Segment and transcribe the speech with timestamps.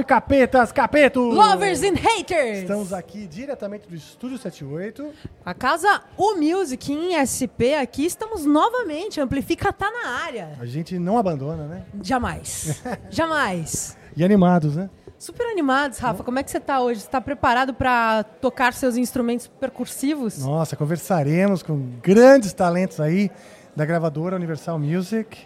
[0.00, 1.34] salve, capetas, capetos!
[1.34, 2.58] Lovers and haters!
[2.60, 5.10] Estamos aqui diretamente do Estúdio 78.
[5.44, 9.20] A casa O Music em SP aqui, estamos novamente.
[9.20, 10.56] Amplifica tá na área.
[10.60, 11.84] A gente não abandona, né?
[12.02, 12.82] Jamais.
[13.10, 13.96] Jamais.
[14.16, 14.90] E animados, né?
[15.18, 16.24] Super animados, Rafa.
[16.24, 17.00] Como é que você tá hoje?
[17.00, 20.38] Você tá preparado para tocar seus instrumentos percursivos?
[20.38, 23.30] Nossa, conversaremos com grandes talentos aí
[23.76, 25.38] da gravadora Universal Music.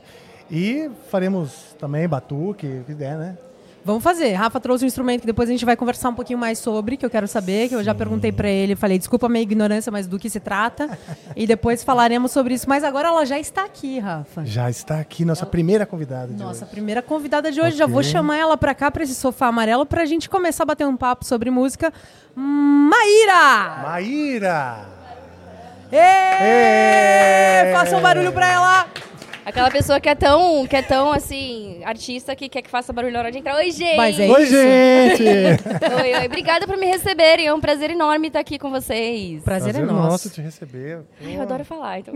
[0.50, 3.36] E faremos também batuque, o que der, né?
[3.84, 4.32] Vamos fazer.
[4.32, 7.04] Rafa trouxe um instrumento que depois a gente vai conversar um pouquinho mais sobre, que
[7.04, 10.06] eu quero saber, que eu já perguntei para ele, falei, desculpa a minha ignorância, mas
[10.06, 10.98] do que se trata.
[11.36, 12.66] e depois falaremos sobre isso.
[12.66, 14.44] Mas agora ela já está aqui, Rafa.
[14.46, 15.50] Já está aqui, nossa ela...
[15.50, 16.70] primeira convidada de Nossa hoje.
[16.70, 17.68] primeira convidada de hoje.
[17.68, 17.78] Okay.
[17.78, 20.66] Já vou chamar ela para cá, para esse sofá amarelo, para a gente começar a
[20.66, 21.92] bater um papo sobre música.
[22.34, 23.82] Maíra!
[23.82, 24.86] Maíra!
[25.92, 27.72] Êêêê!
[27.74, 28.86] Faça um barulho para ela!
[29.44, 33.12] Aquela pessoa que é tão, que é tão assim, artista que quer que faça barulho
[33.12, 33.56] na hora de entrar.
[33.56, 33.96] Oi, gente!
[33.96, 34.52] Mas é oi, isso.
[34.52, 35.22] gente!
[36.02, 36.26] oi, oi.
[36.26, 37.46] Obrigada por me receberem.
[37.46, 39.42] É um prazer enorme estar aqui com vocês.
[39.42, 40.10] Prazer, prazer é nosso.
[40.10, 41.02] nosso te receber.
[41.22, 42.14] Ai, eu adoro falar, então.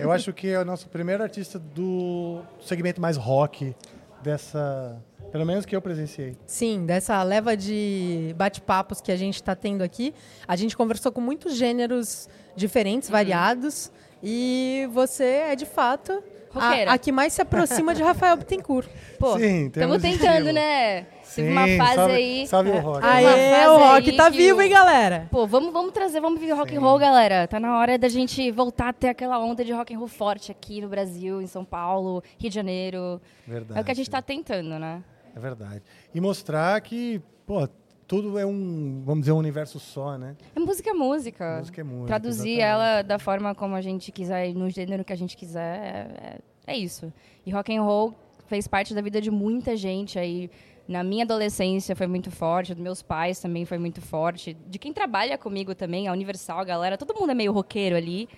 [0.00, 3.74] eu acho que é o nosso primeiro artista do segmento mais rock
[4.22, 4.98] dessa.
[5.30, 6.36] Pelo menos que eu presenciei.
[6.46, 10.14] Sim, dessa leva de bate-papos que a gente está tendo aqui.
[10.48, 13.12] A gente conversou com muitos gêneros diferentes, uhum.
[13.12, 13.92] variados.
[14.22, 16.22] E você é, de fato,
[16.54, 18.88] a, a, que mais se aproxima de Rafael Bittencourt.
[19.18, 21.06] Pô, estamos tentando, né?
[21.22, 22.46] Sim, Teve uma fase sabe, aí.
[22.48, 23.06] Sabe o rock.
[23.06, 24.62] Aê, o rock tá vivo, o...
[24.62, 25.28] hein, galera?
[25.30, 27.46] Pô, vamos, vamos trazer, vamos viver rock and roll, galera.
[27.46, 30.50] Tá na hora da gente voltar a ter aquela onda de rock and roll forte
[30.50, 33.20] aqui no Brasil, em São Paulo, Rio de Janeiro.
[33.46, 33.78] Verdade.
[33.78, 35.04] É o que a gente tá tentando, né?
[35.34, 35.82] É verdade.
[36.12, 37.68] E mostrar que, pô,
[38.10, 40.34] tudo é um, vamos dizer, um universo só, né?
[40.52, 41.58] É música é música.
[41.58, 42.06] Música é música.
[42.08, 42.60] Traduzir exatamente.
[42.60, 46.76] ela da forma como a gente quiser, no gênero que a gente quiser, é, é,
[46.76, 47.12] isso.
[47.46, 48.12] E rock and roll
[48.48, 50.50] fez parte da vida de muita gente aí.
[50.88, 54.54] Na minha adolescência foi muito forte, dos meus pais também foi muito forte.
[54.66, 58.28] De quem trabalha comigo também, a Universal, a galera, todo mundo é meio roqueiro ali.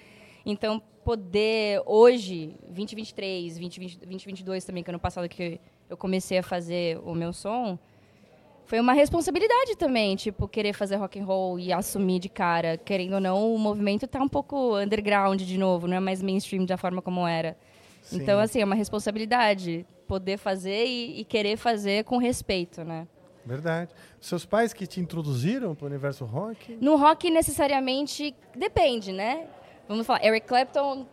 [0.45, 5.59] Então, poder hoje, 2023, 2020, 2022 também, que ano passado que
[5.89, 7.79] eu comecei a fazer o meu som,
[8.65, 12.79] foi uma responsabilidade também, tipo, querer fazer rock and roll e assumir de cara.
[12.79, 16.65] Querendo ou não, o movimento tá um pouco underground de novo, não é mais mainstream
[16.65, 17.57] da forma como era.
[18.03, 18.17] Sim.
[18.17, 23.07] Então, assim, é uma responsabilidade poder fazer e, e, querer fazer com respeito, né?
[23.45, 23.93] Verdade.
[24.21, 26.77] Seus pais que te introduziram para o universo rock?
[26.81, 29.47] No rock, necessariamente, depende, né?
[29.89, 31.07] Vamos falar, Eric Clapton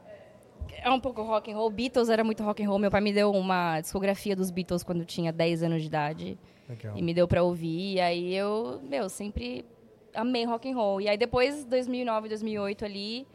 [0.83, 1.69] é um pouco rock and roll.
[1.69, 2.79] Beatles era muito rock and roll.
[2.79, 6.37] Meu pai me deu uma discografia dos Beatles quando eu tinha 10 anos de idade.
[6.69, 6.95] Legal.
[6.95, 7.95] E me deu pra ouvir.
[7.95, 9.65] E aí eu, meu, sempre
[10.13, 11.01] amei rock and roll.
[11.01, 13.27] E aí depois, 2009, 2008 ali,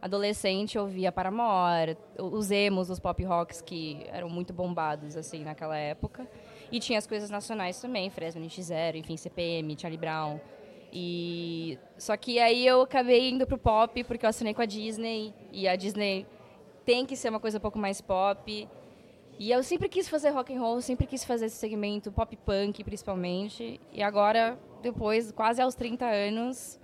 [0.00, 5.76] adolescente, eu ouvia Paramore, os emos, os pop rocks que eram muito bombados, assim, naquela
[5.76, 6.28] época.
[6.70, 10.40] E tinha as coisas nacionais também, Fresno, NX0, enfim, CPM, Charlie Brown.
[10.92, 11.78] E...
[11.96, 15.32] Só que aí eu acabei indo pro pop porque eu assinei com a Disney.
[15.50, 16.26] E a Disney
[16.84, 18.68] tem que ser uma coisa um pouco mais pop.
[19.38, 22.84] E eu sempre quis fazer rock and roll, sempre quis fazer esse segmento pop punk,
[22.84, 23.80] principalmente.
[23.92, 26.78] E agora, depois, quase aos 30 anos,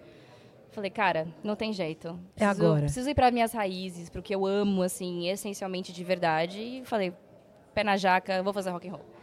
[0.71, 2.19] falei, cara, não tem jeito.
[2.35, 2.81] Preciso, é agora.
[2.83, 6.61] Preciso ir para minhas raízes, para o que eu amo, assim, essencialmente de verdade.
[6.61, 7.12] E falei,
[7.75, 9.18] pé na jaca, vou fazer rock and roll.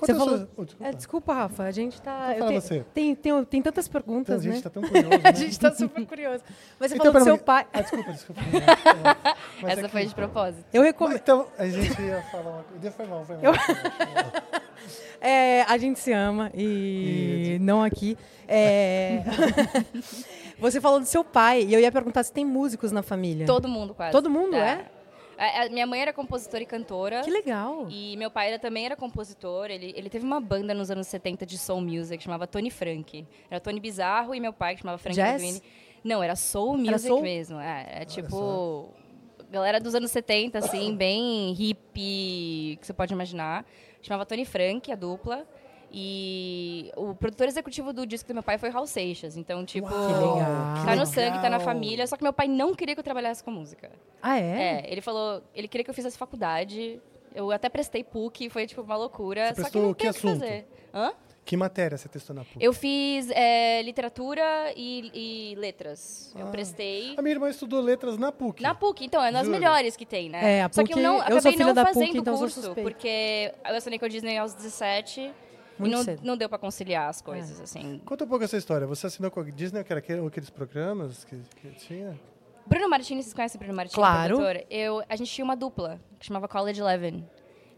[0.00, 0.48] Você falou...
[0.56, 0.88] Oh, desculpa.
[0.88, 1.34] É, desculpa.
[1.34, 2.34] Rafa, a gente tá.
[2.34, 2.84] Então você.
[2.94, 4.50] Tem, tem, tem tantas perguntas, então, né?
[4.50, 5.08] A gente tá tão curioso.
[5.18, 5.20] Né?
[5.24, 6.44] a gente tá super curioso.
[6.78, 7.66] Mas você então, falou do seu pai.
[7.72, 8.40] Ah, desculpa, desculpa.
[9.62, 10.08] Mas Essa é foi que...
[10.08, 10.64] de propósito.
[10.72, 11.16] Eu recomendo.
[11.16, 12.90] Então, a gente ia falar uma coisa.
[12.90, 13.44] Foi mal, foi mal.
[13.44, 13.52] Eu...
[15.20, 17.58] é, a gente se ama e, e...
[17.60, 18.16] não aqui.
[18.46, 19.22] É...
[20.58, 23.46] você falou do seu pai e eu ia perguntar se tem músicos na família.
[23.46, 24.12] Todo mundo, quase.
[24.12, 24.86] Todo mundo, é?
[25.38, 25.62] É?
[25.62, 27.22] A, minha mãe era compositora e cantora.
[27.22, 27.86] Que legal.
[27.88, 29.70] E meu pai era, também era compositor.
[29.70, 33.24] Ele, ele teve uma banda nos anos 70 de soul music, que chamava Tony Frank.
[33.48, 35.40] Era Tony Bizarro e meu pai, que chamava Frank Jazz?
[35.40, 35.62] Edwin.
[36.02, 37.22] Não, era soul music era soul?
[37.22, 37.60] mesmo.
[37.60, 38.92] É, é tipo...
[39.50, 43.64] Galera dos anos 70, assim, bem hippie, que você pode imaginar.
[44.02, 45.46] Chamava Tony Frank, a dupla.
[45.90, 49.36] E o produtor executivo do disco do meu pai foi Raul Seixas.
[49.36, 50.38] Então, tipo, Uau,
[50.84, 52.06] tá no sangue, tá na família.
[52.06, 53.90] Só que meu pai não queria que eu trabalhasse com música.
[54.20, 54.82] Ah, é?
[54.82, 57.00] É, ele falou, ele queria que eu fizesse faculdade.
[57.34, 59.54] Eu até prestei PUC, foi tipo uma loucura.
[59.54, 60.34] Você só que não que tem o assunto?
[60.34, 60.66] que fazer.
[60.92, 61.12] Hã?
[61.44, 62.62] Que matéria você testou na PUC?
[62.62, 66.34] Eu fiz é, literatura e, e letras.
[66.36, 66.40] Ah.
[66.40, 67.14] Eu prestei.
[67.16, 68.62] A minha irmã estudou letras na PUC.
[68.62, 70.58] Na PUC, então, é nas melhores que tem, né?
[70.58, 72.18] É, a Só que eu PUC, não eu acabei sou filha não da fazendo PUC,
[72.18, 75.32] então curso, porque eu assinei com a Disney aos 17
[75.78, 76.20] Muito e não, cedo.
[76.24, 78.00] não deu pra conciliar as coisas, assim.
[78.04, 78.86] Conta um pouco essa história.
[78.86, 82.18] Você assinou com a Disney, que era aquele- aqueles programas que, que tinha?
[82.66, 83.94] Bruno Martini, vocês conhecem o Bruno Martini?
[83.94, 84.38] Claro.
[84.68, 87.24] Eu, a gente tinha uma dupla, que chamava College Eleven.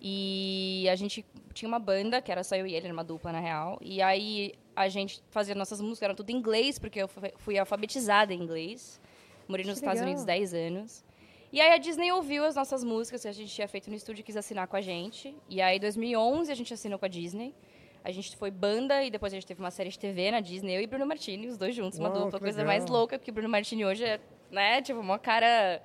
[0.03, 3.33] E a gente tinha uma banda, que era só eu e ele, era uma dupla,
[3.33, 3.79] na real.
[3.83, 8.33] E aí a gente fazia nossas músicas, eram tudo em inglês, porque eu fui alfabetizada
[8.33, 8.99] em inglês.
[9.47, 10.07] Morei nos que Estados legal.
[10.09, 11.05] Unidos 10 anos.
[11.53, 14.21] E aí a Disney ouviu as nossas músicas que a gente tinha feito no estúdio
[14.21, 15.37] e quis assinar com a gente.
[15.49, 17.55] E aí em 2011 a gente assinou com a Disney.
[18.03, 20.75] A gente foi banda e depois a gente teve uma série de TV na Disney,
[20.77, 22.75] eu e Bruno Martini, os dois juntos, Uau, uma dupla, coisa legal.
[22.75, 25.83] mais louca, porque o Bruno Martini hoje é, né, tipo, uma cara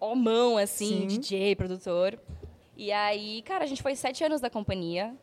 [0.00, 1.06] homão, assim, Sim.
[1.06, 2.18] DJ, produtor.
[2.76, 5.14] E aí, cara, a gente foi sete anos da companhia,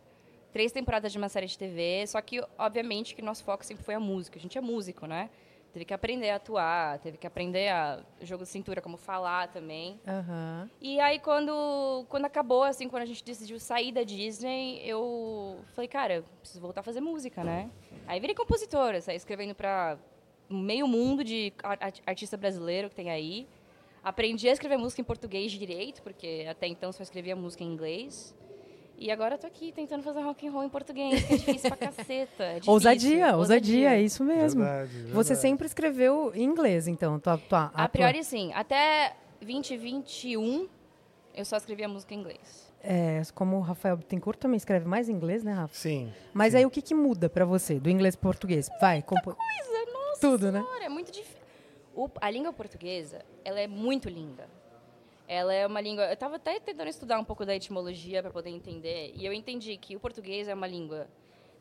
[0.54, 3.94] três temporadas de uma série de TV, só que, obviamente, que nosso foco sempre foi
[3.94, 4.40] a música.
[4.40, 5.30] A gente é músico, né?
[5.74, 10.00] Teve que aprender a atuar, teve que aprender a jogo de cintura, como falar também.
[10.06, 10.70] Uhum.
[10.82, 15.88] E aí, quando, quando acabou, assim, quando a gente decidiu sair da Disney, eu falei,
[15.88, 17.70] cara, preciso voltar a fazer música, né?
[18.06, 19.98] Aí virei compositora, saí escrevendo para
[20.50, 21.54] meio mundo de
[22.06, 23.48] artista brasileiro que tem aí.
[24.04, 28.36] Aprendi a escrever música em português direito, porque até então só escrevia música em inglês.
[29.02, 31.72] E agora eu tô aqui tentando fazer rock and roll em português, que é difícil
[31.72, 32.44] pra caceta.
[32.44, 32.72] É difícil.
[32.72, 34.62] Ousadia, ousadia, é isso mesmo.
[34.62, 35.14] Verdade, verdade.
[35.14, 37.20] Você sempre escreveu em inglês, então?
[37.20, 38.24] Tua, tua, a, a priori, tua...
[38.24, 38.54] sim.
[38.54, 40.70] Até 2021,
[41.34, 42.72] eu só escrevia música em inglês.
[42.80, 45.74] É, como o Rafael Bittencourt também escreve mais em inglês, né, Rafa?
[45.74, 46.14] Sim.
[46.32, 46.60] Mas sim.
[46.60, 48.70] aí o que, que muda para você, do inglês pro português?
[48.80, 49.36] Vai, compo...
[49.36, 50.60] coisa, nossa Tudo, né?
[50.60, 50.86] senhora, né?
[50.86, 51.42] é muito difícil.
[52.22, 54.48] A língua portuguesa, ela é muito linda.
[55.32, 56.08] Ela é uma língua.
[56.08, 59.78] Eu estava até tentando estudar um pouco da etimologia para poder entender, e eu entendi
[59.78, 61.08] que o português é uma língua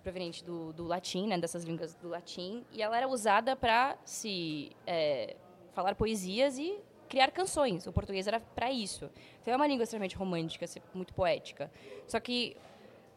[0.02, 4.72] proveniente do, do latim, né, dessas línguas do latim, e ela era usada para se
[4.84, 5.36] é,
[5.72, 7.86] falar poesias e criar canções.
[7.86, 9.08] O português era para isso.
[9.40, 11.70] Então é uma língua extremamente romântica, muito poética.
[12.08, 12.56] Só que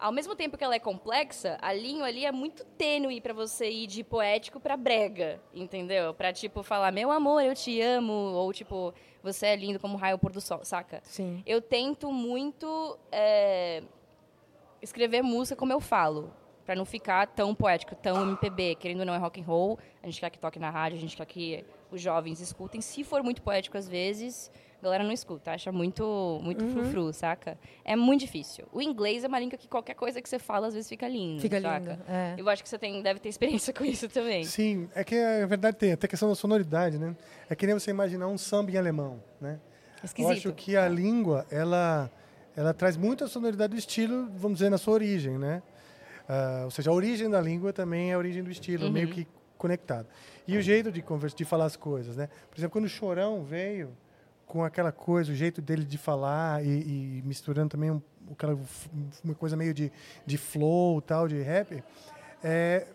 [0.03, 3.69] ao mesmo tempo que ela é complexa, a linha ali é muito tênue para você
[3.69, 6.13] ir de poético para brega, entendeu?
[6.13, 8.93] Para tipo falar meu amor, eu te amo ou tipo
[9.23, 10.99] você é lindo como raio ao pôr do sol, saca?
[11.05, 11.41] Sim.
[11.45, 13.81] Eu tento muito é,
[14.81, 16.33] escrever música como eu falo,
[16.65, 18.75] para não ficar tão poético, tão MPB.
[18.75, 21.01] Querendo ou não é rock and roll, a gente quer que toque na rádio, a
[21.01, 22.81] gente quer que os jovens escutem.
[22.81, 24.51] Se for muito poético às vezes,
[24.83, 26.73] a galera não escuta, acha muito, muito uhum.
[26.73, 27.57] frufru, saca?
[27.83, 28.65] É muito difícil.
[28.71, 31.41] O inglês é uma língua que qualquer coisa que você fala, às vezes fica lindo,
[31.41, 31.91] Fica saca?
[31.91, 32.35] lindo, é.
[32.37, 34.43] Eu acho que você tem, deve ter experiência com isso também.
[34.43, 37.15] Sim, é que a verdade tem, até a questão da sonoridade, né?
[37.49, 39.59] É que nem você imaginar um samba em alemão, né?
[40.03, 40.31] Esquisito.
[40.31, 42.11] Eu acho que a língua, ela,
[42.55, 45.63] ela traz muita sonoridade do estilo, vamos dizer, na sua origem, né?
[46.27, 48.91] Uh, ou seja, a origem da língua também é a origem do estilo, uhum.
[48.91, 50.07] meio que conectado.
[50.45, 52.27] E o jeito de conversar, de falar as coisas, né?
[52.49, 53.95] Por exemplo, quando o Chorão veio,
[54.53, 57.99] com aquela coisa, o jeito dele de falar e, e misturando também um,
[58.31, 58.55] aquela,
[59.23, 59.91] uma coisa meio de,
[60.27, 61.83] de flow tal, de rap,
[62.43, 62.85] é,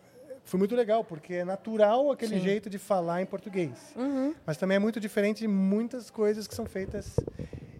[0.44, 2.44] foi muito legal, porque é natural aquele Sim.
[2.44, 3.92] jeito de falar em português.
[3.96, 4.36] Uhum.
[4.46, 7.16] Mas também é muito diferente de muitas coisas que são feitas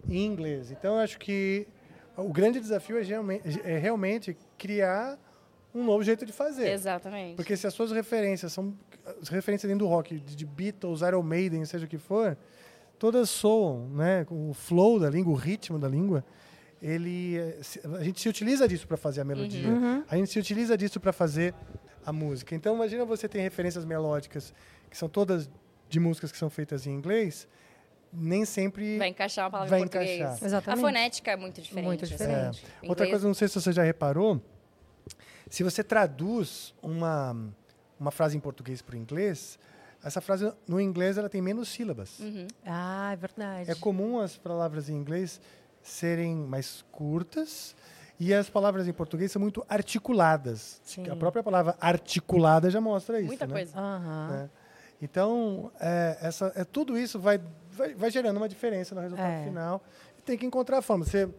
[0.09, 0.71] em inglês.
[0.71, 1.65] Então, eu acho que
[2.17, 5.17] o grande desafio é, realmente, é realmente criar
[5.73, 6.69] um novo jeito de fazer.
[6.69, 7.37] Exatamente.
[7.37, 8.77] Porque se as suas referências são
[9.21, 12.37] as referências dentro do rock, de Beatles, Iron Maiden, seja o que for,
[12.99, 16.23] todas soam, né, com o flow da língua, o ritmo da língua,
[16.81, 17.37] ele
[17.97, 19.67] a gente se utiliza disso para fazer a melodia.
[19.67, 19.75] Uhum.
[19.75, 20.03] uhum.
[20.07, 21.55] A gente se utiliza disso para fazer
[22.05, 22.53] a música.
[22.53, 24.53] Então imagina você ter referências melódicas
[24.89, 25.49] que são todas
[25.87, 27.47] de músicas que são feitas em inglês,
[28.11, 30.19] nem sempre vai encaixar uma palavra vai em português.
[30.19, 30.45] Encaixar.
[30.45, 30.79] Exatamente.
[30.79, 31.85] A fonética é muito diferente.
[31.85, 32.65] Muito diferente.
[32.83, 32.89] É.
[32.89, 34.41] Outra coisa, não sei se você já reparou,
[35.49, 37.35] se você traduz uma
[37.99, 39.59] uma frase em português para o inglês,
[40.03, 42.19] essa frase no inglês ela tem menos sílabas.
[42.19, 42.47] Uhum.
[42.65, 43.71] Ah, é verdade.
[43.71, 45.41] É comum as palavras em inglês
[45.81, 47.75] serem mais curtas
[48.19, 50.81] e as palavras em português são muito articuladas.
[50.83, 51.09] Sim.
[51.09, 53.27] A própria palavra articulada já mostra isso.
[53.27, 53.53] Muita né?
[53.53, 53.79] coisa.
[53.79, 54.35] Uhum.
[54.35, 54.49] É.
[55.01, 57.39] Então, é, essa, é, tudo isso vai,
[57.71, 59.43] vai, vai, gerando uma diferença no resultado é.
[59.45, 59.81] final.
[60.17, 61.05] E tem que encontrar a forma.
[61.05, 61.29] Você,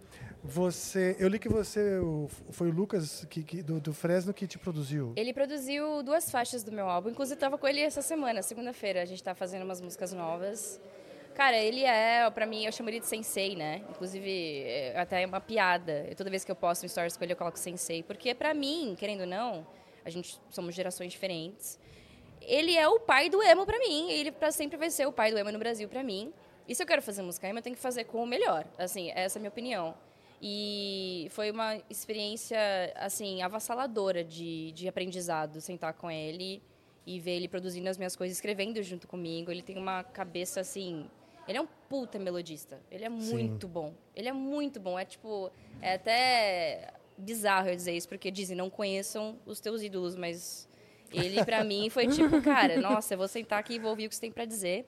[0.43, 1.99] você, eu li que você
[2.51, 5.13] foi o Lucas que, que, do, do, Fresno que te produziu.
[5.17, 7.11] Ele produziu duas faixas do meu álbum.
[7.11, 9.03] Inclusive, estava com ele essa semana, segunda-feira.
[9.03, 10.81] A gente está fazendo umas músicas novas.
[11.35, 13.83] Cara, ele é, para mim, eu chamo ele de sensei, né?
[13.91, 16.09] Inclusive, é, até é uma piada.
[16.17, 18.03] Toda vez que eu posto um stories com ele, eu coloco sensei.
[18.03, 19.67] Porque, para mim, querendo ou não,
[20.05, 21.79] a gente somos gerações diferentes.
[22.41, 24.11] Ele é o pai do emo para mim.
[24.11, 26.33] Ele para sempre vai ser o pai do emo no Brasil para mim.
[26.67, 28.65] E se eu quero fazer música emo, eu tenho que fazer com o melhor.
[28.79, 29.95] Assim, essa é a minha opinião.
[30.43, 32.59] E foi uma experiência,
[32.97, 36.63] assim, avassaladora de, de aprendizado, sentar com ele
[37.07, 39.51] e ver ele produzindo as minhas coisas, escrevendo junto comigo.
[39.51, 41.09] Ele tem uma cabeça, assim...
[41.47, 42.81] Ele é um puta melodista.
[42.91, 43.73] Ele é muito Sim.
[43.73, 43.95] bom.
[44.15, 44.99] Ele é muito bom.
[44.99, 45.51] É, tipo...
[45.83, 50.69] É até bizarro eu dizer isso, porque dizem, não conheçam os teus ídolos, mas...
[51.13, 54.09] Ele, para mim, foi tipo, cara, nossa, eu vou sentar aqui e vou ouvir o
[54.09, 54.87] que você tem para dizer.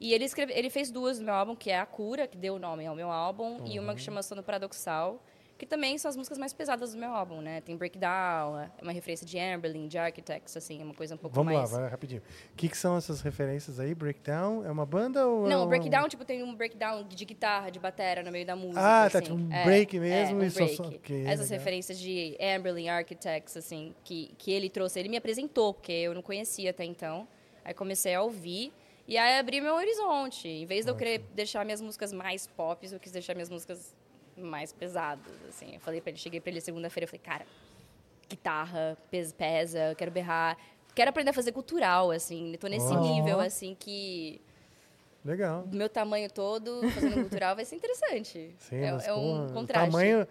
[0.00, 2.54] E ele, escreve, ele fez duas no meu álbum, que é A Cura, que deu
[2.54, 3.66] o nome ao meu álbum, uhum.
[3.66, 5.20] e uma que chama Sono Paradoxal,
[5.58, 7.60] que também são as músicas mais pesadas do meu álbum, né?
[7.62, 11.34] Tem Breakdown, é uma referência de Amberlin, de Architects, assim, é uma coisa um pouco
[11.34, 11.72] Vamos mais...
[11.72, 12.22] lá, vai rapidinho.
[12.52, 13.92] O que, que são essas referências aí?
[13.92, 17.80] Breakdown é uma banda ou Não, é Breakdown, tipo, tem um breakdown de guitarra, de
[17.80, 19.12] batera no meio da música, Ah, assim.
[19.18, 20.76] tá, tipo um É, break mesmo é, um e break.
[20.76, 21.58] só- ok, Essas legal.
[21.58, 26.22] referências de Amberlin, Architects, assim, que, que ele trouxe, ele me apresentou, porque eu não
[26.22, 27.26] conhecia até então.
[27.64, 28.72] Aí comecei a ouvir
[29.08, 30.46] e aí abri meu horizonte.
[30.46, 33.92] Em vez de eu querer deixar minhas músicas mais pop, eu quis deixar minhas músicas
[34.36, 35.74] mais pesadas, assim.
[35.74, 37.46] Eu falei para ele, cheguei para ele segunda-feira, eu falei, cara,
[38.28, 40.56] guitarra, pes- pesa, eu quero berrar,
[40.94, 42.52] quero aprender a fazer cultural, assim.
[42.52, 43.00] Eu tô nesse Ó.
[43.00, 44.40] nível, assim, que
[45.24, 45.62] Legal.
[45.66, 48.54] do meu tamanho todo, fazendo cultural, vai ser interessante.
[48.58, 49.90] Sim, é mas, é um contraste.
[49.90, 50.28] Tamanho,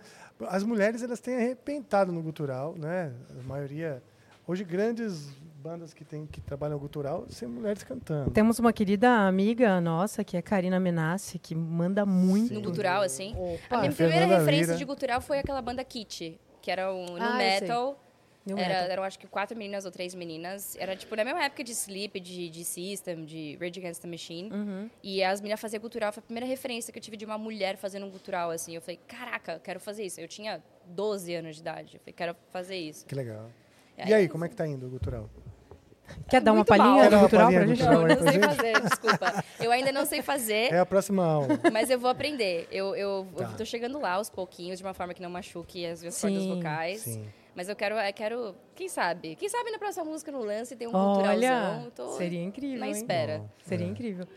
[0.48, 3.12] as mulheres elas têm arrebentado no gutural, né?
[3.40, 4.02] A maioria
[4.48, 5.30] hoje grandes
[5.68, 8.32] bandas que tem que trabalham gutural são mulheres cantando.
[8.32, 12.54] Temos uma querida amiga nossa, que é Karina Menassi, que manda muito.
[12.54, 13.34] No gutural, assim.
[13.38, 13.76] Opa.
[13.76, 14.78] A minha É, primeira Fernanda referência Lira.
[14.78, 18.04] de gutural foi aquela banda Kit, que era um no Ah, metal.
[18.46, 18.92] New Era, metal.
[18.92, 20.78] eram acho que quatro meninas ou três meninas.
[20.80, 24.50] Era tipo na mesma época de Sleep, de, de System, de Rage Against the Machine.
[24.50, 24.90] Uhum.
[25.04, 26.14] E as meninas faziam gutural.
[26.14, 28.74] Foi a primeira referência que eu tive de uma mulher fazendo um gutural, assim.
[28.74, 30.22] Eu falei, caraca, eu quero fazer isso.
[30.22, 31.96] Eu tinha 12 anos de idade.
[31.96, 33.06] Eu falei, quero fazer isso.
[33.06, 33.48] Que legal.
[33.98, 35.30] É E aí, como é que tá indo o gutural?
[36.30, 37.78] Quer dar uma muito palhinha Quer dar do uma cultural pra do gente?
[37.80, 38.08] cultural?
[38.08, 38.46] Não, não sei gente?
[38.56, 39.44] fazer, desculpa.
[39.60, 40.74] Eu ainda não sei fazer.
[40.74, 41.48] É a próxima aula.
[41.72, 42.68] Mas eu vou aprender.
[42.72, 43.44] Eu, eu, Tá.
[43.46, 46.28] eu tô chegando lá aos pouquinhos, de uma forma que não machuque as minhas Sim,
[46.34, 47.02] cordas vocais.
[47.02, 47.26] sim.
[47.56, 49.36] Mas eu quero, eu quero, quem sabe?
[49.36, 52.16] Quem sabe na próxima música no lance tem um Olha, culturalzão.
[52.18, 53.42] Seria incrível, na espera.
[53.66, 53.90] Seria É.
[53.90, 54.28] incrível.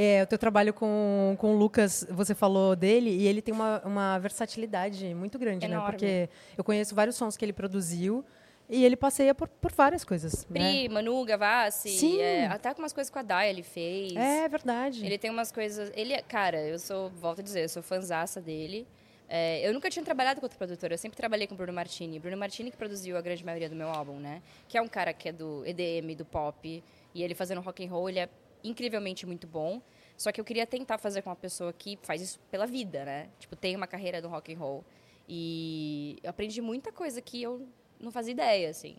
[0.00, 3.82] É, o teu trabalho com, com o Lucas, você falou dele, e ele tem uma,
[3.84, 5.74] uma versatilidade muito grande, né?
[5.74, 5.90] Enorme.
[5.90, 8.24] Porque eu conheço vários sons que ele produziu
[8.68, 10.46] e ele passeia por, por várias coisas.
[10.48, 10.60] né?
[10.60, 12.20] Pri, Manu, Gavassi, Sim.
[12.20, 14.14] é, até com umas coisas com a Dai ele fez.
[14.14, 15.04] É verdade.
[15.04, 15.90] Ele tem umas coisas.
[15.94, 18.86] Ele, é- cara, eu sou, volto a dizer, eu sou fanzaça dele.
[19.30, 22.18] É, eu nunca tinha trabalhado com outro produtor, eu sempre trabalhei com o Bruno Martini.
[22.18, 24.42] Bruno Martini que produziu a grande maioria do meu álbum, né?
[24.66, 26.82] Que é um cara que é do EDM, do pop,
[27.14, 28.28] e ele fazendo rock and roll, ele é
[28.64, 29.82] incrivelmente muito bom.
[30.16, 33.28] Só que eu queria tentar fazer com uma pessoa que faz isso pela vida, né?
[33.38, 34.84] Tipo, tem uma carreira no rock and roll.
[35.28, 37.68] E eu aprendi muita coisa que eu
[38.00, 38.96] não fazia ideia, assim.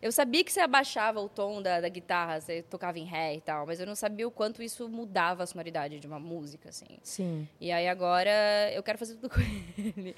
[0.00, 3.40] Eu sabia que você abaixava o tom da, da guitarra, você tocava em ré e
[3.40, 6.98] tal, mas eu não sabia o quanto isso mudava a sonoridade de uma música, assim.
[7.02, 7.48] Sim.
[7.58, 8.30] E aí agora
[8.74, 9.40] eu quero fazer tudo com
[9.80, 10.14] ele.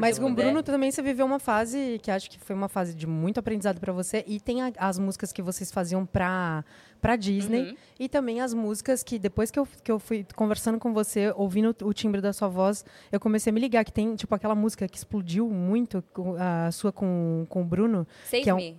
[0.00, 0.34] Mas com o.
[0.34, 3.78] Bruno também você viveu uma fase que acho que foi uma fase de muito aprendizado
[3.80, 4.24] para você.
[4.26, 6.64] E tem a- as músicas que vocês faziam pra,
[7.00, 7.70] pra Disney.
[7.70, 7.76] Uhum.
[7.98, 11.74] E também as músicas que depois que eu, que eu fui conversando com você, ouvindo
[11.82, 14.86] o timbre da sua voz, eu comecei a me ligar que tem, tipo, aquela música
[14.88, 16.02] que explodiu muito,
[16.38, 18.06] a sua com, com o Bruno.
[18.24, 18.78] Save Que é um- Me.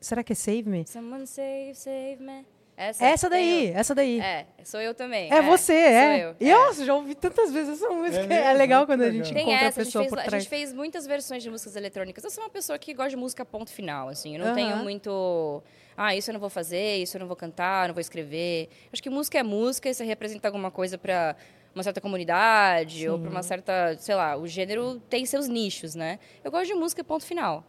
[0.00, 0.84] Será que é Save Me?
[0.86, 2.44] Someone save, save me.
[2.80, 3.78] Essa, Essa daí, tenho.
[3.78, 4.20] essa daí.
[4.20, 5.30] É, sou eu também.
[5.30, 6.02] É, você, é.
[6.18, 6.36] Sou eu.
[6.40, 6.54] E é.
[6.54, 8.24] nossa, já ouvi tantas vezes essa música.
[8.24, 8.56] É, mesmo?
[8.58, 10.42] legal quando a gente Tem encontra essa, a a gente, pessoa fez, por a trás.
[10.42, 12.24] gente fez muitas versões de músicas eletrônicas.
[12.24, 14.32] Eu sou uma pessoa que gosta de música ponto final, assim.
[14.34, 14.54] Eu não Aham.
[14.54, 15.62] tenho muito...
[15.94, 18.70] Ah, isso eu não vou fazer, isso eu não vou cantar, não vou escrever.
[18.90, 21.36] Acho que música é música e você representa alguma coisa para
[21.74, 23.94] uma certa comunidade ou para uma certa...
[23.98, 26.18] Sei lá, o gênero tem seus nichos, né?
[26.42, 27.62] Eu gosto de música ponto final.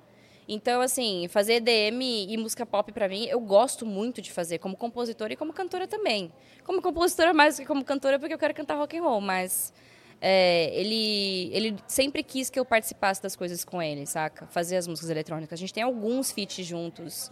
[0.53, 4.75] Então, assim, fazer EDM e música pop pra mim, eu gosto muito de fazer como
[4.75, 6.29] compositora e como cantora também.
[6.65, 9.71] Como compositora mais do que como cantora, porque eu quero cantar rock and roll, mas
[10.19, 14.45] é, ele, ele sempre quis que eu participasse das coisas com ele, saca?
[14.47, 15.57] Fazer as músicas eletrônicas.
[15.57, 17.29] A gente tem alguns feats juntos,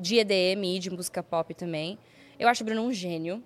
[0.00, 1.98] de EDM e de música pop também.
[2.38, 3.44] Eu acho o Bruno um gênio.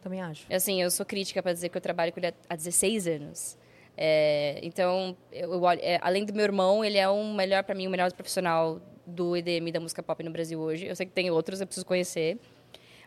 [0.00, 0.46] Também acho.
[0.48, 3.58] Assim, eu sou crítica para dizer que eu trabalho com ele há 16 anos.
[4.02, 7.86] É, então, eu, eu é, além do meu irmão, ele é o melhor para mim,
[7.86, 10.86] o melhor profissional do EDM da música pop no Brasil hoje.
[10.86, 12.38] Eu sei que tem outros, eu preciso conhecer.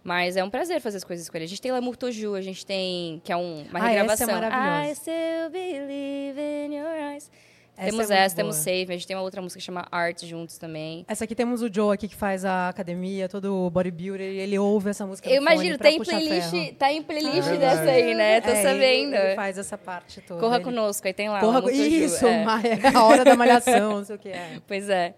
[0.04, 1.46] Mas é um prazer fazer as coisas com ele.
[1.46, 4.26] A gente tem Lamour Toju, a gente tem que é um- uma Ah, essa é
[4.26, 4.28] regravação.
[4.28, 4.92] maravilhosa.
[4.92, 7.32] I still believe in your eyes.
[7.76, 8.56] Essa temos é essa, temos.
[8.58, 11.04] Save, a gente tem uma outra música que chama Art juntos também.
[11.08, 14.60] Essa aqui temos o Joe aqui que faz a academia, todo o bodybuilder, e ele
[14.60, 16.76] ouve essa música Eu imagino, tem playlist, ferro.
[16.76, 18.42] tá em playlist É dessa aí, né?
[18.42, 19.16] Tô É, sabendo.
[19.16, 20.40] Ele, ele faz essa parte toda.
[20.40, 20.64] Corra ele...
[20.66, 21.40] conosco, aí tem lá.
[21.40, 22.44] Corra Isso, é.
[22.44, 24.62] é a hora da malhação, não sei o que é.
[24.68, 25.16] Pois é.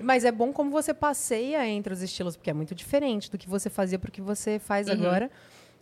[0.00, 3.48] Mas é bom como você passeia entre os estilos, porque é muito diferente do que
[3.48, 4.92] você fazia pro que você faz Uhum.
[4.94, 5.30] agora.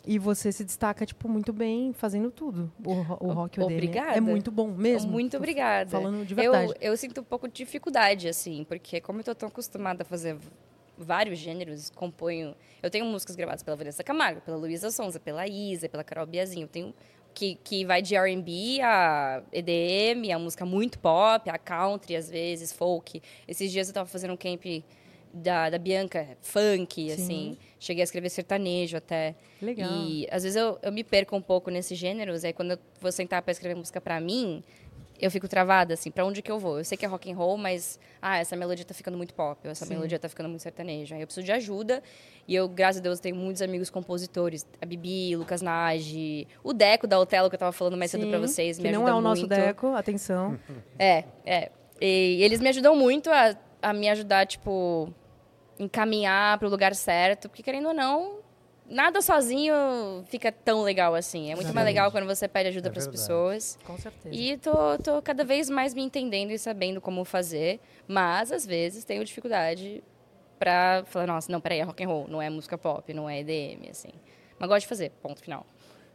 [0.05, 2.73] E você se destaca, tipo, muito bem fazendo tudo.
[2.85, 3.87] O, o rock e o dele.
[3.87, 4.17] Obrigada.
[4.17, 5.11] É muito bom mesmo.
[5.11, 5.91] Muito obrigada.
[5.91, 6.73] Falando de verdade.
[6.81, 10.05] Eu, eu sinto um pouco de dificuldade, assim, porque como eu tô tão acostumada a
[10.05, 10.37] fazer
[10.97, 12.55] vários gêneros, componho...
[12.83, 16.65] Eu tenho músicas gravadas pela Vanessa Camargo, pela Luísa Sonza, pela Isa, pela Carol Biazinho.
[16.65, 16.95] Eu tenho...
[17.35, 22.73] Que, que vai de R&B a EDM, a música muito pop, a country, às vezes,
[22.73, 23.21] folk.
[23.47, 24.65] Esses dias eu tava fazendo um camp
[25.37, 27.57] da, da Bianca, funk, assim.
[27.79, 29.35] Cheguei a escrever sertanejo até.
[29.61, 29.91] Legal.
[29.91, 33.13] E às vezes eu, eu me perco um pouco nesses gêneros, aí quando eu vou
[33.13, 34.65] sentar para escrever música para mim,
[35.21, 36.79] eu fico travada, assim, pra onde que eu vou?
[36.79, 39.59] Eu sei que é rock and roll, mas, ah, essa melodia tá ficando muito pop,
[39.65, 39.95] ou essa Sim.
[39.95, 41.15] melodia tá ficando muito sertaneja.
[41.15, 42.03] Aí eu preciso de ajuda,
[42.47, 47.07] e eu, graças a Deus, tenho muitos amigos compositores, a Bibi, Lucas Nage, o Deco
[47.07, 49.13] da Otelo, que eu tava falando mais Sim, cedo pra vocês, me que não é
[49.13, 49.25] o muito.
[49.25, 50.59] nosso Deco, atenção.
[50.99, 51.71] É, é.
[52.01, 55.13] E eles me ajudam muito a, a me ajudar, tipo,
[55.79, 58.39] encaminhar pro lugar certo, porque querendo ou não,
[58.89, 59.75] nada sozinho
[60.27, 61.51] fica tão legal assim.
[61.51, 63.79] É muito mais legal quando você pede ajuda é para as pessoas.
[63.85, 64.35] Com certeza.
[64.35, 69.05] E tô, tô cada vez mais me entendendo e sabendo como fazer, mas às vezes
[69.05, 70.03] tenho dificuldade
[70.59, 73.41] para falar, nossa, não, peraí, é rock and roll, não é música pop, não é
[73.41, 74.13] EDM, assim.
[74.59, 75.67] Mas gosto de fazer, ponto final.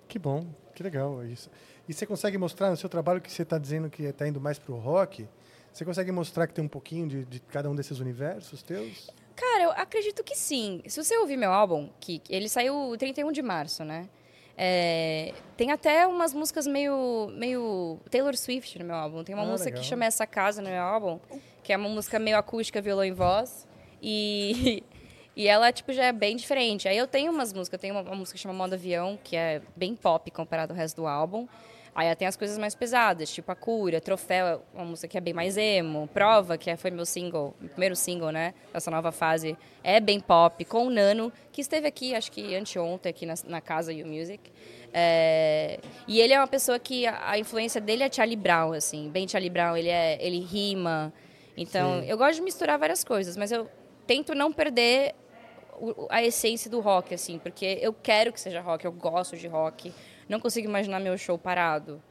[0.07, 1.49] Que bom, que legal isso.
[1.87, 4.57] E você consegue mostrar no seu trabalho que você está dizendo que está indo mais
[4.57, 5.27] para o rock?
[5.71, 9.09] Você consegue mostrar que tem um pouquinho de, de cada um desses universos teus?
[9.35, 10.81] Cara, eu acredito que sim.
[10.87, 14.07] Se você ouvir meu álbum, que ele saiu 31 de março, né?
[14.57, 19.23] É, tem até umas músicas meio, meio Taylor Swift no meu álbum.
[19.23, 19.81] Tem uma ah, música legal.
[19.81, 21.19] que chama Essa Casa no meu álbum,
[21.63, 23.67] que é uma música meio acústica, violão e voz.
[24.01, 24.83] E,
[25.35, 26.87] e ela, tipo, já é bem diferente.
[26.87, 27.77] Aí eu tenho umas músicas.
[27.77, 30.77] Eu tenho uma, uma música que chama Modo Avião, que é bem pop comparado ao
[30.77, 31.47] resto do álbum.
[31.93, 35.33] Aí tem as coisas mais pesadas, tipo A Cura, Troféu, uma música que é bem
[35.33, 39.57] mais emo, Prova, que é, foi meu single, meu primeiro single, né, dessa nova fase,
[39.83, 43.59] é bem pop, com o Nano, que esteve aqui, acho que anteontem, aqui na, na
[43.59, 44.51] casa You Music.
[44.93, 49.09] É, e ele é uma pessoa que a, a, influência dele é Charlie Brown, assim,
[49.09, 51.11] bem Charlie Brown, ele, é, ele rima.
[51.57, 52.07] Então, Sim.
[52.07, 53.69] eu gosto de misturar várias coisas, mas eu
[54.07, 55.13] tento não perder
[56.09, 59.93] a essência do rock, assim, porque eu quero que seja rock, eu gosto de rock.
[60.31, 62.01] Não consigo imaginar meu show parado,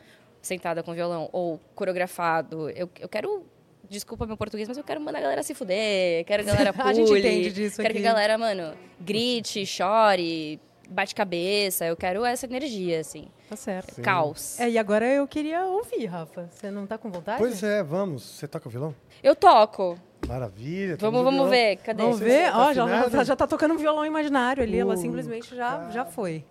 [0.43, 2.69] sentada com violão, ou coreografado.
[2.69, 3.47] Eu, eu quero
[3.89, 6.85] desculpa meu português, mas eu quero mandar a galera se fuder, quero a galera pule,
[6.91, 8.03] a gente entende disso quero aqui.
[8.03, 13.27] que a galera, mano, grite, chore, bate cabeça, eu quero essa energia, assim.
[13.49, 13.95] Tá certo.
[13.95, 14.03] Sim.
[14.03, 14.61] Caos.
[14.61, 16.47] É, e agora eu queria ouvir, Rafa.
[16.53, 17.39] Você não tá com vontade?
[17.39, 18.23] Pois é, vamos.
[18.23, 18.95] Você toca violão?
[19.23, 19.99] Eu toco.
[20.29, 20.99] Maravilha.
[21.01, 21.77] Vamos, vamos ver.
[21.79, 22.03] Cadê?
[22.03, 22.55] Vamos ver.
[22.55, 24.77] Ó, oh, já, já, já tá tocando um violão imaginário ali.
[24.77, 26.45] Uh, ela simplesmente já, já foi.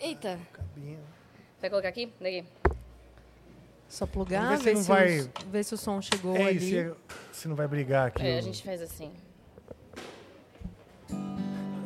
[0.00, 0.38] Eita.
[1.60, 2.12] Vai colocar aqui?
[2.20, 2.44] Daqui.
[3.88, 5.18] Só plugar, ver, se, vai...
[5.18, 6.60] os, ver se o som chegou é, ali.
[6.60, 6.92] Se,
[7.32, 8.26] se não vai brigar aqui.
[8.26, 8.38] É, o...
[8.38, 9.10] a gente faz assim.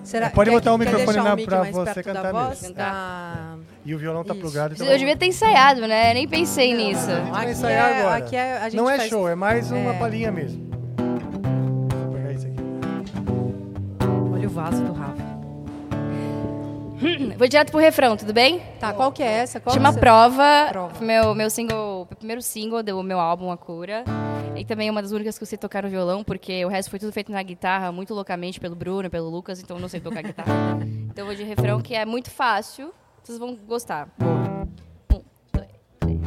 [0.02, 2.74] Será, é, pode quer, botar o microfone na, pra você cantar mesmo.
[2.76, 4.74] Ah, e o violão tá plugado.
[4.74, 6.12] Então eu devia ter ensaiado, né?
[6.12, 7.06] Nem pensei nisso.
[7.06, 8.16] Não, aqui, ensaiar é, agora.
[8.16, 9.98] aqui é, não é show, é mais uma é.
[9.98, 10.68] palhinha mesmo.
[11.88, 12.56] Vou pegar isso aqui.
[14.32, 15.21] Olha o vaso do Rafa.
[17.36, 18.60] Vou direto pro refrão, tudo bem?
[18.78, 19.58] Tá, qual que é essa?
[19.58, 24.04] Qual Chama Prova, Prova, Meu, meu single, primeiro single do meu álbum A Cura.
[24.54, 26.98] E também uma das únicas que eu sei tocar no violão, porque o resto foi
[26.98, 30.22] tudo feito na guitarra, muito loucamente pelo Bruno, pelo Lucas, então eu não sei tocar
[30.22, 30.52] guitarra.
[31.12, 32.90] Então eu vou de refrão, que é muito fácil,
[33.22, 34.08] vocês vão gostar.
[34.18, 34.66] Boa.
[35.12, 35.68] Um, dois,
[36.00, 36.20] três.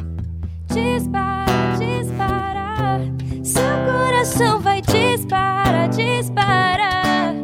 [0.66, 3.00] Dispara, dispara,
[3.42, 7.34] seu coração vai disparar, disparar.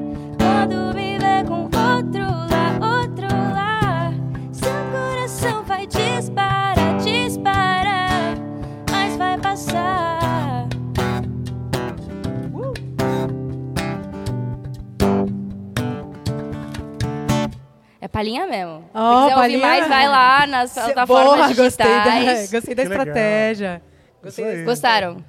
[18.13, 18.85] Palhinha mesmo.
[18.95, 22.51] Oh, Se quiser ouvir mais, vai lá nas plataformas Boa, digitais.
[22.53, 23.83] Gostei da, gostei da estratégia.
[24.23, 25.25] Gostei, Gostaram?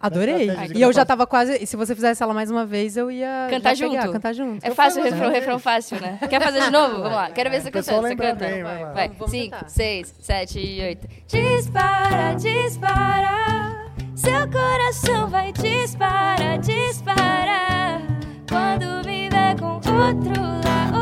[0.00, 0.48] Adorei.
[0.76, 1.58] E eu já tava quase.
[1.60, 3.48] E se você fizesse ela mais uma vez, eu ia.
[3.50, 3.96] Cantar junto.
[3.96, 4.64] Pegar, cantar junto.
[4.64, 6.20] É fácil o refrão, refrão fácil, né?
[6.30, 6.98] Quer fazer de novo?
[6.98, 7.30] Vamos lá.
[7.30, 8.00] Quero ver se você canta.
[8.00, 8.46] Você canta.
[8.46, 8.84] Bem, vai.
[8.92, 9.08] vai.
[9.08, 9.68] Vamos Cinco, tentar.
[9.68, 11.08] seis, sete e oito.
[11.26, 13.88] Dispara, dispara.
[14.14, 18.00] Seu coração vai dispara, dispara.
[18.48, 20.97] Quando me ver com outro lá.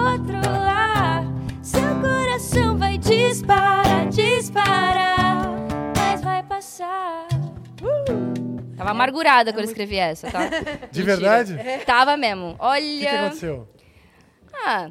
[3.29, 5.17] Dispara, dispara.
[5.97, 7.27] Mas vai passar.
[7.83, 8.77] Uh!
[8.77, 10.49] Tava amargurada é quando eu escrevi essa, tá?
[10.93, 11.59] De verdade?
[11.59, 11.79] É.
[11.79, 12.55] Tava mesmo.
[12.59, 12.85] Olha.
[12.85, 13.69] O que, que aconteceu?
[14.55, 14.91] Ah.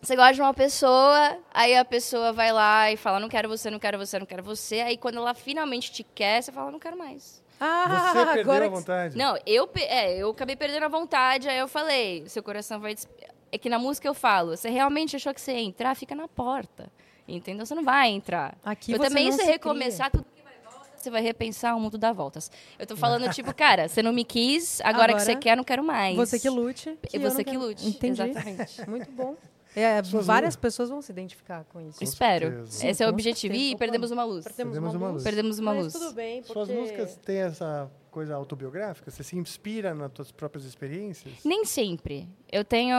[0.00, 3.68] Você gosta de uma pessoa, aí a pessoa vai lá e fala: Não quero você,
[3.68, 4.80] não quero você, não quero você.
[4.80, 7.42] Aí quando ela finalmente te quer, você fala: Não quero mais.
[7.58, 8.66] Ah, você perdeu agora...
[8.66, 9.16] a vontade?
[9.16, 12.94] Não, eu, é, eu acabei perdendo a vontade, aí eu falei: Seu coração vai.
[13.50, 15.96] É que na música eu falo: Você realmente achou que você ia entrar?
[15.96, 16.88] Fica na porta.
[17.28, 17.66] Entendeu?
[17.66, 18.56] Você não vai entrar.
[18.64, 20.24] Aqui eu também, se recomeçar, tudo
[21.06, 22.50] você vai repensar, o mundo dá voltas.
[22.78, 25.62] Eu tô falando, tipo, cara, você não me quis, agora, agora que você quer, não
[25.62, 26.16] quero mais.
[26.16, 26.98] Você que lute.
[27.08, 27.86] Que você que lute.
[27.86, 28.20] Entendi.
[28.22, 28.82] Exatamente.
[28.90, 29.36] Muito bom.
[29.76, 31.98] É, várias pessoas vão se identificar com isso.
[31.98, 32.46] Com Espero.
[32.66, 32.86] Certeza.
[32.88, 33.54] Esse é o objetivo.
[33.54, 34.44] E perdemos uma luz.
[34.44, 35.22] Perdemos, perdemos uma, luz.
[35.22, 35.92] Perdemos uma luz.
[35.92, 36.52] Mas tudo bem, porque...
[36.54, 39.10] Suas músicas têm essa coisa autobiográfica?
[39.10, 41.34] Você se inspira nas suas próprias experiências?
[41.44, 42.26] Nem sempre.
[42.50, 42.96] Eu tenho,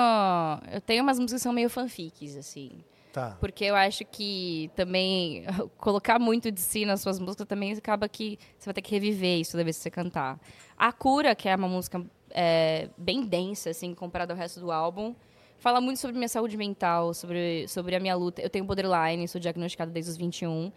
[0.72, 2.84] eu tenho umas músicas que são meio fanfics, assim.
[3.18, 3.36] Tá.
[3.40, 5.44] Porque eu acho que também
[5.80, 9.40] colocar muito de si nas suas músicas também acaba que você vai ter que reviver
[9.40, 10.40] isso toda vez que você cantar.
[10.78, 15.16] A Cura, que é uma música é, bem densa, assim, comparada ao resto do álbum,
[15.58, 18.40] fala muito sobre minha saúde mental, sobre, sobre a minha luta.
[18.40, 20.72] Eu tenho borderline, sou diagnosticada desde os 21.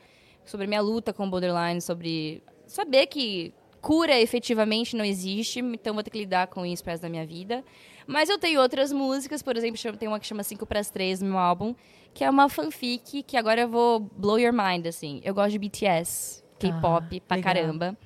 [0.46, 6.02] Sobre a minha luta com borderline, sobre saber que cura efetivamente não existe, então vou
[6.02, 7.62] ter que lidar com isso resto da minha vida.
[8.06, 11.20] Mas eu tenho outras músicas, por exemplo, tem uma que chama 5 para as 3
[11.20, 11.74] no meu álbum,
[12.14, 15.20] que é uma fanfic que agora eu vou blow your mind, assim.
[15.24, 17.54] Eu gosto de BTS, K-pop ah, pra legal.
[17.54, 17.96] caramba.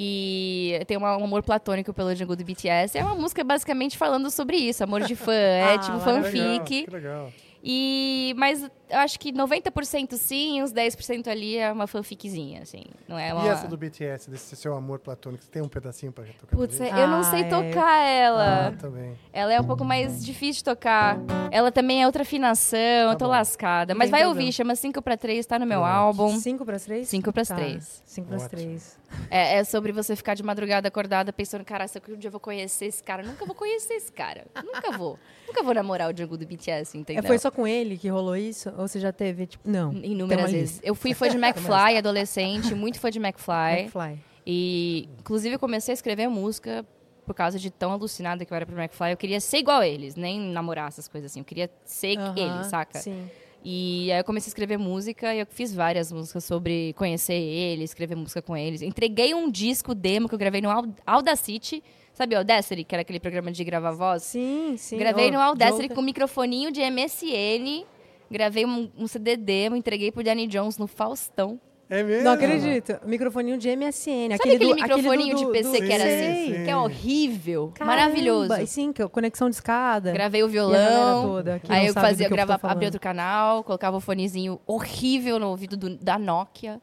[0.00, 2.96] E tem um amor platônico pelo Django do BTS.
[2.96, 5.32] É uma música basicamente falando sobre isso, amor de fã.
[5.32, 6.38] É ah, tipo fanfic.
[6.40, 7.32] Legal, que legal.
[7.62, 12.84] E, mas eu acho que 90% sim, uns 10% ali é uma fanficzinha, assim.
[13.06, 13.44] Não é uma...
[13.44, 16.56] E essa do BTS, desse seu amor platônico, você tem um pedacinho pra tocar?
[16.56, 17.48] Putz, eu não sei ah, é.
[17.48, 18.68] tocar ela.
[18.68, 19.16] Ah, também.
[19.32, 21.18] Ela é um pouco mais difícil de tocar.
[21.50, 23.30] Ela também é outra afinação, tá eu tô bom.
[23.30, 23.94] lascada.
[23.94, 26.38] Mas vai ouvir, chama 5 para 3, tá no meu álbum.
[26.38, 27.08] 5 para 3?
[27.08, 28.02] 5 para 3.
[28.04, 28.98] 5 para 3.
[29.30, 32.40] É, é, sobre você ficar de madrugada acordada pensando, cara, se um dia eu vou
[32.40, 33.22] conhecer esse cara.
[33.22, 34.46] Nunca vou conhecer esse cara.
[34.64, 35.18] Nunca vou.
[35.46, 37.24] Nunca vou namorar o Django do BTS, entendeu?
[37.24, 38.68] É, foi só com ele que rolou isso?
[38.78, 39.92] Ou você já teve, tipo, não?
[39.92, 40.80] Inúmeras vezes.
[40.84, 43.80] Eu fui fã de McFly, adolescente, muito fã de McFly.
[43.80, 44.18] McFly.
[44.46, 46.86] E, inclusive, eu comecei a escrever música
[47.26, 49.10] por causa de tão alucinada que eu era pro McFly.
[49.10, 51.40] Eu queria ser igual a eles, nem namorar essas coisas assim.
[51.40, 53.00] Eu queria ser uh -huh, eles, saca?
[53.00, 53.28] Sim.
[53.64, 57.82] E aí eu comecei a escrever música e eu fiz várias músicas sobre conhecer ele,
[57.82, 58.80] escrever música com eles.
[58.80, 60.70] Entreguei um disco demo que eu gravei no
[61.04, 61.82] Audacity.
[62.14, 64.22] Sabe o Audacity, que era aquele programa de gravar voz?
[64.22, 64.96] Sim, sim.
[64.96, 67.84] Gravei oh, no Audacity com um microfoninho de MSN.
[68.30, 71.60] Gravei um, um CD demo, entreguei pro Danny Jones no Faustão.
[71.90, 72.24] É mesmo?
[72.24, 72.98] Não acredito.
[73.06, 73.86] Microfoninho de MSN.
[73.92, 76.54] Sabe aquele, aquele do, microfoninho aquele do, de PC do, que era assim?
[76.54, 76.64] Sim.
[76.64, 77.72] Que é horrível.
[77.74, 77.96] Caramba.
[77.96, 78.66] Maravilhoso.
[78.66, 80.12] Sim, que é conexão de escada.
[80.12, 81.22] Gravei o violão.
[81.22, 85.76] Toda, aí eu fazia, eu gravava, abria outro canal, colocava o fonezinho horrível no ouvido
[85.78, 86.78] do, da Nokia.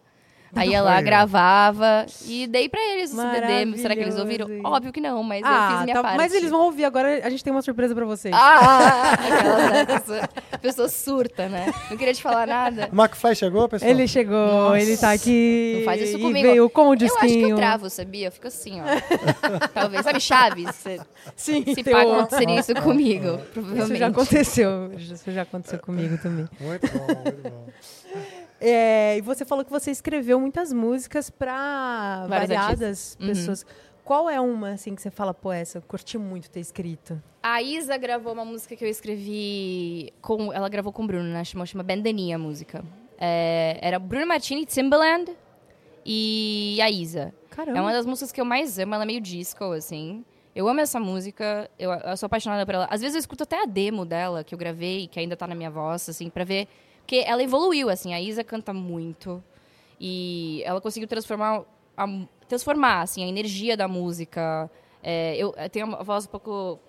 [0.56, 3.78] Aí ia lá, gravava e dei pra eles o CD.
[3.78, 4.48] Será que eles ouviram?
[4.64, 6.18] Óbvio que não, mas ah, eu fiz minha tá, parte.
[6.18, 6.86] Mas eles vão ouvir.
[6.86, 8.34] Agora a gente tem uma surpresa pra vocês.
[8.34, 10.30] Ah, aquela né, pessoa,
[10.62, 11.74] pessoa surta, né?
[11.90, 12.90] Não queria te falar nada.
[12.92, 13.92] O McFly chegou, pessoal?
[13.92, 14.80] Ele chegou, Nossa.
[14.80, 15.76] ele tá aqui.
[15.78, 16.48] Não faz isso comigo.
[16.48, 17.22] veio com o disquinho.
[17.22, 18.28] Eu acho que eu travo, sabia?
[18.28, 19.68] Eu fico assim, ó.
[19.74, 20.04] Talvez.
[20.04, 20.66] Sabe Chaves?
[20.68, 21.00] Você,
[21.36, 21.66] Sim.
[21.74, 23.92] Se pá, aconteceria isso comigo, provavelmente.
[23.92, 24.92] Isso já aconteceu.
[24.98, 26.48] Isso já aconteceu comigo também.
[26.60, 27.68] Muito bom, muito bom.
[28.60, 33.28] É, e você falou que você escreveu muitas músicas para variadas uhum.
[33.28, 33.62] pessoas.
[33.64, 33.86] Uhum.
[34.04, 37.22] Qual é uma, assim, que você fala, pô, essa eu curti muito ter escrito?
[37.42, 40.54] A Isa gravou uma música que eu escrevi com...
[40.54, 41.44] Ela gravou com o Bruno, né?
[41.44, 42.86] Chama, chama Bandaninha a música.
[43.18, 45.32] É, era Bruno Martini, Timbaland
[46.06, 47.34] e a Isa.
[47.50, 47.80] Caramba.
[47.80, 48.94] É uma das músicas que eu mais amo.
[48.94, 50.24] Ela é meio disco, assim.
[50.56, 51.70] Eu amo essa música.
[51.80, 52.88] Eu, eu sou apaixonada por ela.
[52.92, 55.56] Às vezes eu escuto até a demo dela, que eu gravei, que ainda tá na
[55.56, 56.68] minha voz, assim, pra ver
[57.06, 59.42] porque ela evoluiu, assim, a Isa canta muito.
[60.02, 61.62] E ela conseguiu transformar,
[61.96, 62.08] a,
[62.48, 64.70] transformar assim, a energia da música.
[65.04, 66.80] É, eu, eu, tenho uma voz um pouco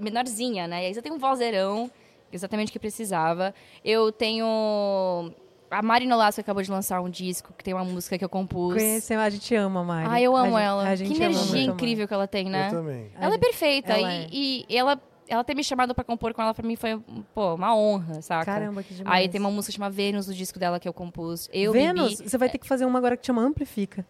[0.00, 0.84] menorzinha, né?
[0.84, 1.90] E a Isa tem um vozeirão,
[2.32, 3.54] exatamente o que precisava.
[3.84, 5.30] Eu tenho...
[5.70, 8.72] A Mari Nolasco acabou de lançar um disco que tem uma música que eu compus.
[8.72, 10.08] Conheceu, a gente ama a Mari.
[10.10, 10.96] Ah, eu amo a ela.
[10.96, 12.68] Gente, que energia incrível que ela tem, né?
[12.68, 13.12] Eu também.
[13.20, 13.92] Ela é perfeita.
[13.92, 14.28] Ela e, é.
[14.32, 17.00] e, e ela ela ter me chamado para compor com ela, para mim foi,
[17.34, 18.44] pô, uma honra, saca?
[18.44, 19.16] Caramba, que demais.
[19.16, 21.48] Aí tem uma música chamada Vênus, do disco dela que eu compus.
[21.52, 22.16] Eu, Vênus?
[22.16, 24.06] Bibi, você vai ter que fazer uma agora que chama Amplifica.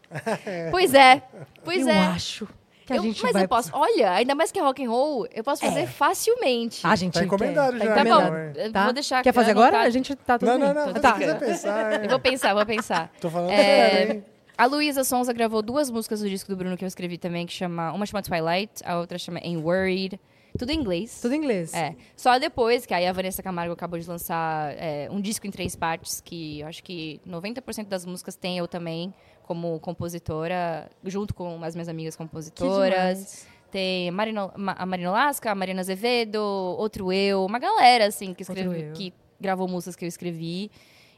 [0.70, 1.22] pois é,
[1.64, 1.98] pois eu é.
[1.98, 2.48] Eu acho.
[2.88, 3.44] Que a eu, gente mas vai...
[3.44, 5.86] eu posso, olha, ainda mais que é rock and roll, eu posso fazer é.
[5.86, 6.86] facilmente.
[6.86, 7.84] A gente tá encomendado quer.
[7.84, 7.94] já.
[7.94, 8.70] Tá bom, né?
[8.72, 8.84] tá?
[8.84, 9.80] vou deixar Quer fazer agora?
[9.82, 11.12] A gente tá tudo Não, não, não, tá.
[11.12, 11.92] pensar.
[12.00, 12.06] É.
[12.06, 13.12] Eu vou pensar, vou pensar.
[13.20, 14.22] Tô falando é,
[14.56, 17.52] A Luísa Sonza gravou duas músicas do disco do Bruno que eu escrevi também, que
[17.52, 20.18] chama, uma chama Twilight, a outra chama Ain't Worried.
[20.58, 21.20] Tudo em inglês.
[21.20, 21.72] Tudo em inglês.
[21.72, 21.94] É.
[22.16, 25.76] Só depois, que aí a Vanessa Camargo acabou de lançar é, um disco em três
[25.76, 31.62] partes, que eu acho que 90% das músicas tem eu também, como compositora, junto com
[31.62, 33.46] as minhas amigas compositoras.
[33.70, 38.92] Tem Marino, a Marina Lasca, a Marina Azevedo, Outro Eu, uma galera, assim, que, escreve,
[38.92, 40.70] que gravou músicas que eu escrevi.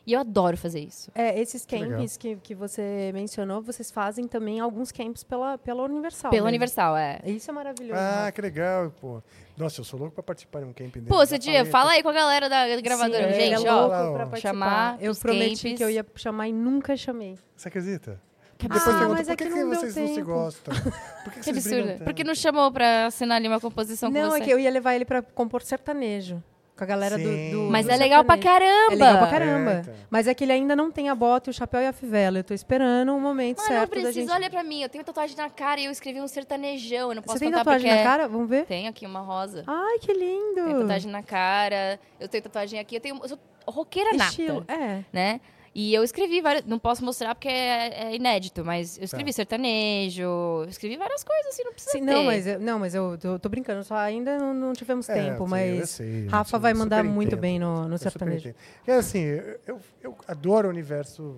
[0.07, 1.11] E eu adoro fazer isso.
[1.15, 6.31] É, esses camps que, que você mencionou, vocês fazem também alguns camps pela, pela Universal.
[6.31, 6.49] Pela né?
[6.49, 7.21] Universal, é.
[7.27, 8.01] Isso é maravilhoso.
[8.01, 9.23] Ah, que legal, pô.
[9.57, 12.09] Nossa, eu sou louco pra participar de um camp Pô, você dia, fala aí com
[12.09, 13.33] a galera da gravadora.
[13.35, 14.39] Sim, Gente, é ó, pra participar.
[14.41, 15.79] chamar Eu prometi camps.
[15.79, 17.39] que eu ia chamar e nunca chamei.
[17.55, 18.19] Você acredita?
[18.59, 20.09] Depois ah, pergunta, por é que, que, que vocês tempo.
[20.09, 20.75] não se gostam?
[20.75, 22.05] Por que, que, que absurdo.
[22.05, 24.39] Por que não chamou pra assinar ali uma composição não, com você?
[24.39, 26.43] Não, é que eu ia levar ele pra compor sertanejo.
[26.81, 28.93] Com a galera do, do, Mas do é legal pra caramba!
[28.93, 29.71] É legal pra caramba.
[29.71, 29.95] É, então.
[30.09, 32.39] Mas é que ele ainda não tem a bota, o chapéu e a fivela.
[32.39, 33.81] Eu tô esperando o um momento Mano, certo.
[33.83, 34.31] Não preciso, gente...
[34.31, 34.81] olha pra mim.
[34.81, 37.11] Eu tenho tatuagem na cara e eu escrevi um sertanejão.
[37.11, 38.27] Eu não posso Você tem tatuagem na é cara?
[38.29, 38.65] Vamos ver?
[38.65, 39.63] Tenho aqui uma rosa.
[39.67, 40.65] Ai, que lindo!
[40.65, 42.01] Tenho tatuagem na cara.
[42.19, 42.97] Eu tenho tatuagem aqui.
[42.97, 43.21] Eu tenho.
[43.23, 43.39] Eu sou
[43.69, 44.73] roqueira Estilo, nata.
[44.73, 45.05] É.
[45.13, 45.41] Né?
[45.73, 46.65] E eu escrevi várias.
[46.65, 49.37] Não posso mostrar porque é, é inédito, mas eu escrevi tá.
[49.37, 51.93] sertanejo, eu escrevi várias coisas, assim, não precisa.
[51.93, 52.13] Sim, ter.
[52.13, 55.15] não, mas eu, não, mas eu tô, tô brincando, só ainda não, não tivemos é,
[55.15, 58.53] tempo, sim, mas sei, Rafa vai mandar muito bem no, no sertanejo.
[58.85, 59.23] É assim,
[59.67, 61.37] eu, eu adoro o universo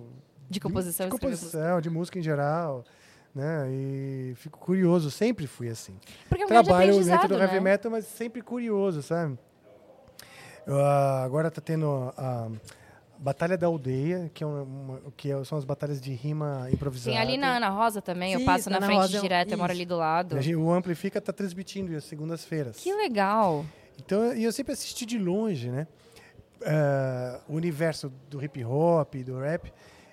[0.49, 2.83] de composição, de, de composição, de música em geral.
[3.35, 3.67] Né?
[3.71, 5.99] E fico curioso, sempre fui assim.
[6.29, 7.45] Porque é um Trabalho dentro do né?
[7.45, 9.39] heavy metal, mas sempre curioso, sabe?
[10.67, 12.59] Uh, agora tá tendo uh,
[13.23, 17.15] Batalha da Aldeia, que, é uma, que é, são as batalhas de rima improvisada.
[17.15, 19.47] Tem ali na Ana Rosa também, Sim, eu passo na Ana frente Rosa, é direto,
[19.47, 19.53] isso.
[19.55, 20.35] eu moro ali do lado.
[20.57, 22.81] O Amplifica está transmitindo às segundas-feiras.
[22.81, 23.65] Que legal!
[23.97, 25.87] Então, e eu sempre assisti de longe, né?
[26.61, 29.71] Uh, o universo do hip hop, do rap.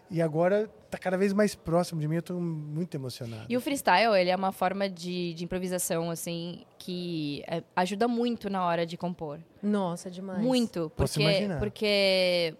[0.09, 3.46] E agora está cada vez mais próximo de mim, eu estou muito emocionado.
[3.49, 8.49] E o freestyle, ele é uma forma de, de improvisação, assim, que é, ajuda muito
[8.49, 9.40] na hora de compor.
[9.62, 10.40] Nossa, demais.
[10.42, 12.55] Muito, porque, porque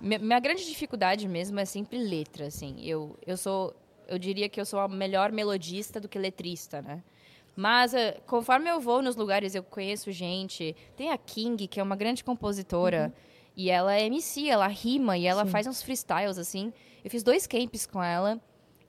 [0.00, 2.76] minha grande dificuldade mesmo é sempre letra, assim.
[2.82, 3.74] Eu, eu sou,
[4.06, 7.02] eu diria que eu sou a melhor melodista do que letrista, né?
[7.54, 10.76] Mas eh, conforme eu vou nos lugares, eu conheço gente.
[10.94, 13.06] Tem a King, que é uma grande compositora.
[13.06, 13.22] Uhum.
[13.56, 15.50] E ela é MC, ela rima e ela Sim.
[15.50, 16.72] faz uns freestyles, assim.
[17.02, 18.38] Eu fiz dois camps com ela.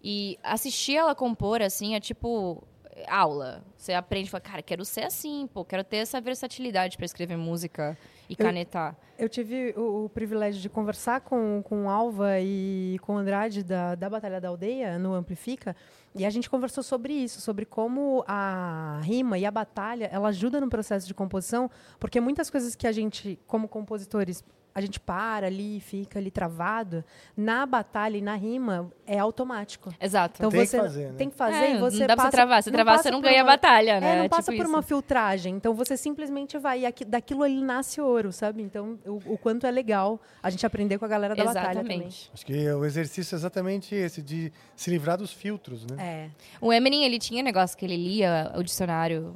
[0.03, 2.61] E assistir ela compor, assim, é tipo
[3.07, 3.63] aula.
[3.77, 7.37] Você aprende e fala, cara, quero ser assim, pô, quero ter essa versatilidade para escrever
[7.37, 7.97] música
[8.29, 8.95] e canetar.
[9.17, 13.95] Eu, eu tive o, o, privilégio de conversar com, com Alva e com Andrade da,
[13.95, 15.75] da Batalha da Aldeia, no Amplifica,
[16.15, 20.59] e a gente conversou sobre isso, sobre como a rima e a batalha, ela ajuda
[20.59, 24.43] no processo de composição, porque muitas coisas que a gente, como compositores,
[24.77, 27.03] a gente para ali, fica ali travado,
[27.35, 29.91] na batalha e na rima é automático.
[29.99, 30.35] Exato.
[30.37, 31.13] Então tem você que fazer, né?
[31.17, 33.09] tem que fazer é, e você não dá passa, pra você travar, se travar você
[33.09, 34.11] não ganha uma, a batalha, né?
[34.11, 34.75] É, não é passa tipo por isso.
[34.75, 35.55] uma filtragem.
[35.55, 38.61] Então você simplesmente vai e aqui, daquilo ali nasce ouro, sabe?
[38.61, 41.75] Então o, o, quanto é legal a gente aprender com a galera da exatamente.
[41.75, 42.07] batalha também.
[42.07, 45.95] Acho que o exercício é exatamente esse de se livrar dos filtros, né?
[45.97, 46.29] É.
[46.61, 49.35] O Eminem, ele tinha um negócio que ele lia o dicionário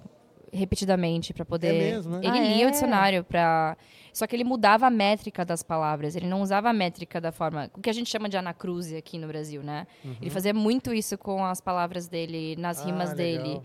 [0.52, 1.76] repetidamente para poder.
[1.76, 2.22] É mesmo, né?
[2.24, 2.68] Ele ah, lia é?
[2.68, 3.78] o dicionário para.
[4.14, 6.16] Só que ele mudava a métrica das palavras.
[6.16, 7.72] Ele não usava a métrica da forma.
[7.74, 9.88] O que a gente chama de anacruse aqui no Brasil, né?
[10.04, 10.16] Uhum.
[10.22, 13.44] Ele fazia muito isso com as palavras dele, nas ah, rimas legal.
[13.44, 13.62] dele.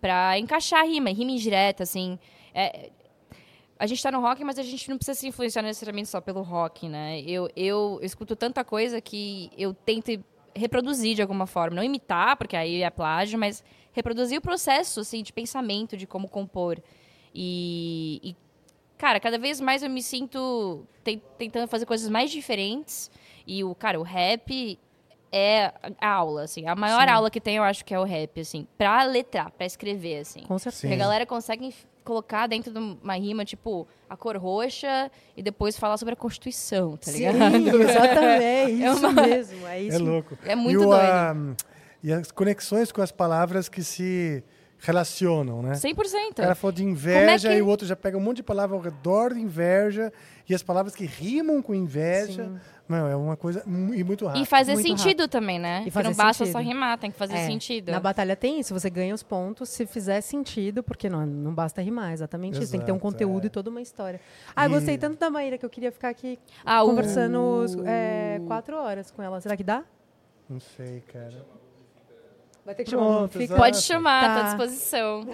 [0.00, 2.18] Pra encaixar a rima, rima indireta, assim.
[2.54, 2.90] É,
[3.78, 6.42] a gente tá no rock, mas a gente não precisa se influenciar necessariamente só pelo
[6.42, 7.20] rock, né?
[7.20, 10.10] Eu, eu, eu escuto tanta coisa que eu tento
[10.54, 11.76] reproduzir de alguma forma.
[11.76, 16.28] Não imitar, porque aí é plágio, mas reproduzir o processo assim, de pensamento, de como
[16.28, 16.78] compor.
[17.34, 18.36] E, e
[18.98, 20.84] cara, cada vez mais eu me sinto
[21.38, 23.10] tentando fazer coisas mais diferentes.
[23.46, 24.78] E o, cara, o rap
[25.32, 26.66] é a aula, assim.
[26.66, 27.14] A maior Sim.
[27.14, 28.66] aula que tem, eu acho que é o rap, assim.
[28.76, 30.42] Pra letrar, pra escrever, assim.
[30.42, 30.82] Com certeza.
[30.82, 31.74] Porque a galera consegue
[32.04, 36.96] colocar dentro de uma rima, tipo, a cor roxa e depois falar sobre a Constituição,
[36.96, 37.36] tá ligado?
[37.36, 38.44] Sim, exatamente.
[38.44, 39.22] É isso é uma...
[39.22, 39.66] mesmo.
[39.66, 39.96] É, isso.
[39.96, 40.38] é louco.
[40.44, 41.36] É muito e o, doido.
[41.36, 41.56] Um,
[42.02, 44.42] e as conexões com as palavras que se
[44.80, 45.72] relacionam, né?
[45.72, 46.30] 100%.
[46.30, 47.58] O cara falou de inveja é que...
[47.58, 50.12] e o outro já pega um monte de palavras ao redor de inveja
[50.48, 52.44] e as palavras que rimam com inveja.
[52.44, 52.58] Sim.
[52.88, 54.42] Não, é uma coisa e muito rápido.
[54.42, 55.28] E fazer muito sentido rápido.
[55.28, 55.84] também, né?
[55.86, 56.52] E fazer não basta sentido.
[56.52, 57.46] só rimar, tem que fazer é.
[57.46, 57.92] sentido.
[57.92, 61.80] Na batalha tem isso, você ganha os pontos se fizer sentido, porque não, não basta
[61.80, 62.72] rimar, exatamente Exato, isso.
[62.72, 63.46] Tem que ter um conteúdo é.
[63.46, 64.20] e toda uma história.
[64.56, 64.70] Ah, e...
[64.70, 67.86] gostei tanto da Maíra que eu queria ficar aqui ah, conversando uh...
[67.86, 69.40] é, quatro horas com ela.
[69.40, 69.84] Será que dá?
[70.48, 71.59] Não sei, cara.
[72.70, 73.56] Vai ter que chamar Fica...
[73.56, 74.34] Pode chamar, tá.
[74.34, 74.40] Tá.
[74.40, 75.26] à disposição.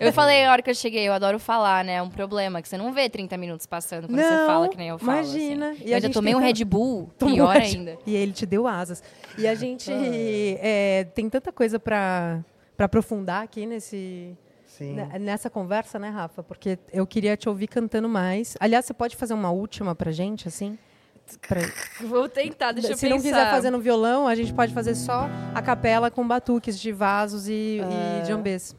[0.00, 1.96] eu falei a hora que eu cheguei, eu adoro falar, né?
[1.96, 4.76] É um problema que você não vê 30 minutos passando quando não, você fala que
[4.78, 5.18] nem eu falo.
[5.18, 5.72] Imagina.
[5.72, 5.82] Assim.
[5.84, 7.98] E eu ainda tomei um Red Bull, pior ainda.
[8.06, 9.02] E ele te deu asas.
[9.36, 12.42] E a gente é, tem tanta coisa para
[12.78, 14.34] aprofundar aqui nesse.
[14.66, 14.96] Sim.
[15.20, 16.42] Nessa conversa, né, Rafa?
[16.42, 18.56] Porque eu queria te ouvir cantando mais.
[18.58, 20.78] Aliás, você pode fazer uma última pra gente, assim?
[22.06, 23.14] Vou tentar, deixa eu Se pensar.
[23.16, 26.92] não quiser fazer no violão, a gente pode fazer só a capela com batuques de
[26.92, 28.22] vasos e, Ah.
[28.22, 28.74] e jambês.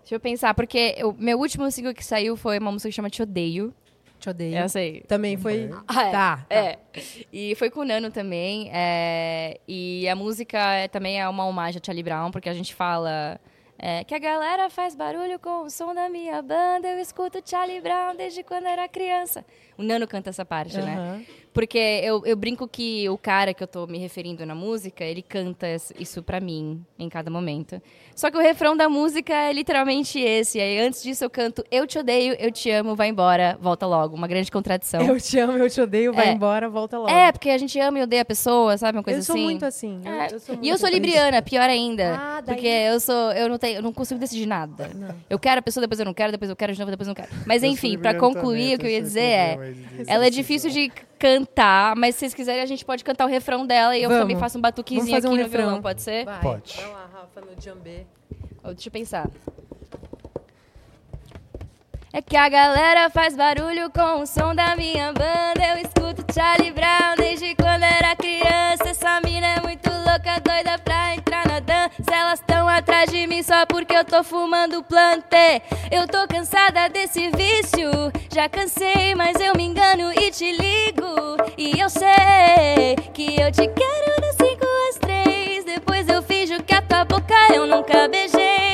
[0.00, 3.08] Deixa eu pensar, porque o meu último single que saiu foi uma música que chama
[3.08, 3.72] Te Odeio.
[4.20, 4.56] Te odeio.
[4.56, 5.02] Essa aí.
[5.08, 5.70] Também foi.
[5.86, 6.10] Ah, é.
[6.10, 6.46] Tá, tá.
[6.48, 6.78] É.
[7.32, 8.70] E foi com o Nano também.
[8.72, 12.74] é, E a música é- também é uma homenagem a Charlie Brown, porque a gente
[12.74, 13.38] fala
[13.78, 17.80] É, que a galera faz barulho com o som da minha banda, eu escuto Charlie
[17.80, 19.44] Brown desde quando era criança.
[19.76, 20.84] O Nano canta essa parte, uhum.
[20.84, 21.26] né?
[21.54, 25.22] Porque eu, eu brinco que o cara que eu tô me referindo na música, ele
[25.22, 27.80] canta isso pra mim em cada momento.
[28.12, 30.60] Só que o refrão da música é literalmente esse.
[30.60, 34.16] Aí antes disso eu canto Eu te odeio, eu te amo, vai embora, volta logo.
[34.16, 35.00] Uma grande contradição.
[35.00, 36.32] Eu te amo, eu te odeio, vai é.
[36.32, 37.08] embora, volta logo.
[37.08, 38.98] É, porque a gente ama e odeia a pessoa, sabe?
[38.98, 39.32] Uma coisa eu assim.
[39.32, 40.00] Sou muito assim.
[40.04, 40.34] É.
[40.34, 42.16] Eu, sou muito e eu sou libriana, pior ainda.
[42.16, 42.56] Ah, daí...
[42.56, 43.30] Porque eu sou.
[43.30, 44.90] Eu não, tenho, eu não consigo decidir nada.
[44.92, 45.14] Não.
[45.30, 47.14] Eu quero a pessoa, depois eu não quero, depois eu quero de novo, depois eu
[47.14, 47.28] não quero.
[47.46, 49.74] Mas enfim, para concluir, também, o que eu ia dizer é.
[50.08, 53.66] Ela é difícil de cantar, mas se vocês quiserem, a gente pode cantar o refrão
[53.66, 54.22] dela e eu Vamos.
[54.24, 55.64] também faço um batuquezinho aqui um no refrão.
[55.64, 56.24] violão, pode ser?
[56.24, 56.40] Vai.
[56.40, 56.76] Pode.
[56.76, 58.06] Vai lá, Rafa, no djambê.
[58.64, 59.28] Deixa eu pensar.
[62.12, 65.60] É que a galera faz barulho com o som da minha banda.
[65.72, 68.84] Eu escuto Charlie Brown desde quando era criança.
[68.90, 71.53] Essa mina é muito louca, doida pra entrar na
[71.98, 72.14] dança.
[72.14, 75.62] Elas tão atrás de mim só porque eu tô fumando plante.
[75.90, 77.90] Eu tô cansada desse vício.
[78.32, 81.36] Já cansei, mas eu me engano e te ligo.
[81.56, 85.64] E eu sei que eu te quero das 5 às 3.
[85.64, 88.73] Depois eu finjo que a tua boca eu nunca beijei.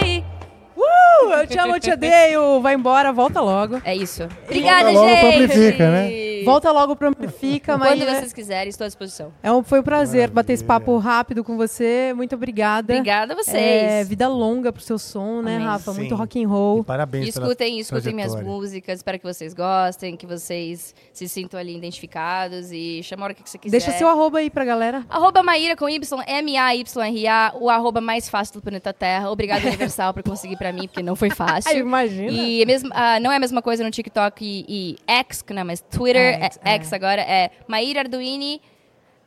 [0.80, 2.60] Uh, eu te amo, eu te odeio.
[2.60, 3.80] Vai embora, volta logo.
[3.84, 4.28] É isso.
[4.44, 5.22] Obrigada, volta gente.
[5.24, 6.30] Logo amplifica, né?
[6.44, 7.98] Volta logo pro Amplifica, mas.
[7.98, 9.32] Quando vocês quiserem, estou à disposição.
[9.42, 10.34] É um, foi um prazer Maravilha.
[10.34, 12.12] bater esse papo rápido com você.
[12.14, 12.94] Muito obrigada.
[12.94, 13.56] Obrigada a vocês.
[13.56, 15.66] É, vida longa pro seu som, né, Amém.
[15.66, 15.92] Rafa?
[15.92, 16.00] Sim.
[16.00, 16.80] Muito rock and roll.
[16.80, 17.26] E parabéns.
[17.26, 18.98] E escutem, escutem minhas músicas.
[18.98, 23.48] Espero que vocês gostem, que vocês se sintam ali identificados e chama a hora que
[23.48, 23.72] você quiser.
[23.72, 25.04] Deixa seu arroba aí pra galera.
[25.08, 29.30] Arroba Maíra com Y, M-A-Y-R-A, o arroba mais fácil do planeta Terra.
[29.30, 31.78] Obrigado, Universal, por conseguir pra mim, porque não foi fácil.
[31.78, 32.30] Imagina.
[32.30, 35.64] E é mesmo, uh, não é a mesma coisa no TikTok e, e X, não,
[35.64, 38.60] mas Twitter, X, é, X agora é Maíra Arduini.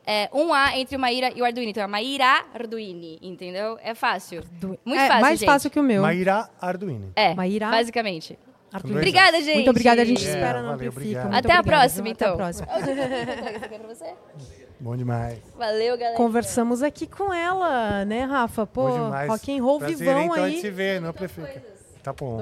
[0.06, 1.70] É, um A entre o Maíra e o Arduini.
[1.70, 3.78] Então é Maíra Arduini, entendeu?
[3.82, 4.40] É fácil.
[4.40, 4.78] Ardu...
[4.84, 5.48] Muito é, fácil, mais gente.
[5.48, 6.02] fácil que o meu.
[6.02, 7.10] Maíra Arduini.
[7.16, 7.70] É, Maíra...
[7.70, 8.38] basicamente.
[8.70, 8.98] Arduini.
[8.98, 9.54] Obrigada, gente.
[9.54, 11.30] Muito obrigada, a gente é, espera no Amplifica.
[11.32, 12.34] Até a próxima, então.
[12.34, 12.68] Até a próxima.
[14.84, 15.38] Bom demais.
[15.56, 16.14] Valeu, galera.
[16.14, 18.66] Conversamos aqui com ela, né, Rafa?
[18.66, 19.30] Pô, Bom demais.
[19.30, 20.42] rock and roll Prazer, vivão então, aí.
[20.42, 21.62] a gente se vê no Amplifica.
[22.02, 22.38] Tá bom.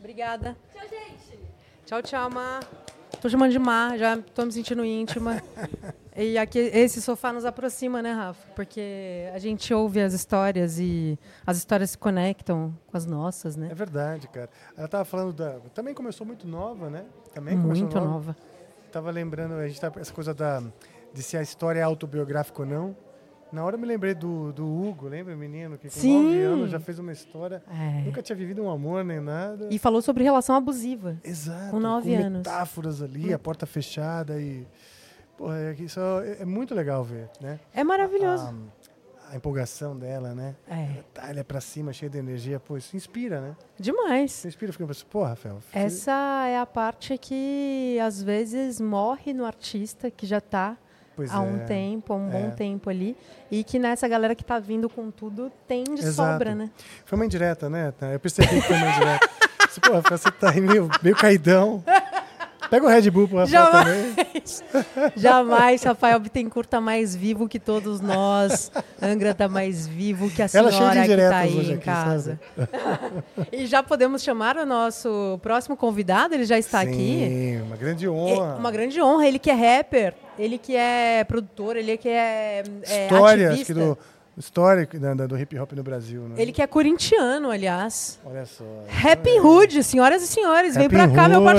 [0.00, 0.56] Obrigada.
[0.74, 1.38] Tchau, gente.
[1.86, 2.64] Tchau, tchau, Mar.
[3.20, 5.40] Tô chamando de Mar, já tô me sentindo íntima.
[6.16, 8.44] e aqui esse sofá nos aproxima, né, Rafa?
[8.56, 13.68] Porque a gente ouve as histórias e as histórias se conectam com as nossas, né?
[13.70, 14.50] É verdade, cara.
[14.76, 15.60] Ela tava falando da.
[15.72, 17.04] Também começou muito nova, né?
[17.32, 18.10] Também muito começou nova.
[18.10, 18.36] nova.
[18.90, 20.60] Tava lembrando, a gente tá essa coisa da
[21.12, 22.96] de se a história é autobiográfica ou não.
[23.52, 25.76] Na hora eu me lembrei do, do Hugo, lembra, menino?
[25.76, 26.22] Que com Sim.
[26.22, 27.62] 9 anos já fez uma história.
[27.70, 28.00] É.
[28.00, 29.68] Nunca tinha vivido um amor nem nada.
[29.70, 31.18] E falou sobre relação abusiva.
[31.22, 31.70] Exato.
[31.70, 32.38] Com 9 com anos.
[32.38, 33.34] metáforas ali, hum.
[33.34, 34.66] a porta fechada e.
[35.36, 37.60] Porra, é, isso é, é muito legal ver, né?
[37.74, 38.46] É maravilhoso.
[39.28, 40.56] A, a empolgação dela, né?
[40.66, 41.02] É.
[41.12, 42.58] Tá, ela é pra cima, cheia de energia.
[42.58, 43.56] Pô, isso inspira, né?
[43.78, 44.30] Demais.
[44.32, 45.58] Isso inspira, fica pensando, pô, Rafael.
[45.74, 50.78] Essa é a parte que às vezes morre no artista que já tá
[51.14, 51.64] Pois há um é.
[51.64, 52.30] tempo, há um É.
[52.32, 53.16] bom tempo ali.
[53.50, 56.32] E que nessa galera que tá vindo com tudo tem de Exato.
[56.32, 56.70] sobra, né?
[57.04, 57.92] Foi uma indireta, né?
[58.12, 59.28] Eu percebi que foi uma indireta.
[59.82, 61.82] Pô, você tá aí meio, meio caidão.
[62.72, 64.14] Pega o Red Bull pro Rafael também.
[64.16, 64.64] Jamais,
[65.14, 68.72] jamais Rafael Bittencourt tá mais vivo que todos nós.
[69.00, 72.40] Angra tá mais vivo que a Ela senhora de que tá aí em aqui, casa.
[73.52, 77.60] e já podemos chamar o nosso próximo convidado, ele já está Sim, aqui.
[77.66, 78.56] uma grande É honra.
[78.56, 83.02] uma grande honra, ele que é rapper, ele que é produtor, ele que é, é
[83.04, 83.74] História, acho ativista.
[83.74, 83.98] que do,
[84.38, 86.36] história da- da- do hip hop no Brasil, né?
[86.38, 88.18] Ele que é corintiano, aliás.
[88.24, 88.64] Olha só.
[89.06, 91.52] Happy Hood, senhoras e senhores, vem Happy pra cá, meu Hood.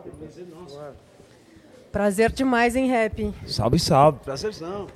[0.00, 0.94] Parceiro.
[1.92, 3.32] Prazer demais em rap.
[3.46, 4.18] Salve, salve.
[4.20, 4.86] Prazerzão.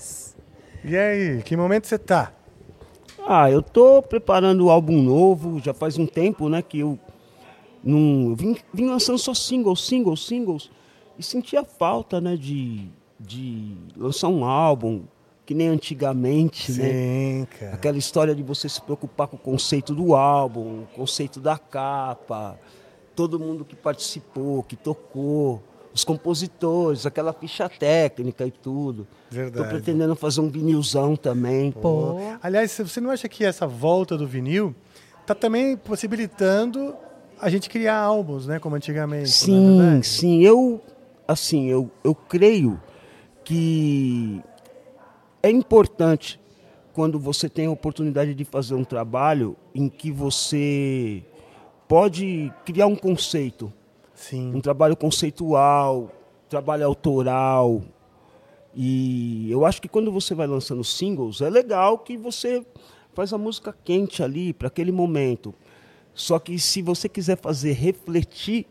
[0.85, 2.33] E aí, que momento você tá?
[3.27, 6.99] Ah, eu tô preparando o álbum novo, já faz um tempo, né, que eu
[7.83, 10.71] não eu vim, vim lançando só singles, singles, singles
[11.19, 12.89] e sentia falta, né, de,
[13.19, 15.03] de lançar um álbum
[15.45, 16.89] que nem antigamente, né?
[16.89, 17.75] Sim, cara.
[17.75, 22.59] Aquela história de você se preocupar com o conceito do álbum, o conceito da capa,
[23.15, 29.07] todo mundo que participou, que tocou, os compositores, aquela ficha técnica e tudo.
[29.29, 29.69] Tô Verdade.
[29.69, 31.73] pretendendo fazer um vinilzão também.
[31.73, 32.17] Pô.
[32.43, 34.75] Aliás, você não acha que essa volta do vinil
[35.27, 36.95] tá também possibilitando
[37.41, 38.59] a gente criar álbuns, né?
[38.59, 39.25] Como antigamente.
[39.25, 40.07] é Sim, verdade?
[40.07, 40.43] sim.
[40.43, 40.81] Eu,
[41.27, 42.81] assim, eu, eu creio
[43.45, 44.41] que
[45.43, 46.39] é importante
[46.93, 51.25] quando você tem a oportunidade de fazer um trabalho em que você
[51.91, 53.73] pode criar um conceito,
[54.15, 54.55] Sim.
[54.55, 56.09] um trabalho conceitual,
[56.49, 57.83] trabalho autoral.
[58.73, 62.65] E eu acho que quando você vai lançando singles, é legal que você
[63.13, 65.53] faz a música quente ali para aquele momento.
[66.15, 68.69] Só que se você quiser fazer refletir,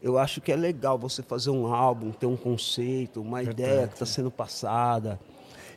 [0.00, 3.62] eu acho que é legal você fazer um álbum, ter um conceito, uma Verdade.
[3.62, 5.18] ideia que está sendo passada.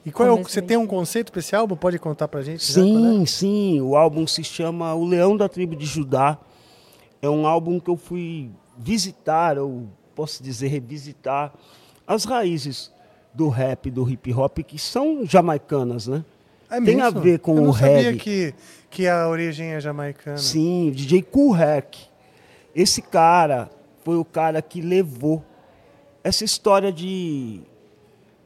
[0.05, 1.75] E qual é o, você tem um conceito para esse álbum?
[1.75, 2.63] Pode contar para a gente?
[2.63, 3.81] Sim, sim.
[3.81, 6.37] O álbum se chama O Leão da Tribo de Judá.
[7.21, 11.53] É um álbum que eu fui visitar, ou posso dizer revisitar,
[12.07, 12.91] as raízes
[13.33, 16.23] do rap, do hip hop, que são jamaicanas, né?
[16.69, 17.97] É Tem a ver com o reggae.
[17.97, 18.55] Eu sabia que,
[18.89, 20.37] que a origem é jamaicana.
[20.37, 21.55] Sim, o DJ Kool
[22.73, 23.69] Esse cara
[24.03, 25.43] foi o cara que levou
[26.23, 27.61] essa história de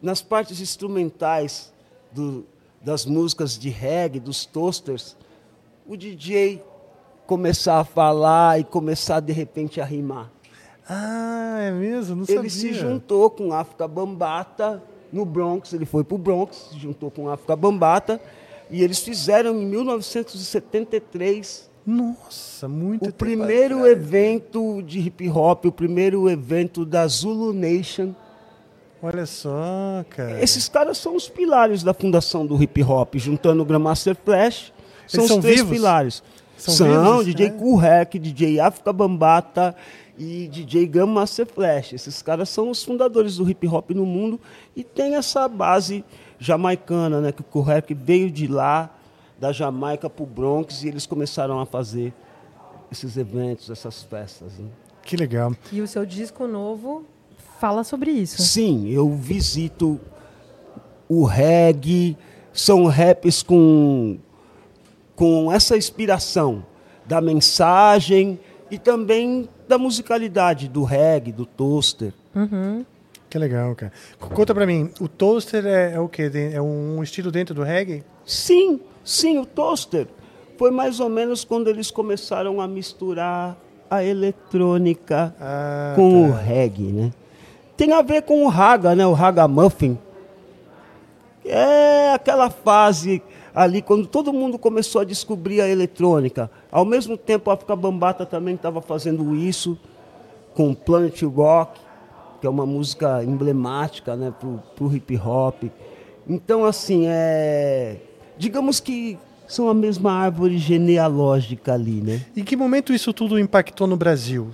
[0.02, 1.74] nas partes instrumentais
[2.12, 2.46] do,
[2.82, 5.16] das músicas de reggae, dos toasters,
[5.88, 6.64] o DJ
[7.26, 10.32] começar a falar e começar de repente a rimar.
[10.88, 12.18] Ah, é mesmo?
[12.18, 12.52] Não ele sabia.
[12.52, 17.30] se juntou com África Bambata no Bronx, ele foi para o Bronx, se juntou com
[17.30, 18.20] África Bambata,
[18.70, 23.98] e eles fizeram em 1973 nossa, muito O primeiro atrás.
[23.98, 28.14] evento de hip hop, o primeiro evento da Zulu Nation.
[29.04, 30.42] Olha só, cara.
[30.42, 34.74] Esses caras são os pilares da fundação do hip hop, juntando o Grandmaster Flash.
[35.08, 35.72] São são os três vivos?
[35.78, 36.24] pilares.
[36.58, 37.50] São, são vivos, DJ é?
[37.50, 39.76] Cool Hack, DJ África Bambata,
[40.18, 41.94] e DJ Grandmaster Flash.
[41.94, 44.40] Esses caras são os fundadores do hip hop no mundo
[44.76, 46.04] e tem essa base
[46.40, 47.32] jamaicana, né?
[47.32, 48.90] Que o Kurek veio de lá,
[49.40, 52.14] da Jamaica para o Bronx e eles começaram a fazer
[52.92, 54.54] esses eventos, essas festas.
[54.58, 54.70] Né?
[55.04, 55.54] Que legal.
[55.72, 57.04] E o seu disco novo
[57.60, 58.42] fala sobre isso?
[58.42, 60.00] Sim, eu visito
[61.08, 62.18] o reggae,
[62.54, 64.18] são raps com,
[65.16, 66.66] com essa inspiração
[67.06, 68.40] da mensagem
[68.70, 72.14] e também da musicalidade do reggae, do toaster.
[72.36, 72.86] Uhum.
[73.30, 73.92] Que legal, cara.
[74.20, 76.32] Conta pra mim, o toaster é, é o quê?
[76.54, 78.04] É um estilo dentro do reggae?
[78.26, 80.08] Sim, sim, o toaster
[80.58, 83.58] foi mais ou menos quando eles começaram a misturar
[83.90, 86.18] a eletrônica ah, com tá.
[86.28, 87.12] o reggae, né?
[87.78, 89.06] Tem a ver com o raga, né?
[89.06, 89.98] O raga muffin.
[91.44, 93.22] É aquela fase
[93.56, 96.52] ali quando todo mundo começou a descobrir a eletrônica.
[96.70, 99.80] Ao mesmo tempo, a África Bambata também estava fazendo isso
[100.54, 101.80] com Planet Rock,
[102.42, 105.64] que é uma música emblemática né, para o hip hop.
[106.28, 107.98] Então, assim, é...
[108.38, 112.26] digamos que são a mesma árvore genealógica ali, né?
[112.36, 114.50] Em que momento isso tudo impactou no Brasil?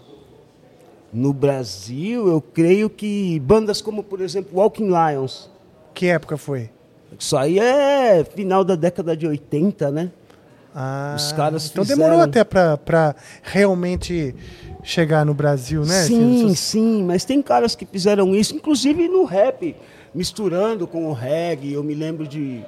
[1.14, 5.50] No Brasil, eu creio que bandas como, por exemplo, Walking Lions.
[5.94, 6.70] Que época foi?
[7.18, 10.12] Isso aí é final da década de 80, né?
[10.74, 12.04] Ah, Os caras então fizeram...
[12.04, 14.34] demorou até para realmente
[14.84, 16.04] chegar no Brasil, né?
[16.04, 19.76] Sim, assim, sim, mas tem caras que fizeram isso, inclusive no rap,
[20.16, 21.74] misturando com o reggae.
[21.74, 22.64] Eu me lembro de,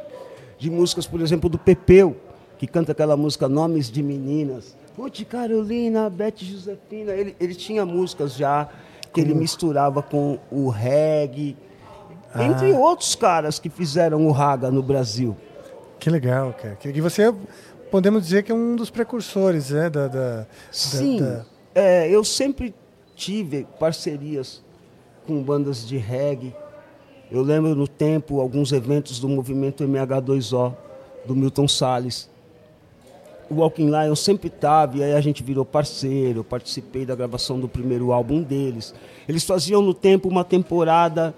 [0.60, 2.16] de músicas, por exemplo, do Pepeu,
[2.58, 4.76] que canta aquela música Nomes de Meninas.
[4.98, 8.70] Ruth Carolina, Beth Josefina, ele, ele tinha músicas já
[9.12, 11.56] que ele misturava com o reggae,
[12.34, 12.44] ah.
[12.44, 15.38] Entre outros caras que fizeram o raga no Brasil.
[16.00, 16.78] Que legal, cara.
[16.84, 17.34] E você,
[17.92, 21.46] podemos dizer que é um dos precursores né, da, da Sim, da, da...
[21.76, 22.74] É, eu sempre
[23.16, 24.64] tive parcerias
[25.26, 26.56] com bandas de reggae.
[27.32, 30.76] Eu lembro no tempo alguns eventos do movimento MH2O,
[31.26, 32.30] do Milton Salles.
[33.50, 37.60] O Walking Lion sempre estava, e aí a gente virou parceiro, eu participei da gravação
[37.60, 38.94] do primeiro álbum deles.
[39.28, 41.34] Eles faziam no tempo uma temporada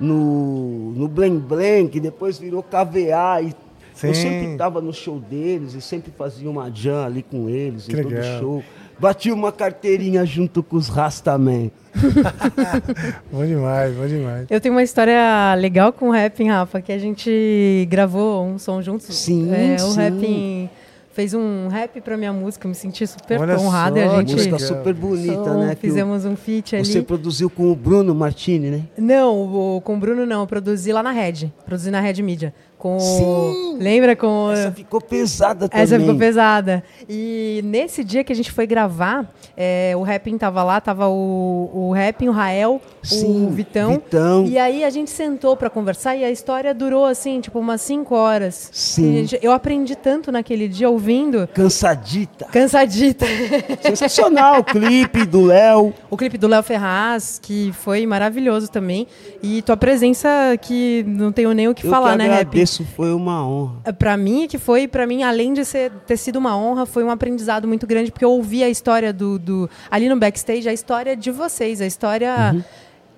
[0.00, 3.42] no, no Blém Blém, que depois virou KVA.
[3.42, 3.54] E
[3.94, 4.08] Sim.
[4.08, 7.92] eu sempre estava no show deles e sempre fazia uma jam ali com eles, que
[7.92, 8.22] em legal.
[8.22, 8.64] todo show.
[8.98, 11.70] Bati uma carteirinha junto com os Rastaman.
[13.30, 14.46] bom demais, bom demais.
[14.50, 18.80] Eu tenho uma história legal com o Rap, Rafa, que a gente gravou um som
[18.80, 19.14] juntos.
[19.14, 19.86] Sim, é, sim.
[19.86, 20.70] O Rap
[21.12, 23.96] fez um rap pra minha música, me senti super Olha honrada.
[23.96, 25.74] Só, e a gente música super bonita, né?
[25.74, 26.84] Fizemos um feat ali.
[26.84, 28.82] Você produziu com o Bruno Martini, né?
[28.96, 32.54] Não, o, com o Bruno não, eu produzi lá na Red, produzi na Red Media.
[32.80, 33.76] Com Sim.
[33.78, 34.50] Lembra com.
[34.50, 35.84] Essa ficou pesada também.
[35.84, 36.82] Essa ficou pesada.
[37.06, 41.70] E nesse dia que a gente foi gravar, é, o Rapping tava lá, tava o,
[41.74, 43.92] o Rapping, o Rael, Sim, o Vitão.
[43.92, 44.46] Vitão.
[44.46, 48.14] E aí a gente sentou para conversar e a história durou assim, tipo, umas cinco
[48.14, 48.70] horas.
[48.72, 49.12] Sim.
[49.12, 51.46] Gente, eu aprendi tanto naquele dia ouvindo.
[51.52, 52.46] Cansadita.
[52.46, 53.26] Cansadita.
[53.84, 54.60] Sensacional.
[54.60, 55.92] o clipe do Léo.
[56.08, 59.06] O clipe do Léo Ferraz, que foi maravilhoso também.
[59.42, 60.28] E tua presença
[60.62, 62.44] que não tenho nem o que eu falar, que né?
[62.70, 63.80] Isso foi uma honra.
[63.84, 67.02] É, para mim, que foi, para mim, além de ser, ter sido uma honra, foi
[67.02, 70.72] um aprendizado muito grande, porque eu ouvi a história do, do ali no backstage, a
[70.72, 72.52] história de vocês, a história.
[72.54, 72.62] Uhum.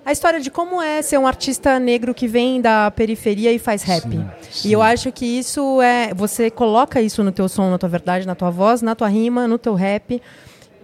[0.05, 3.83] a história de como é ser um artista negro que vem da periferia e faz
[3.83, 4.03] rap.
[4.11, 4.69] Sim, sim.
[4.69, 6.15] E eu acho que isso é.
[6.15, 9.47] Você coloca isso no teu som, na tua verdade, na tua voz, na tua rima,
[9.47, 10.21] no teu rap.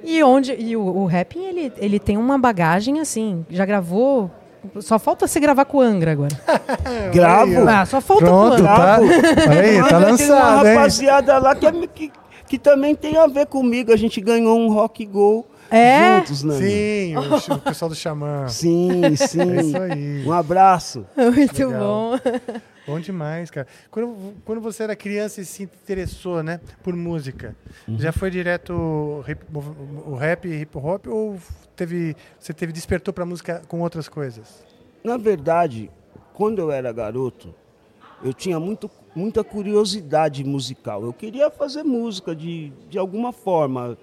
[0.04, 0.54] E onde.
[0.54, 3.44] E o, o rap, ele, ele tem uma bagagem assim.
[3.50, 4.30] Já gravou.
[4.80, 6.40] Só falta você gravar com o Angra agora.
[7.12, 7.68] Gravo.
[7.68, 9.34] Ah, só falta Pronto, com o Angra.
[9.34, 11.40] Tá, aí, tá lançado, tem uma rapaziada hein?
[11.42, 12.12] lá que, é, que,
[12.46, 13.92] que também tem a ver comigo.
[13.92, 16.18] A gente ganhou um rock go é?
[16.18, 16.54] juntos, né?
[16.58, 18.48] Sim, o, o, pessoal do Xamã.
[18.48, 19.40] Sim, sim.
[19.40, 20.26] É isso aí.
[20.26, 21.06] Um abraço.
[21.16, 21.80] Muito Legal.
[21.80, 22.18] bom.
[22.86, 23.66] Bom demais, cara.
[23.90, 27.54] Quando, quando você era criança e se interessou, né, por música,
[27.86, 27.98] uhum.
[27.98, 31.38] já foi direto o rap e hip hop ou
[31.76, 34.64] teve, você teve despertou para música com outras coisas?
[35.04, 35.90] Na verdade,
[36.32, 37.54] quando eu era garoto,
[38.22, 41.04] eu tinha muito, muita curiosidade musical.
[41.04, 43.98] Eu queria fazer música de, de alguma forma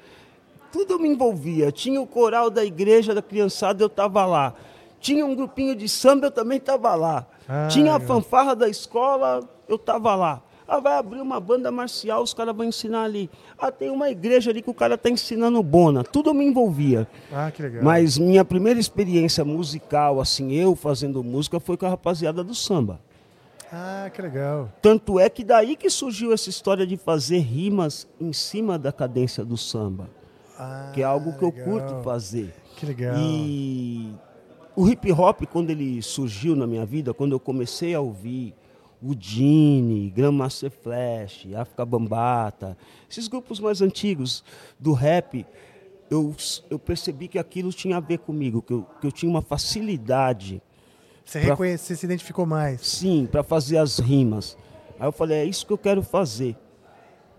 [0.76, 1.72] tudo me envolvia.
[1.72, 4.54] Tinha o coral da igreja, da criançada, eu estava lá.
[5.00, 7.26] Tinha um grupinho de samba, eu também estava lá.
[7.48, 10.42] Ah, Tinha a fanfarra da escola, eu estava lá.
[10.68, 13.30] Ah, vai abrir uma banda marcial, os caras vão ensinar ali.
[13.58, 16.04] Ah, tem uma igreja ali que o cara está ensinando bona.
[16.04, 17.08] Tudo me envolvia.
[17.32, 17.82] Ah, que legal.
[17.82, 23.00] Mas minha primeira experiência musical, assim, eu fazendo música, foi com a rapaziada do samba.
[23.72, 24.70] Ah, que legal.
[24.82, 29.46] Tanto é que daí que surgiu essa história de fazer rimas em cima da cadência
[29.46, 30.10] do samba.
[30.58, 31.60] Ah, que é algo que legal.
[31.60, 32.54] eu curto fazer.
[32.76, 33.16] Que legal.
[33.18, 34.14] E
[34.76, 38.54] o hip hop, quando ele surgiu na minha vida, quando eu comecei a ouvir
[39.02, 42.78] o Dini, Grandmaster Flash, África Bambata,
[43.10, 44.44] esses grupos mais antigos
[44.80, 45.46] do rap,
[46.10, 46.36] eu,
[46.70, 50.62] eu percebi que aquilo tinha a ver comigo, que eu, que eu tinha uma facilidade.
[51.24, 52.82] Você pra, reconhece, você se identificou mais?
[52.82, 54.58] Sim, para fazer as rimas.
[55.00, 56.56] Aí eu falei, é isso que eu quero fazer.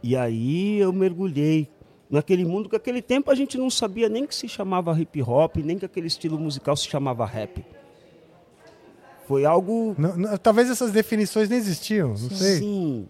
[0.02, 1.68] E aí eu mergulhei
[2.10, 5.56] naquele mundo que naquele tempo a gente não sabia nem que se chamava hip hop,
[5.56, 7.64] nem que aquele estilo musical se chamava rap.
[9.26, 9.94] Foi algo.
[9.98, 12.58] Não, não, talvez essas definições nem existiam, não sei.
[12.58, 13.08] Sim.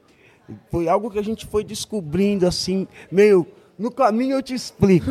[0.71, 3.47] Foi algo que a gente foi descobrindo assim, meio.
[3.79, 5.11] No caminho eu te explico.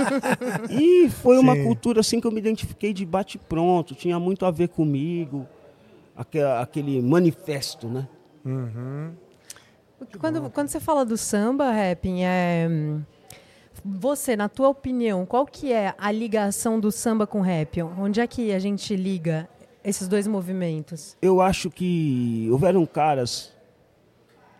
[0.68, 1.42] e foi Sim.
[1.42, 5.46] uma cultura assim que eu me identifiquei de bate pronto, tinha muito a ver comigo,
[6.14, 8.06] aquele, aquele manifesto, né?
[8.44, 9.12] Uhum.
[10.18, 12.68] Quando, quando você fala do samba, rapping, é...
[13.84, 17.82] Você, na tua opinião, qual que é a ligação do samba com rap?
[17.82, 19.48] Onde é que a gente liga
[19.84, 21.16] esses dois movimentos?
[21.22, 23.52] Eu acho que houveram caras,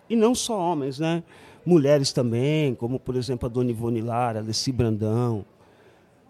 [0.09, 1.22] e não só homens, né?
[1.64, 5.45] Mulheres também, como por exemplo a Dona Ivone Lara, Alessi Brandão,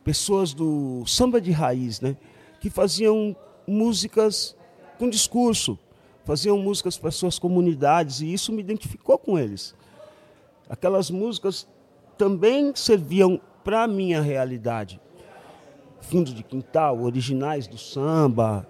[0.02, 2.16] pessoas do samba de raiz, né?
[2.60, 3.36] Que faziam
[3.66, 4.56] músicas
[4.98, 5.78] com discurso,
[6.26, 9.74] faziam músicas para suas comunidades e isso me identificou com eles.
[10.68, 11.66] Aquelas músicas
[12.18, 15.00] também serviam para a minha realidade.
[16.00, 18.66] Fundo de quintal, originais do samba,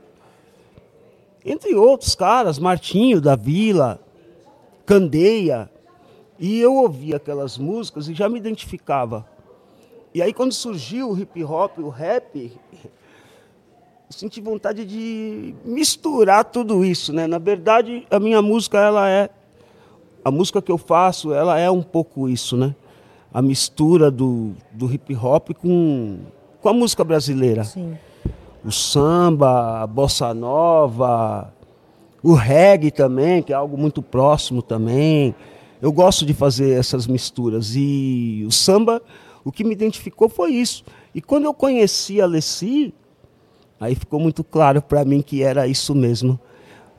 [1.48, 4.00] entre outros caras, Martinho da Vila,
[4.84, 5.70] Candeia.
[6.38, 9.26] E eu ouvia aquelas músicas e já me identificava.
[10.12, 12.52] E aí quando surgiu o hip hop, o rap,
[14.09, 17.26] senti vontade de misturar tudo isso, né?
[17.26, 19.30] Na verdade, a minha música ela é
[20.24, 22.74] a música que eu faço, ela é um pouco isso, né?
[23.32, 26.18] A mistura do, do hip hop com,
[26.61, 27.64] com a música brasileira.
[27.64, 27.96] Sim.
[28.64, 31.52] O samba, a bossa nova,
[32.22, 35.32] o reggae também, que é algo muito próximo também.
[35.80, 39.00] Eu gosto de fazer essas misturas e o samba,
[39.44, 40.84] o que me identificou foi isso.
[41.14, 42.92] E quando eu conheci a Lessie,
[43.78, 46.40] Aí ficou muito claro para mim que era isso mesmo,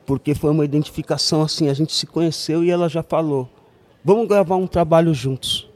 [0.06, 3.48] porque foi uma identificação assim, a gente se conheceu e ela já falou:
[4.04, 5.68] "Vamos gravar um trabalho juntos".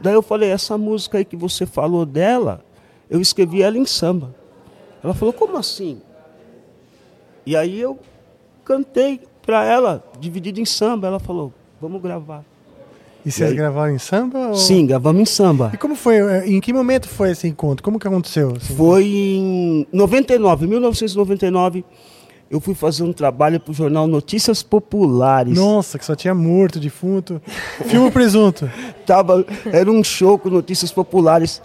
[0.00, 2.64] Daí eu falei: "Essa música aí que você falou dela,
[3.10, 4.34] eu escrevi ela em samba".
[5.02, 6.00] Ela falou: "Como assim?"
[7.44, 7.98] E aí eu
[8.64, 12.44] cantei para ela, dividido em samba, ela falou: "Vamos gravar".
[13.24, 13.56] E vocês aí...
[13.56, 14.48] gravaram em samba?
[14.48, 14.54] Ou...
[14.54, 15.70] Sim, gravamos em samba.
[15.72, 16.16] E como foi?
[16.16, 17.82] Eh, em que momento foi esse encontro?
[17.82, 18.54] Como que aconteceu?
[18.56, 18.74] Assim?
[18.74, 21.84] Foi em 99, 1999.
[22.50, 25.56] Eu fui fazer um trabalho para o jornal Notícias Populares.
[25.56, 27.40] Nossa, que só tinha morto, defunto.
[27.86, 28.70] Filme presunto.
[29.06, 31.62] Tava, era um show que Notícias Populares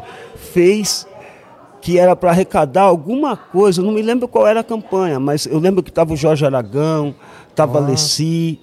[0.53, 1.05] fez
[1.82, 3.82] que era para arrecadar alguma coisa.
[3.82, 6.45] Eu não me lembro qual era a campanha, mas eu lembro que estava o Jorge
[6.45, 7.14] Aragão,
[7.49, 8.60] estava a Alessi,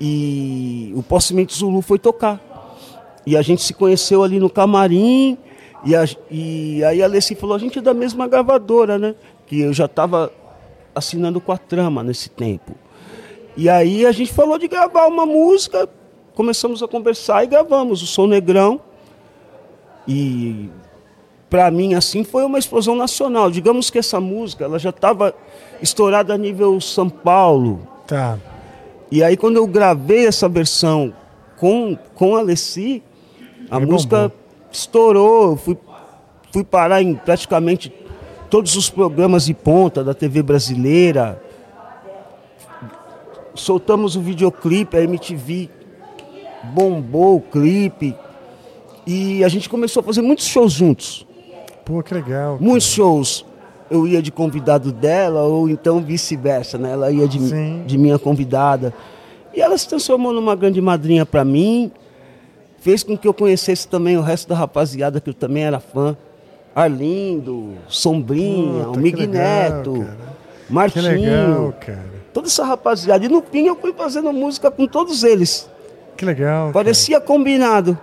[0.00, 2.40] e o Possemente Zulu foi tocar.
[3.26, 5.36] E a gente se conheceu ali no camarim,
[5.84, 9.14] e, a, e aí a Alessi falou, a gente é da mesma gravadora, né?
[9.46, 10.32] Que eu já estava
[10.94, 12.74] assinando com a trama nesse tempo.
[13.56, 15.88] E aí a gente falou de gravar uma música,
[16.34, 18.80] começamos a conversar e gravamos o Som Negrão.
[20.08, 20.68] E
[21.48, 23.50] para mim assim foi uma explosão nacional.
[23.50, 25.34] Digamos que essa música ela já estava
[25.80, 27.86] estourada a nível São Paulo.
[28.06, 28.38] Tá.
[29.10, 31.12] E aí quando eu gravei essa versão
[31.56, 33.02] com com a Alessi,
[33.70, 34.32] a música
[34.70, 35.52] estourou.
[35.52, 35.76] Eu fui
[36.52, 37.92] fui parar em praticamente
[38.48, 41.42] todos os programas de ponta da TV brasileira.
[43.54, 45.70] Soltamos o videoclipe, a MTV
[46.74, 48.14] bombou o clipe.
[49.06, 51.26] E a gente começou a fazer muitos shows juntos.
[51.84, 52.58] Pô, que legal.
[52.60, 53.44] Muitos shows.
[53.90, 56.92] Eu ia de convidado dela, ou então vice-versa, né?
[56.92, 57.38] Ela ia de,
[57.84, 58.92] de minha convidada.
[59.54, 61.90] E ela se transformou numa grande madrinha para mim.
[62.78, 66.16] Fez com que eu conhecesse também o resto da rapaziada, que eu também era fã.
[66.74, 70.06] Arlindo, Sombrinha, Puta, o Mig Neto.
[70.68, 71.04] Martinho.
[71.04, 72.16] Que legal, cara.
[72.32, 73.24] Toda essa rapaziada.
[73.24, 75.70] E no fim eu fui fazendo música com todos eles.
[76.16, 76.72] Que legal.
[76.72, 77.26] Parecia cara.
[77.26, 77.98] combinado.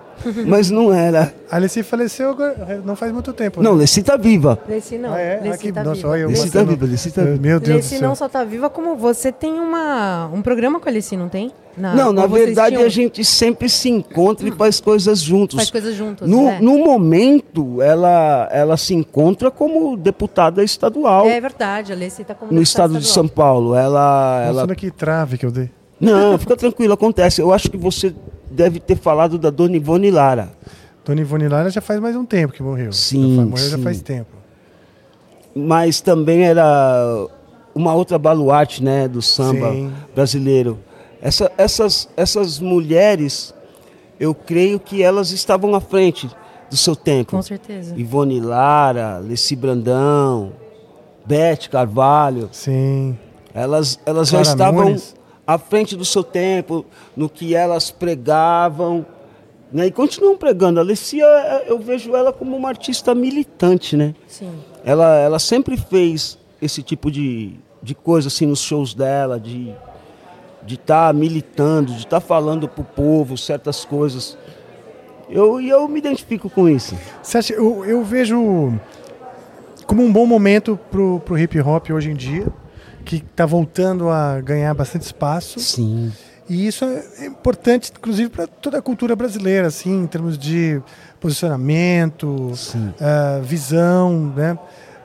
[0.45, 1.33] mas não era.
[1.49, 2.35] A Leci faleceu
[2.83, 3.61] não faz muito tempo.
[3.61, 3.69] Né?
[3.69, 4.59] Não, Leci tá viva.
[4.67, 5.13] Leci não.
[5.13, 5.35] Ah, é?
[5.41, 6.09] Leci Aqui, tá nossa, viva.
[6.09, 7.41] Olha, Leci tá viva, Leci tá viva.
[7.41, 10.91] Meu Deus Leci não só tá viva, como você tem uma, um programa com a
[10.91, 11.51] Leci, não tem?
[11.75, 12.85] Na, não, na verdade tinham...
[12.85, 15.55] a gente sempre se encontra e faz coisas juntos.
[15.55, 16.29] Faz coisas juntos.
[16.29, 16.59] No, é.
[16.59, 21.27] no momento, ela, ela se encontra como deputada estadual.
[21.27, 23.01] É verdade, a Leci tá como No estado estadual.
[23.01, 23.75] de São Paulo.
[23.75, 24.45] Ela.
[24.47, 24.75] Nossa, ela...
[24.75, 25.69] que trave que eu dei.
[26.03, 27.41] Não, fica tranquilo, acontece.
[27.41, 28.13] Eu acho que você
[28.51, 30.51] deve ter falado da Dona Ivone Lara.
[31.05, 32.91] Dona Ivone Lara já faz mais um tempo que morreu.
[32.91, 33.35] Sim.
[33.35, 33.71] Já morreu sim.
[33.71, 34.31] já faz tempo.
[35.55, 37.27] Mas também era
[37.75, 39.91] uma outra baluarte né, do samba sim.
[40.13, 40.79] brasileiro.
[41.21, 43.53] Essa, essas, essas mulheres,
[44.19, 46.29] eu creio que elas estavam à frente
[46.69, 47.31] do seu tempo.
[47.31, 47.93] Com certeza.
[47.95, 50.51] Ivone Lara, Leci Brandão,
[51.25, 52.49] Beth Carvalho.
[52.51, 53.17] Sim.
[53.53, 54.95] Elas, elas já estavam
[55.45, 56.85] à frente do seu tempo,
[57.15, 59.05] no que elas pregavam
[59.71, 59.87] né?
[59.87, 60.79] E continuam pregando.
[60.79, 64.13] A Alessia, é, eu vejo ela como uma artista militante, né?
[64.27, 64.51] Sim.
[64.85, 69.73] Ela, ela sempre fez esse tipo de, de coisa assim nos shows dela, de
[70.65, 74.37] de estar tá militando, de estar tá falando para o povo certas coisas.
[75.29, 76.97] Eu, e eu me identifico com isso.
[77.21, 78.73] Você acha, eu, eu vejo
[79.85, 82.47] como um bom momento para o hip hop hoje em dia,
[83.03, 85.59] que está voltando a ganhar bastante espaço.
[85.59, 86.11] Sim.
[86.49, 90.81] E isso é importante, inclusive, para toda a cultura brasileira, assim, em termos de
[91.19, 94.57] posicionamento, uh, visão, né?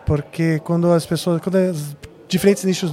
[0.05, 1.97] Porque quando as pessoas, quando as
[2.27, 2.91] diferentes nichos,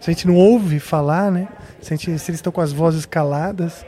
[0.00, 1.48] se a gente não ouve falar, né?
[1.80, 3.84] Se, gente, se eles estão com as vozes caladas,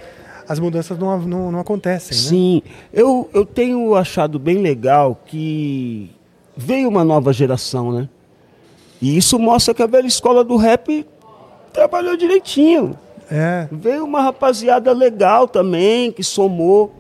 [0.49, 2.17] as mudanças não, não, não acontecem.
[2.17, 2.23] Né?
[2.23, 2.63] Sim,
[2.93, 6.11] eu, eu tenho achado bem legal que
[6.57, 8.09] veio uma nova geração, né?
[9.05, 11.07] E isso mostra que a velha escola do rap
[11.75, 12.99] trabalhou direitinho.
[13.31, 13.69] É.
[13.71, 16.91] Veio uma rapaziada legal também, que somou.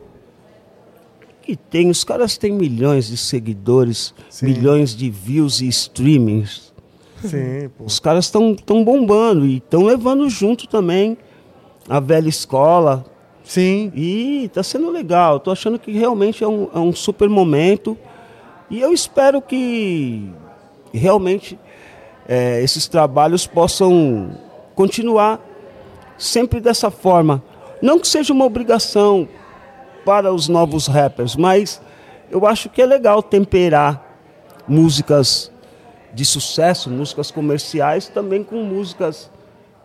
[1.40, 4.44] Que tem, os caras têm milhões de seguidores, Sim.
[4.44, 6.74] milhões de views e streamings.
[7.22, 7.84] Sim, pô.
[7.84, 11.16] Os caras estão tão bombando e estão levando junto também
[11.88, 13.02] a velha escola.
[13.42, 13.90] Sim.
[13.94, 15.38] E está sendo legal.
[15.38, 17.96] Estou achando que realmente é um, é um super momento.
[18.68, 20.28] E eu espero que
[20.92, 21.58] realmente
[22.28, 24.30] é, esses trabalhos possam
[24.74, 25.40] continuar
[26.18, 27.42] sempre dessa forma.
[27.82, 29.28] Não que seja uma obrigação
[30.04, 31.80] para os novos rappers, mas
[32.30, 34.02] eu acho que é legal temperar
[34.66, 35.50] músicas
[36.12, 39.30] de sucesso, músicas comerciais, também com músicas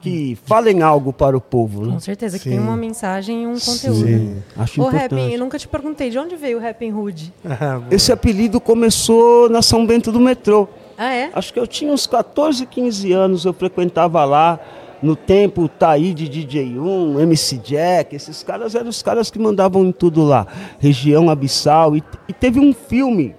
[0.01, 1.85] que falem algo para o povo.
[1.85, 1.93] Né?
[1.93, 2.51] Com certeza, que Sim.
[2.51, 4.05] tem uma mensagem e um conteúdo.
[4.07, 5.11] Sim, acho o importante.
[5.15, 7.33] Rapping, eu nunca te perguntei, de onde veio o Rapping Hood?
[7.45, 10.67] Ah, Esse apelido começou na São Bento do Metrô.
[11.01, 11.31] Ah, é?
[11.33, 14.59] Acho que eu tinha uns 14, 15 anos, eu frequentava lá
[15.01, 20.25] no tempo Taíde DJ1, MC Jack, esses caras eram os caras que mandavam em tudo
[20.25, 20.45] lá,
[20.77, 21.95] região abissal.
[21.95, 23.33] E, e teve um filme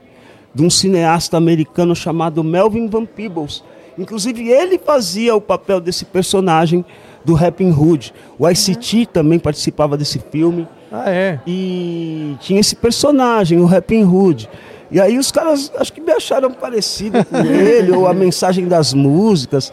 [0.54, 3.62] de um cineasta americano chamado Melvin Van Peebles.
[3.98, 6.82] Inclusive ele fazia o papel desse personagem
[7.22, 8.14] do Rapping Hood.
[8.38, 9.04] O ICT uhum.
[9.04, 10.66] também participava desse filme.
[10.90, 11.38] Ah, é?
[11.46, 14.48] E tinha esse personagem, o Rapping Hood.
[14.90, 18.92] E aí os caras acho que me acharam parecido com ele, ou a mensagem das
[18.92, 19.72] músicas.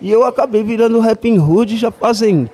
[0.00, 2.50] E eu acabei virando Rapping Hood já fazem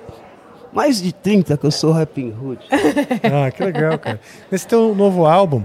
[0.71, 2.61] mais de 30 que eu sou Rapping Hood.
[2.71, 4.19] ah, que legal, cara.
[4.49, 5.63] Nesse teu novo álbum,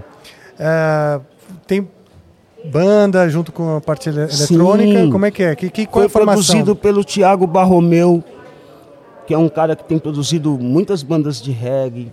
[0.58, 1.22] uh,
[1.66, 1.88] tem
[2.64, 5.00] banda junto com a parte eletrônica?
[5.00, 5.10] Sim.
[5.10, 5.54] Como é que é?
[5.54, 8.24] Que, que, qual Foi é a produzido pelo Tiago Barromeu,
[9.26, 12.12] que é um cara que tem produzido muitas bandas de reggae,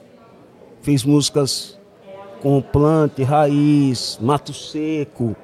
[0.82, 1.80] fez músicas
[2.44, 5.36] com Plante, Raiz, Mato Seco,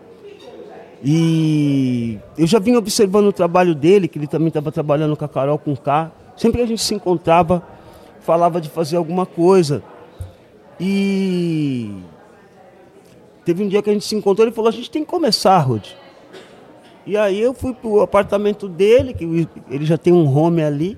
[1.03, 5.29] e eu já vim observando o trabalho dele, que ele também estava trabalhando com a
[5.29, 6.11] Carol com K.
[6.35, 7.63] Sempre que a gente se encontrava,
[8.19, 9.81] falava de fazer alguma coisa.
[10.79, 11.89] E
[13.45, 15.57] teve um dia que a gente se encontrou, ele falou, a gente tem que começar,
[15.59, 15.87] Rod.
[17.05, 20.97] E aí eu fui pro apartamento dele, que ele já tem um home ali,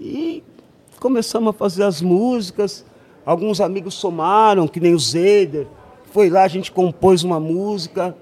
[0.00, 0.42] e
[0.98, 2.84] começamos a fazer as músicas.
[3.24, 5.66] Alguns amigos somaram, que nem o Zeder.
[6.12, 8.14] Foi lá, a gente compôs uma música.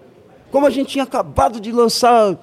[0.50, 2.36] Como a gente tinha acabado de lançar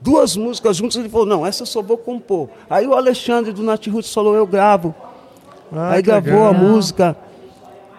[0.00, 2.48] duas músicas juntas, ele falou, não, essa eu só vou compor.
[2.68, 4.94] Aí o Alexandre do Natirut falou, eu gravo.
[5.72, 6.48] Ah, aí gravou legal.
[6.48, 7.16] a música.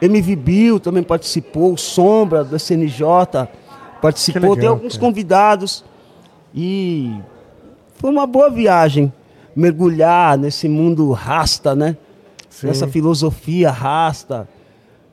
[0.02, 3.50] MV Bill também participou, Sombra da CNJ
[4.02, 5.08] participou, tem alguns cara.
[5.08, 5.84] convidados.
[6.54, 7.16] E
[7.96, 9.12] foi uma boa viagem
[9.56, 11.98] mergulhar nesse mundo rasta, né?
[12.58, 12.88] Sim.
[12.88, 14.48] Filosofia rasta.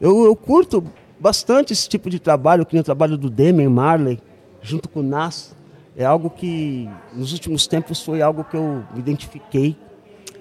[0.00, 0.84] Eu, eu curto
[1.18, 4.20] bastante esse tipo de trabalho, que nem o trabalho do Demian Marley,
[4.62, 5.54] junto com o Nas.
[5.96, 9.76] É algo que, nos últimos tempos, foi algo que eu identifiquei.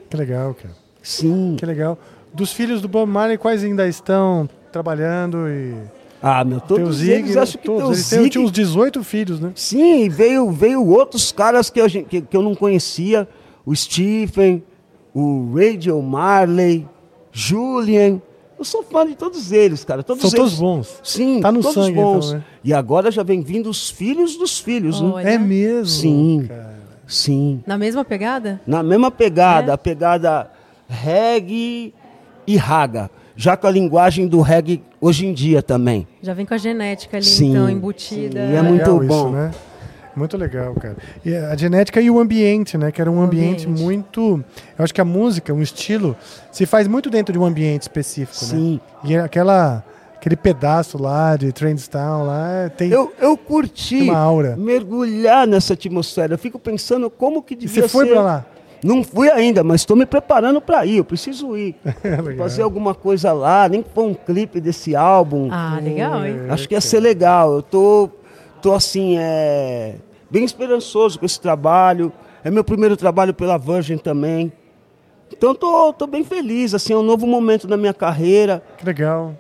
[0.10, 0.76] Que legal, cara.
[1.02, 1.56] Sim.
[1.58, 1.98] Que legal.
[2.34, 5.76] Dos filhos do Bob Marley, quais ainda estão trabalhando e...
[6.22, 7.84] Ah, meu, todos Zig, eles acho que todos.
[7.90, 8.30] Eles Zig...
[8.30, 9.52] tinham uns 18 filhos, né?
[9.56, 13.28] Sim, veio, veio outros caras que eu, que, que eu não conhecia.
[13.66, 14.64] O Stephen,
[15.14, 16.88] o Radio Marley,
[17.34, 18.22] Julian.
[18.58, 20.04] Eu sou fã de todos eles, cara.
[20.04, 20.40] Todos São eles.
[20.40, 21.02] todos bons.
[21.04, 22.28] Sim, tá no todos sangue, bons.
[22.28, 22.46] Então, né?
[22.64, 25.34] E agora já vem vindo os filhos dos filhos, né?
[25.34, 25.88] É mesmo?
[25.88, 26.46] Sim.
[26.48, 26.74] Cara.
[27.06, 27.62] Sim.
[27.66, 28.62] Na mesma pegada?
[28.66, 29.74] Na mesma pegada, é?
[29.74, 30.50] a pegada
[30.88, 31.94] reggae
[32.48, 33.10] e raga.
[33.36, 36.08] Já com a linguagem do reggae hoje em dia também.
[36.22, 38.46] Já vem com a genética ali, sim, então, embutida.
[38.48, 38.54] Sim.
[38.54, 39.28] E é muito bom.
[39.28, 39.52] Isso, né?
[40.16, 40.96] Muito legal, cara.
[41.26, 42.92] E a genética e o ambiente, né?
[42.92, 44.44] Que era um ambiente, ambiente, muito.
[44.78, 46.16] Eu acho que a música, um estilo,
[46.52, 48.80] se faz muito dentro de um ambiente específico, Sim.
[49.04, 49.10] né?
[49.10, 49.84] E aquela
[50.24, 54.56] aquele pedaço lá de Trendstown lá tem eu, eu curti uma aura.
[54.56, 58.14] mergulhar nessa atmosfera eu fico pensando como que devia e você foi ser...
[58.14, 58.46] para lá
[58.82, 61.76] não fui ainda mas estou me preparando para ir eu preciso ir
[62.38, 66.38] fazer alguma coisa lá nem for um clipe desse álbum ah legal hein?
[66.48, 68.10] acho que ia ser legal eu tô
[68.64, 69.96] tô assim é
[70.32, 72.12] bem esperançoso com esse trabalho
[72.44, 74.52] é meu primeiro trabalho pela Virgin também
[75.32, 79.36] então tô, tô bem feliz assim é um novo momento na minha carreira que legal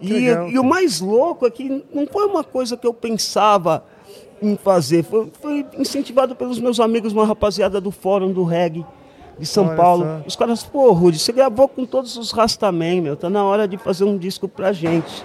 [0.00, 3.84] e, legal, e, o mais louco é que não foi uma coisa que eu pensava
[4.40, 8.84] em fazer, foi, foi incentivado pelos meus amigos, uma rapaziada do Fórum do Reggae
[9.38, 10.04] de São Olha Paulo.
[10.04, 10.22] Só.
[10.26, 13.78] Os caras, pô, Rudy, você gravou com todos os Rastaman, meu, tá na hora de
[13.78, 15.24] fazer um disco pra gente.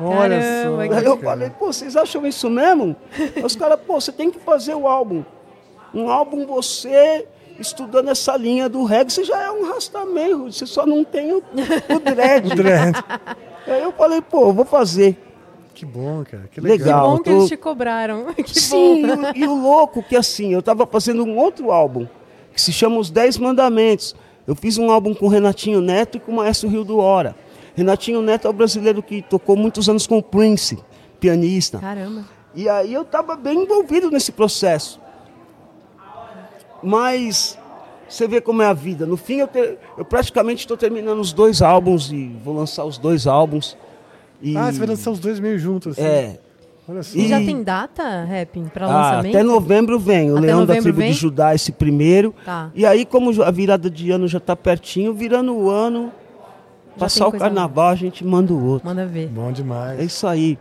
[0.00, 0.80] Olha só.
[0.80, 2.96] Aí eu falei, pô, vocês acham isso mesmo?
[3.42, 5.24] os caras, pô, você tem que fazer o álbum.
[5.94, 7.26] Um álbum você
[7.58, 11.32] estudando essa linha do reggae, você já é um Rastaman, Rudy, você só não tem
[11.32, 12.52] o, o dread.
[12.52, 12.96] o dread.
[13.66, 15.16] Aí eu falei, pô, vou fazer.
[15.74, 16.48] Que bom, cara.
[16.50, 16.78] Que legal.
[16.78, 17.02] legal.
[17.02, 18.26] Que bom que eles te cobraram.
[18.36, 19.02] Que Sim,
[19.34, 22.06] e, e, o louco que assim, eu estava fazendo um outro álbum,
[22.52, 24.14] que se chama Os Dez Mandamentos.
[24.46, 27.34] Eu fiz um álbum com o Renatinho Neto e com o Maestro Rio do Hora.
[27.76, 30.78] Renatinho Neto é o brasileiro que tocou muitos anos com o Prince,
[31.20, 31.78] pianista.
[31.78, 32.24] Caramba.
[32.54, 34.98] E aí eu estava bem envolvido nesse processo.
[36.82, 37.58] Mas
[38.08, 39.04] você vê como é a vida.
[39.04, 42.96] No fim, eu, te, eu praticamente estou terminando os dois álbuns e vou lançar os
[42.96, 43.76] dois álbuns.
[44.40, 44.56] E...
[44.56, 45.98] Ah, você vai lançar os dois meio juntos.
[45.98, 46.08] Assim.
[46.08, 46.38] É.
[46.88, 47.18] Olha só.
[47.18, 49.34] E já tem data, Rapping, para lançamento?
[49.34, 50.30] Ah, até novembro vem.
[50.30, 51.10] O até Leão da Tribo vem?
[51.10, 52.34] de Judá, esse primeiro.
[52.44, 52.70] Tá.
[52.74, 56.12] E aí, como a virada de ano já está pertinho, virando o ano,
[56.98, 58.88] passar o carnaval, a gente manda o outro.
[58.88, 59.28] Manda ver.
[59.28, 60.00] Bom demais.
[60.00, 60.58] É isso aí.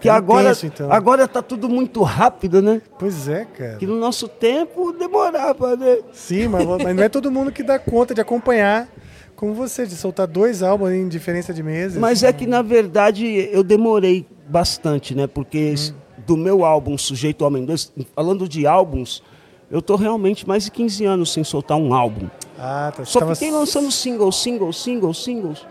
[0.00, 0.92] Que agora, intenso, então.
[0.92, 2.80] agora tá tudo muito rápido, né?
[2.98, 3.76] Pois é, cara.
[3.76, 5.98] Que no nosso tempo demorava, né?
[6.12, 8.88] Sim, mas, mas não é todo mundo que dá conta de acompanhar
[9.34, 11.96] como você, de soltar dois álbuns em diferença de meses.
[11.96, 15.28] Mas é que, na verdade, eu demorei bastante, né?
[15.28, 15.94] Porque hum.
[16.26, 19.22] do meu álbum Sujeito Homem 2, falando de álbuns,
[19.70, 22.28] eu tô realmente mais de 15 anos sem soltar um álbum.
[22.58, 23.04] Ah, tá.
[23.04, 25.66] Só fiquei lançando singles, singles, singles, singles.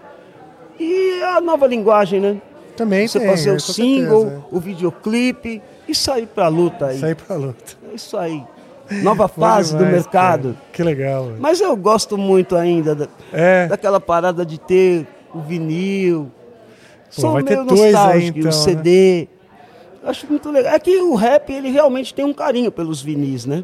[0.79, 2.41] E a nova linguagem, né?
[2.75, 4.45] Também Você tem, fazer o single, certeza.
[4.51, 6.99] o videoclipe e sair pra luta aí.
[6.99, 7.73] Sair pra luta.
[7.91, 8.43] É isso aí.
[9.01, 10.53] Nova fase demais, do mercado.
[10.53, 10.65] Cara.
[10.71, 11.25] Que legal.
[11.25, 11.37] Véio.
[11.39, 13.67] Mas eu gosto muito ainda da, é.
[13.67, 16.31] daquela parada de ter o vinil.
[17.15, 19.21] Pô, Sou vai meio ter dois aí, então, o CD.
[19.21, 20.09] Né?
[20.09, 20.73] Acho muito legal.
[20.73, 23.63] É que o rap, ele realmente tem um carinho pelos vinis, né?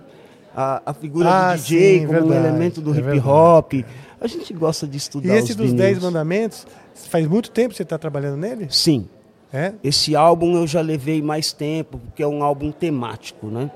[0.55, 3.73] A, a figura ah, do DJ sim, como verdade, um elemento do é hip hop.
[4.21, 5.73] A gente gosta de estudar E esse os dos.
[5.73, 8.67] 10 mandamentos, faz muito tempo que você está trabalhando nele?
[8.69, 9.07] Sim.
[9.51, 9.73] É?
[9.83, 13.69] Esse álbum eu já levei mais tempo, porque é um álbum temático, né?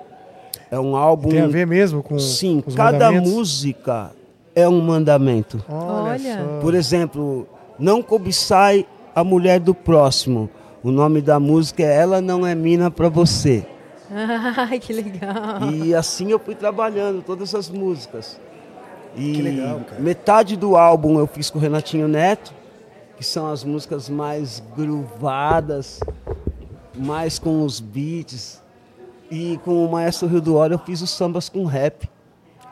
[0.71, 1.29] É um álbum.
[1.29, 3.31] Tem a ver mesmo com Sim, os cada mandamentos?
[3.31, 4.11] música
[4.55, 5.63] é um mandamento.
[5.69, 6.59] Olha.
[6.61, 7.47] Por exemplo,
[7.77, 10.49] não cobiçai a mulher do próximo.
[10.83, 13.65] O nome da música é Ela Não É Mina Pra Você.
[14.69, 15.69] Ai, que legal.
[15.73, 18.39] E assim eu fui trabalhando todas as músicas.
[19.15, 20.01] E Que legal, cara.
[20.01, 22.53] metade do álbum eu fiz com o Renatinho Neto,
[23.15, 25.99] que são as músicas mais gruvadas,
[26.95, 28.61] mais com os beats.
[29.29, 32.09] E com o Maestro Rio do Oro eu fiz os sambas com rap.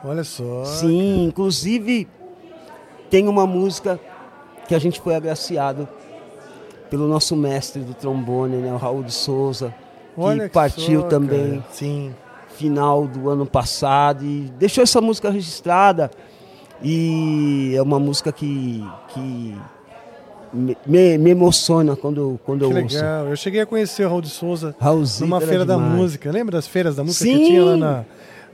[0.04, 0.64] Olha só.
[0.64, 2.08] Sim, inclusive
[3.10, 4.00] tem uma música
[4.68, 5.88] que a gente foi agraciado
[6.88, 9.74] pelo nosso mestre do trombone, né, o Raul de Souza,
[10.16, 11.62] que, que partiu só, também.
[11.70, 12.14] Sim.
[12.56, 16.10] Final do ano passado e deixou essa música registrada.
[16.82, 19.54] E é uma música que, que
[20.52, 22.96] me, me, emociona quando, quando eu ouço.
[22.96, 23.26] legal.
[23.26, 24.74] Eu cheguei a conhecer o Raul de Souza
[25.20, 26.30] numa feira da música.
[26.30, 27.38] Lembra das feiras da música Sim.
[27.38, 28.04] que tinha lá na,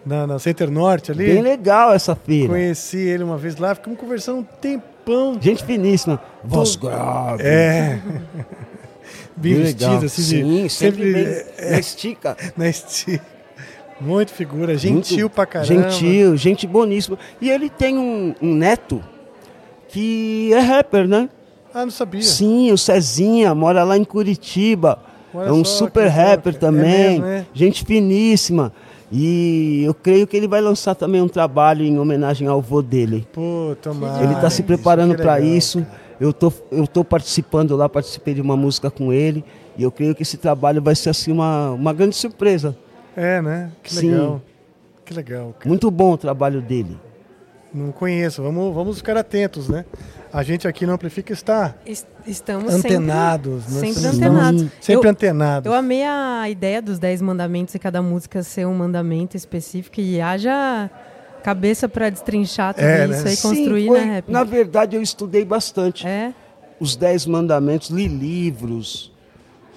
[0.05, 1.27] na, na, Center Norte ali?
[1.27, 2.49] Bem legal essa feira.
[2.49, 5.39] Conheci ele uma vez lá, ficamos conversando um tempão.
[5.41, 6.21] Gente finíssima.
[6.45, 7.43] Voz grave.
[7.43, 8.01] É.
[9.37, 10.05] bem, bem vestido, legal.
[10.05, 10.23] assim.
[10.23, 12.37] Sim, de, sempre, bem, é, na estica.
[12.57, 13.33] Na estica.
[14.01, 15.91] Muito figura, gentil Muito pra caramba.
[15.91, 17.19] Gentil, gente boníssima.
[17.41, 19.03] E ele tem um, um neto
[19.89, 21.29] que é rapper, né?
[21.73, 22.23] Ah, não sabia.
[22.23, 24.99] Sim, o Cezinha, mora lá em Curitiba.
[25.33, 26.93] Olha é um só, super rapper também.
[26.93, 27.47] É mesmo, é?
[27.55, 28.73] Gente finíssima.
[29.11, 33.27] E eu creio que ele vai lançar também um trabalho em homenagem ao avô dele.
[33.33, 34.25] Pô, tomara.
[34.25, 35.87] Ele está se preparando para isso.
[36.23, 39.45] Eu tô, eu tô participando lá, participei de uma música com ele.
[39.77, 42.77] E eu creio que esse trabalho vai ser assim uma, uma grande surpresa.
[43.17, 43.73] É, né?
[43.83, 44.37] Que legal.
[44.37, 44.43] Sim.
[45.05, 45.53] Que legal.
[45.59, 45.69] Cara.
[45.69, 46.97] Muito bom o trabalho dele.
[47.75, 48.41] Não conheço.
[48.41, 49.85] Vamos, vamos ficar atentos, né?
[50.33, 51.75] A gente aqui no Amplifica está
[52.25, 53.65] Estamos antenados.
[53.65, 54.67] Sempre, sempre antenados.
[54.81, 55.67] Sempre eu, antenados.
[55.67, 60.21] Eu amei a ideia dos 10 mandamentos e cada música ser um mandamento específico e
[60.21, 60.89] haja
[61.43, 63.33] cabeça para destrinchar tudo é, isso né?
[63.33, 66.07] e construir, Sim, foi, né, Na verdade, eu estudei bastante.
[66.07, 66.33] É?
[66.81, 69.13] Os 10 mandamentos, li livros.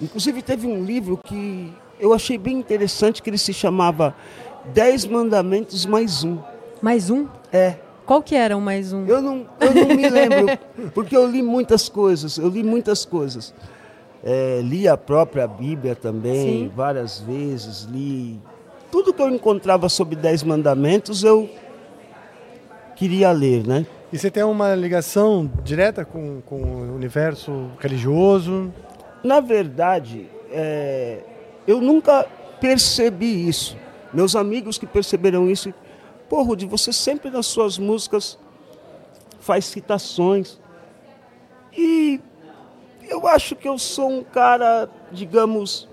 [0.00, 4.14] Inclusive, teve um livro que eu achei bem interessante, que ele se chamava
[4.72, 6.38] 10 Mandamentos mais um.
[6.82, 7.26] Mais um?
[7.52, 7.76] É.
[8.04, 9.04] Qual que era o mais um?
[9.06, 10.58] Eu não, eu não me lembro,
[10.94, 13.52] porque eu li muitas coisas, eu li muitas coisas.
[14.22, 16.72] É, li a própria Bíblia também, Sim.
[16.74, 18.40] várias vezes, li
[18.90, 21.48] tudo que eu encontrava sobre Dez Mandamentos, eu
[22.94, 23.86] queria ler, né?
[24.12, 28.72] E você tem uma ligação direta com, com o universo religioso?
[29.22, 31.20] Na verdade, é,
[31.66, 32.26] eu nunca
[32.60, 33.76] percebi isso.
[34.12, 35.74] Meus amigos que perceberam isso
[36.28, 38.38] Pô, Rudy, você sempre nas suas músicas
[39.38, 40.58] faz citações.
[41.76, 42.20] E
[43.08, 45.88] eu acho que eu sou um cara, digamos,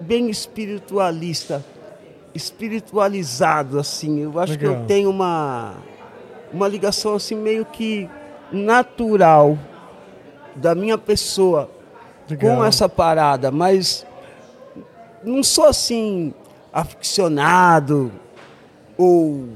[0.00, 1.62] bem espiritualista,
[2.38, 4.20] espiritualizado, assim.
[4.20, 4.74] Eu acho Legal.
[4.74, 5.74] que eu tenho uma,
[6.52, 8.08] uma ligação, assim, meio que
[8.50, 9.58] natural
[10.56, 11.70] da minha pessoa
[12.28, 12.56] Legal.
[12.56, 14.06] com essa parada, mas
[15.22, 16.32] não sou assim
[16.72, 18.10] aficionado
[18.96, 19.48] ou,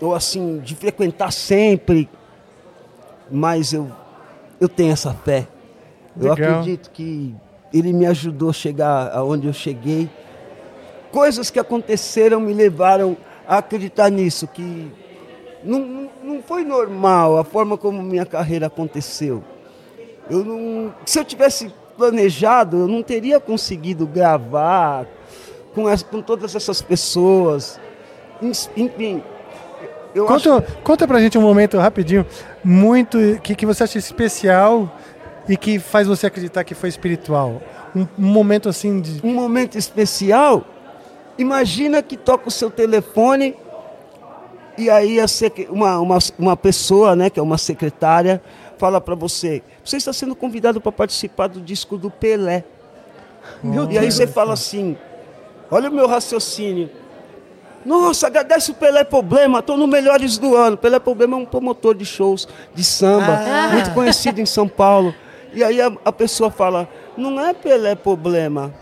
[0.00, 2.08] ou assim, de frequentar sempre,
[3.30, 3.90] mas eu,
[4.60, 5.46] eu tenho essa fé.
[6.16, 6.36] Legal.
[6.36, 7.34] Eu acredito que
[7.72, 10.08] ele me ajudou a chegar aonde eu cheguei.
[11.14, 14.90] Coisas que aconteceram me levaram a acreditar nisso, que
[15.62, 19.44] não, não foi normal a forma como minha carreira aconteceu.
[20.28, 25.06] Eu não, se eu tivesse planejado, eu não teria conseguido gravar
[25.72, 27.78] com, as, com todas essas pessoas.
[28.76, 29.22] Enfim.
[30.12, 30.62] Eu conta, acho...
[30.82, 32.26] conta pra gente um momento rapidinho,
[32.64, 34.92] muito que, que você acha especial
[35.48, 37.62] e que faz você acreditar que foi espiritual.
[37.94, 39.24] Um, um momento assim de.
[39.24, 40.73] Um momento especial?
[41.36, 43.56] Imagina que toca o seu telefone
[44.76, 45.18] e aí
[45.68, 48.42] uma, uma, uma pessoa, né, que é uma secretária,
[48.78, 52.64] fala para você: você está sendo convidado para participar do disco do Pelé.
[53.62, 54.96] Oh, e aí você fala assim:
[55.70, 56.90] olha o meu raciocínio.
[57.84, 60.76] Nossa, agradece o Pelé Problema, estou no Melhores do Ano.
[60.76, 63.68] Pelé Problema é um promotor de shows de samba, ah.
[63.72, 65.14] muito conhecido em São Paulo.
[65.52, 68.72] E aí a, a, pessoa fala, não é Pelé Problema,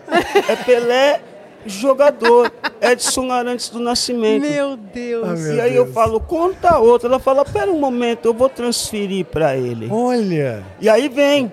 [0.48, 1.20] é Pelé
[1.66, 4.42] jogador, Edson Arantes do Nascimento.
[4.42, 5.28] Meu Deus.
[5.28, 5.86] Ah, meu e aí Deus.
[5.86, 7.08] eu falo, conta outra.
[7.08, 9.88] Ela fala, pera um momento, eu vou transferir para ele.
[9.90, 10.64] Olha.
[10.80, 11.52] E aí vem,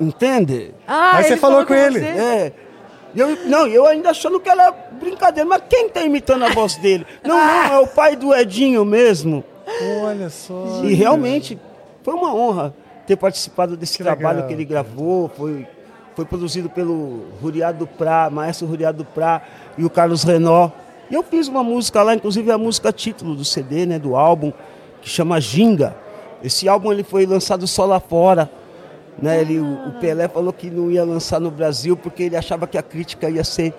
[0.00, 0.74] entende?
[0.86, 2.00] Ah, aí você falou, falou com ele.
[2.00, 2.06] Você?
[2.06, 2.52] É.
[3.14, 7.04] Eu, não, eu ainda achando que era brincadeira, mas quem está imitando a voz dele?
[7.24, 9.44] Não, não, é o pai do Edinho mesmo.
[10.02, 10.82] Olha só.
[10.84, 11.58] E realmente
[12.02, 12.74] foi uma honra
[13.06, 15.28] ter participado desse que trabalho legal, que ele gravou.
[15.28, 15.66] Foi,
[16.20, 19.40] foi produzido pelo Ruriado Prá, maestro Ruriado Prá
[19.78, 20.70] e o Carlos Renó.
[21.10, 24.52] E eu fiz uma música lá, inclusive a música título do CD, né, do álbum,
[25.00, 25.96] que chama Ginga.
[26.44, 28.50] Esse álbum ele foi lançado só lá fora.
[29.16, 29.40] Né?
[29.40, 32.82] Ele, o Pelé falou que não ia lançar no Brasil porque ele achava que a
[32.82, 33.72] crítica ia ser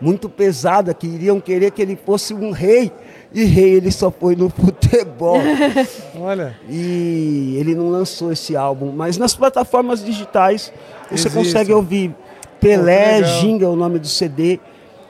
[0.00, 2.92] muito pesada, que iriam querer que ele fosse um rei.
[3.32, 5.38] E rei ele só foi no futebol.
[6.20, 6.56] Olha.
[6.68, 8.92] E ele não lançou esse álbum.
[8.92, 10.72] Mas nas plataformas digitais
[11.10, 11.34] você Existe.
[11.34, 12.14] consegue ouvir
[12.60, 14.58] Pelé, Ginga, o nome do CD.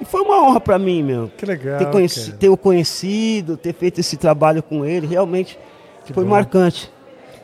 [0.00, 1.30] E foi uma honra para mim, meu.
[1.36, 1.78] Que legal.
[1.78, 5.58] Ter, conheci, ter o conhecido, ter feito esse trabalho com ele, realmente
[6.04, 6.30] que foi bom.
[6.30, 6.90] marcante.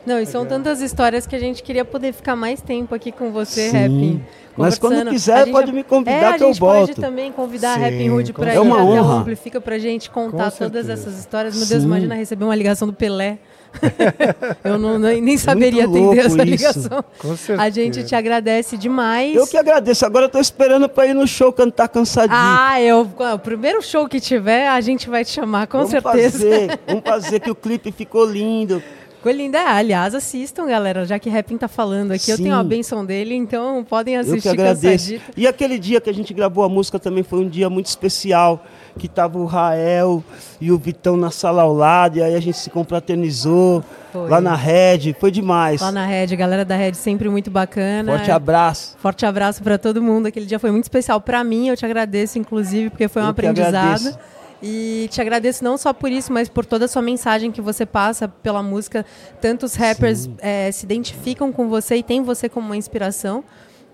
[0.04, 3.30] Não, e são tantas histórias que a gente queria poder ficar mais tempo aqui com
[3.30, 4.20] você, Sim.
[4.56, 6.76] Mas quando quiser, pode me convidar é, que eu volto.
[6.76, 9.12] A gente pode também convidar Sim, a Rap Hood para é ir uma honra.
[9.12, 11.54] até Amplifica pra gente contar todas essas histórias.
[11.56, 11.70] Meu Sim.
[11.70, 13.38] Deus, imagina receber uma ligação do Pelé.
[14.62, 17.04] eu não, nem saberia atender essa ligação.
[17.18, 17.62] Com certeza.
[17.62, 19.34] A gente te agradece demais.
[19.34, 20.04] Eu que agradeço.
[20.04, 22.36] Agora eu tô esperando para ir no show cantar cansadinho.
[22.38, 26.38] Ah, eu, o primeiro show que tiver, a gente vai te chamar, com vamos certeza.
[26.38, 28.82] Fazer, vamos fazer que o clipe ficou lindo.
[29.22, 29.56] Ficou linda.
[29.56, 31.06] É, aliás, assistam, galera.
[31.06, 32.32] Já que Rapping tá falando aqui, Sim.
[32.32, 34.48] eu tenho a benção dele, então podem assistir.
[34.48, 35.14] Eu que agradeço.
[35.36, 38.66] E aquele dia que a gente gravou a música também foi um dia muito especial,
[38.98, 40.24] que tava o Rael
[40.60, 44.28] e o Vitão na sala ao lado, e aí a gente se confraternizou foi.
[44.28, 45.14] lá na Red.
[45.20, 45.80] Foi demais.
[45.80, 48.16] Lá na Red, a galera da Red sempre muito bacana.
[48.16, 48.96] Forte abraço.
[48.98, 50.26] Forte abraço para todo mundo.
[50.26, 51.68] Aquele dia foi muito especial para mim.
[51.68, 54.18] Eu te agradeço, inclusive, porque foi um eu aprendizado.
[54.62, 57.84] E te agradeço não só por isso, mas por toda a sua mensagem que você
[57.84, 59.04] passa pela música.
[59.40, 63.42] Tantos rappers é, se identificam com você e têm você como uma inspiração.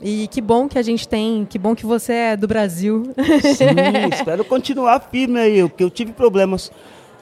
[0.01, 3.14] E que bom que a gente tem, que bom que você é do Brasil.
[3.57, 3.64] Sim,
[4.12, 6.71] espero continuar firme aí, porque eu tive problemas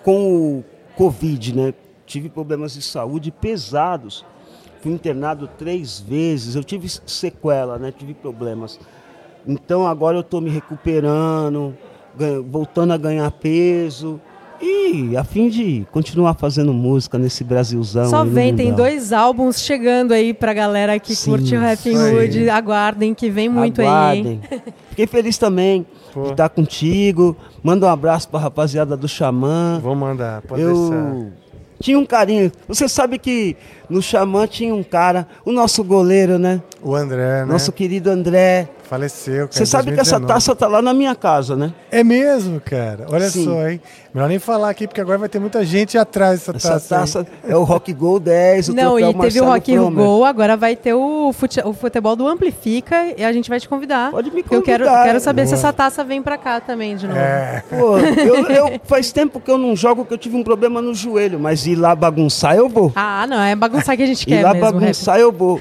[0.03, 0.65] com o
[0.97, 1.75] Covid, né?
[2.05, 4.27] Tive problemas de saúde pesados.
[4.83, 7.93] Fui internado três vezes, eu tive sequela, né?
[7.97, 8.79] Tive problemas.
[9.47, 11.77] Então agora eu estou me recuperando
[12.49, 14.21] voltando a ganhar peso.
[14.61, 18.09] E a fim de continuar fazendo música nesse Brasilzão.
[18.09, 22.49] Só vem, tem dois álbuns chegando aí pra galera que Sim, curte o Rapping Hood.
[22.49, 24.41] Aguardem, que vem muito Aguardem.
[24.51, 24.61] aí.
[24.91, 26.23] Fiquei feliz também Pô.
[26.25, 27.37] de estar contigo.
[27.63, 29.79] Manda um abraço pra rapaziada do Xamã.
[29.83, 30.75] Vou mandar, pode Eu...
[30.75, 31.47] deixar
[31.81, 32.51] tinha um carinho.
[32.69, 33.57] Você sabe que
[33.89, 36.61] no Xamã tinha um cara, o nosso goleiro, né?
[36.83, 37.45] O André, né?
[37.45, 38.69] Nosso querido André.
[38.89, 41.73] Faleceu, Você sabe que essa taça tá lá na minha casa, né?
[41.91, 43.07] É mesmo, cara.
[43.11, 43.45] Olha Sim.
[43.45, 43.81] só, hein?
[44.15, 46.75] Melhor nem falar aqui, porque agora vai ter muita gente atrás dessa taça.
[46.75, 50.05] Essa taça é o Rock Gol 10, o Não, e teve Marcelo o Rock Promer.
[50.05, 53.69] Gol, agora vai ter o, fute o futebol do Amplifica e a gente vai te
[53.69, 54.13] convidar.
[54.13, 54.57] Pode me convidar.
[54.57, 55.49] Eu quero, quero saber Boa.
[55.49, 57.19] se essa taça vem pra cá também de novo.
[57.19, 57.63] É.
[57.69, 60.95] Pô, eu, eu, faz tempo que eu não jogo, que eu tive um problema no
[60.95, 62.93] joelho, mas ir lá bagunçar eu vou.
[62.95, 65.61] Ah, não, é bagunçar que a gente quer ir lá mesmo, bagunçar eu vou.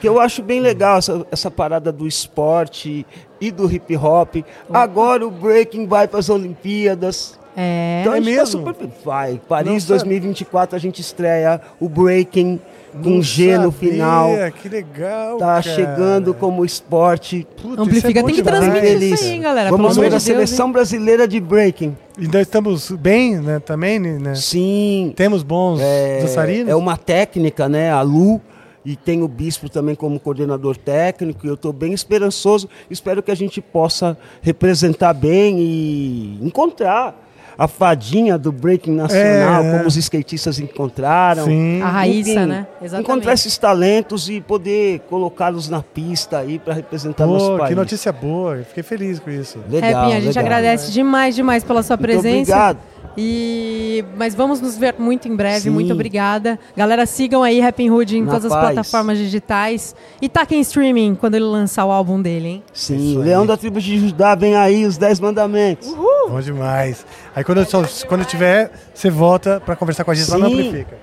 [0.00, 3.06] que eu acho bem legal essa, essa parada do esporte
[3.40, 4.36] e do hip hop.
[4.72, 7.38] Agora o breaking vai para as Olimpíadas.
[7.56, 8.62] É, então é tá mesmo.
[8.62, 8.88] Tá super...
[9.04, 12.60] Vai, Paris 2024 a gente estreia o breaking
[13.02, 14.28] com Não G sabia, no final.
[14.60, 15.38] Que legal.
[15.38, 15.62] Tá cara.
[15.62, 17.46] chegando como esporte.
[17.60, 19.70] Putz, Amplifica, é tem que transmitir isso aí, hein, galera.
[19.70, 20.72] Vamos ver a Deus, seleção hein?
[20.72, 21.96] brasileira de breaking.
[22.18, 23.58] Ainda estamos bem, né?
[23.60, 24.34] Também, né?
[24.34, 25.12] Sim.
[25.14, 26.68] Temos bons é, dançarinos.
[26.68, 27.90] É uma técnica, né?
[27.90, 28.40] A Lu
[28.86, 32.68] e tem o Bispo também como coordenador técnico, e eu estou bem esperançoso.
[32.88, 37.25] Espero que a gente possa representar bem e encontrar
[37.58, 41.44] a fadinha do breaking nacional, é, como os skatistas encontraram.
[41.44, 41.80] Sim.
[41.80, 42.66] A Raíssa, né?
[42.82, 43.10] Exatamente.
[43.10, 47.68] Encontrar esses talentos e poder colocá-los na pista aí para representar Pô, nosso país.
[47.70, 49.58] Que notícia boa, fiquei feliz com isso.
[49.70, 50.44] Legal, Happy, a gente legal.
[50.44, 52.52] agradece demais, demais pela sua Muito presença.
[52.52, 52.78] Obrigado.
[53.16, 55.62] E, mas vamos nos ver muito em breve.
[55.62, 55.70] Sim.
[55.70, 56.58] Muito obrigada.
[56.76, 58.64] Galera, sigam aí Rapping Hood em Na todas paz.
[58.64, 59.96] as plataformas digitais.
[60.20, 62.62] E taquem streaming quando ele lançar o álbum dele, hein?
[62.72, 65.88] Sim, Leão da Tribo de Judá, vem aí, os 10 mandamentos.
[65.88, 66.30] Uhul.
[66.30, 67.06] Bom demais.
[67.34, 67.66] Aí quando eu,
[68.06, 70.32] quando eu tiver, você volta para conversar com a gente Sim.
[70.32, 70.98] lá no Amplifica.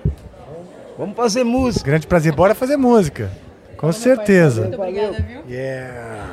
[0.96, 1.84] Vamos fazer música.
[1.84, 2.32] Grande prazer.
[2.32, 3.30] Bora fazer música.
[3.76, 4.62] Com certeza.
[4.62, 5.40] Muito obrigada, viu?
[5.48, 6.30] Yeah.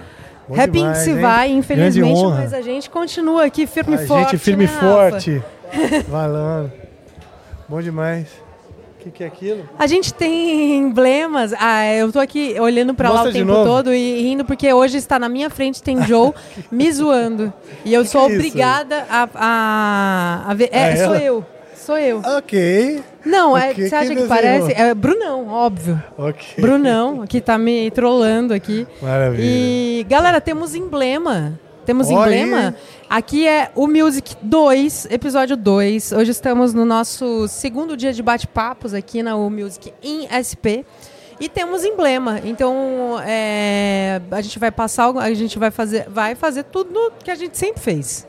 [0.49, 1.19] Rapping se hein?
[1.19, 4.27] vai, infelizmente, mas a gente continua aqui firme e forte.
[4.27, 5.43] A gente firme e né, forte.
[6.07, 6.71] Valando.
[7.67, 8.27] Bom demais.
[8.99, 9.67] O que, que, é aquilo?
[9.79, 11.53] A gente tem emblemas.
[11.57, 13.65] Ah, eu tô aqui olhando para lá o tempo novo.
[13.65, 16.33] todo e rindo porque hoje está na minha frente tem Joe
[16.71, 17.51] me zoando.
[17.83, 20.69] E eu que sou que é obrigada a, a, a, ver.
[20.71, 21.45] É, sou eu.
[21.75, 22.19] Sou eu.
[22.19, 23.03] Ok.
[23.25, 23.89] Não, é, okay.
[23.89, 24.71] você acha que, que parece?
[24.73, 26.01] É Brunão, óbvio.
[26.15, 26.45] Ok.
[26.59, 28.85] Brunão, que tá me trollando aqui.
[29.01, 29.43] Maravilha.
[29.43, 31.59] E, galera, temos emblema.
[31.85, 32.13] Temos Oi.
[32.13, 32.75] emblema.
[33.09, 36.11] Aqui é o Music 2, episódio 2.
[36.11, 40.85] Hoje estamos no nosso segundo dia de bate-papos aqui na U Music em SP.
[41.39, 42.39] E temos emblema.
[42.43, 47.35] Então, é, a gente vai passar, a gente vai fazer, vai fazer tudo que a
[47.35, 48.27] gente sempre fez.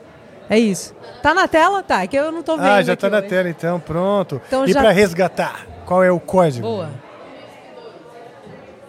[0.49, 0.95] É isso.
[1.21, 1.83] Tá na tela?
[1.83, 2.65] Tá, é que eu não tô vendo.
[2.65, 4.41] Ah, já tá na tela então, pronto.
[4.47, 4.81] Então, e já...
[4.81, 6.65] para resgatar, qual é o código?
[6.65, 6.89] Boa.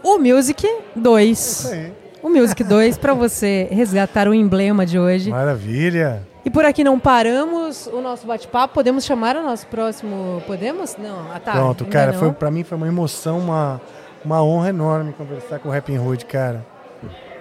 [0.03, 0.67] O Music
[0.97, 1.39] 2.
[1.39, 5.29] Isso aí o Music 2 para você resgatar o emblema de hoje.
[5.29, 6.23] Maravilha!
[6.43, 8.73] E por aqui não paramos o nosso bate-papo.
[8.73, 10.43] Podemos chamar o nosso próximo.
[10.47, 10.97] Podemos?
[10.97, 11.53] Não, ah, tá.
[11.53, 13.79] Pronto, cara, foi para mim foi uma emoção, uma,
[14.25, 16.65] uma honra enorme conversar com o Rapping Hood, cara.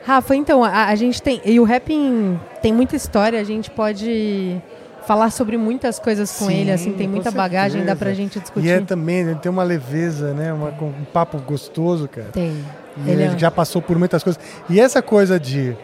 [0.05, 1.41] Rafa, então, a, a gente tem.
[1.45, 4.61] E o rapping tem muita história, a gente pode
[5.07, 8.67] falar sobre muitas coisas com Sim, ele, assim, tem muita bagagem, dá pra gente discutir.
[8.67, 10.51] E é também, ele tem uma leveza, né?
[10.51, 12.27] Uma, um papo gostoso, cara.
[12.33, 12.53] Tem.
[12.97, 13.37] E ele, ele é...
[13.37, 14.41] já passou por muitas coisas.
[14.69, 15.75] E essa coisa de,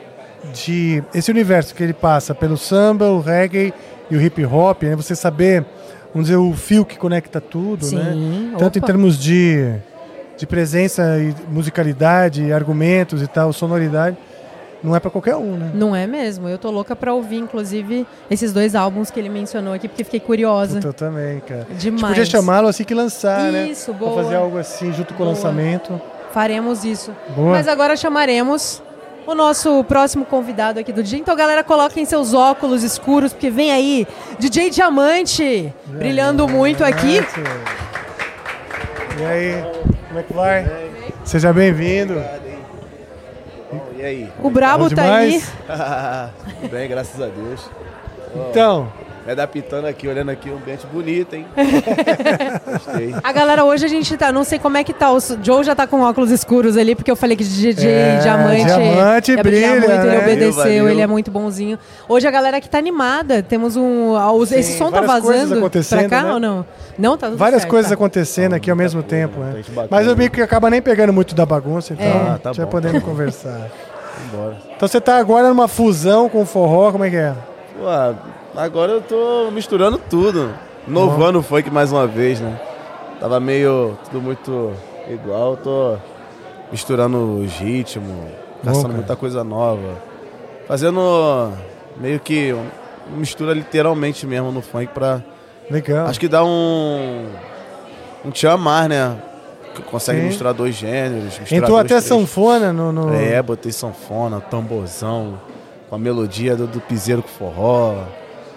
[0.53, 1.03] de.
[1.13, 3.73] Esse universo que ele passa pelo samba, o reggae
[4.09, 4.95] e o hip hop, né?
[4.95, 5.65] Você saber,
[6.13, 8.55] vamos dizer, o fio que conecta tudo, Sim, né?
[8.57, 8.79] Tanto opa.
[8.79, 9.73] em termos de,
[10.37, 14.17] de presença e musicalidade, argumentos e tal, sonoridade
[14.83, 15.71] não é para qualquer um, né?
[15.73, 16.47] Não é mesmo.
[16.47, 20.19] Eu tô louca para ouvir, inclusive, esses dois álbuns que ele mencionou aqui, porque fiquei
[20.19, 20.79] curiosa.
[20.81, 21.67] Eu também, cara.
[21.71, 21.81] Demais.
[21.81, 23.67] A gente podia chamá-lo assim que lançar, Isso, né?
[23.67, 24.13] Isso, boa.
[24.13, 25.31] Pra fazer algo assim junto com boa.
[25.31, 26.01] o lançamento.
[26.31, 27.11] Faremos isso.
[27.35, 27.51] Boa.
[27.51, 28.81] Mas agora chamaremos
[29.25, 31.19] o nosso próximo convidado aqui do dia.
[31.19, 34.07] Então, galera, coloquem seus óculos escuros, porque vem aí
[34.39, 37.21] DJ Diamante, brilhando muito aqui.
[39.19, 39.63] E aí,
[40.07, 40.89] como é que vai?
[41.23, 42.21] Seja bem-vindo.
[43.97, 44.29] E aí?
[44.41, 45.43] O Brabo tá aí.
[46.61, 47.69] Tudo bem, graças a Deus.
[48.49, 48.91] Então,
[49.25, 51.45] me adaptando aqui, olhando aqui, um ambiente bonito, hein?
[52.65, 53.15] Gostei.
[53.23, 55.75] A galera, hoje a gente tá, não sei como é que tá, o Joe já
[55.75, 58.65] tá com óculos escuros ali, porque eu falei que DJ é, Diamante...
[58.65, 60.07] Diamante é brilha, muito, né?
[60.07, 60.89] Ele obedeceu, valeu, valeu.
[60.89, 61.77] ele é muito bonzinho.
[62.07, 64.15] Hoje a galera que tá animada, temos um...
[64.45, 66.33] Sim, esse som tá vazando pra cá né?
[66.33, 66.65] ou não?
[66.97, 67.95] Não, tá tudo Várias certo, coisas tá.
[67.95, 69.63] acontecendo aqui ao mesmo tempo, né?
[69.89, 72.29] Mas eu vi que acaba nem pegando muito da bagunça, então é.
[72.35, 73.69] ah, tá já podendo conversar.
[74.75, 77.33] Então você tá agora numa fusão com o forró, como é que é?
[77.81, 78.15] Ué,
[78.59, 80.53] agora eu tô misturando tudo.
[80.87, 82.59] Novando o funk mais uma vez, né?
[83.19, 84.73] Tava meio tudo muito
[85.09, 85.97] igual, tô
[86.71, 88.31] misturando os ritmos,
[88.63, 89.97] caçando muita coisa nova.
[90.67, 91.51] Fazendo
[91.97, 92.55] meio que
[93.15, 95.21] mistura literalmente mesmo no funk pra.
[95.69, 96.07] Legal.
[96.07, 97.27] Acho que dá um.
[98.25, 99.15] Um te amar, né?
[99.89, 100.27] consegue Sim.
[100.27, 101.39] misturar dois gêneros.
[101.49, 102.03] Entrou até três.
[102.03, 105.39] sanfona no, no, É, botei sanfona, tamborzão,
[105.89, 108.03] com a melodia do, do piseiro com forró.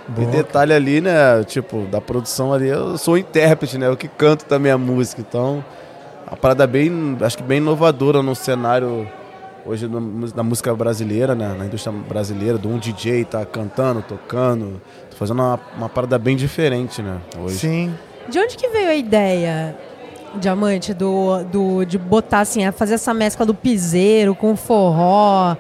[0.09, 0.29] Boa.
[0.29, 1.45] E detalhe ali, né?
[1.45, 3.87] Tipo, da produção ali, eu sou o intérprete, né?
[3.87, 5.21] Eu que canto também a música.
[5.21, 5.65] Então,
[6.27, 9.09] a parada bem, acho que bem inovadora no cenário
[9.65, 9.89] hoje
[10.35, 11.55] na música brasileira, né?
[11.57, 14.81] Na indústria brasileira, do um DJ tá cantando, tocando,
[15.11, 17.19] tô fazendo uma, uma parada bem diferente, né?
[17.39, 17.59] Hoje.
[17.59, 17.95] Sim.
[18.29, 19.77] De onde que veio a ideia
[20.35, 25.57] Diamante, do, do, de botar assim, fazer essa mescla do piseiro com o forró,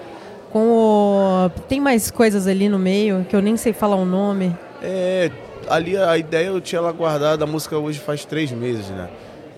[0.52, 1.50] com o...
[1.68, 4.54] Tem mais coisas ali no meio que eu nem sei falar o nome.
[4.82, 5.30] É,
[5.68, 9.08] ali a ideia eu tinha ela guardada, a música hoje faz três meses, né?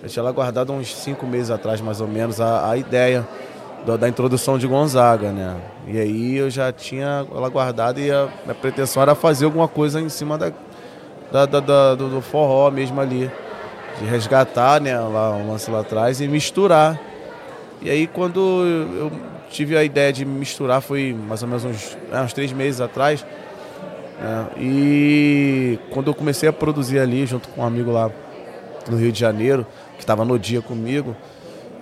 [0.03, 3.27] Eu tinha ela guardada uns cinco meses atrás, mais ou menos, a, a ideia
[3.99, 5.57] da, introdução de Gonzaga, né?
[5.87, 8.29] E aí eu já tinha ela guardada e a
[8.61, 10.53] pretensão era fazer alguma coisa em cima da,
[11.33, 13.31] da, da, da do, do forró mesmo ali
[13.99, 16.99] de resgatar né, lá, um lance lá atrás e misturar.
[17.83, 19.13] E aí quando eu
[19.55, 23.25] tive a ideia de misturar foi mais ou menos uns, é, uns três meses atrás.
[24.21, 28.11] Né, e quando eu comecei a produzir ali junto com um amigo lá
[28.91, 29.65] no Rio de Janeiro,
[29.95, 31.17] que estava no dia comigo,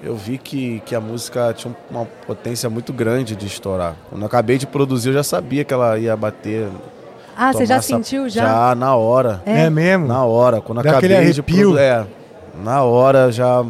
[0.03, 3.97] eu vi que, que a música tinha uma potência muito grande de estourar.
[4.11, 6.69] Quando eu acabei de produzir, eu já sabia que ela ia bater
[7.35, 7.89] ah, você já essa...
[7.89, 8.45] sentiu já?
[8.45, 9.43] Já, na hora.
[9.47, 10.07] É, é mesmo?
[10.07, 10.61] Na hora.
[10.61, 11.79] Quando Dá acabei de produ...
[11.79, 12.07] É,
[12.63, 13.65] na hora já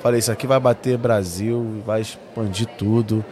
[0.00, 3.24] falei, isso aqui vai bater Brasil, vai expandir tudo.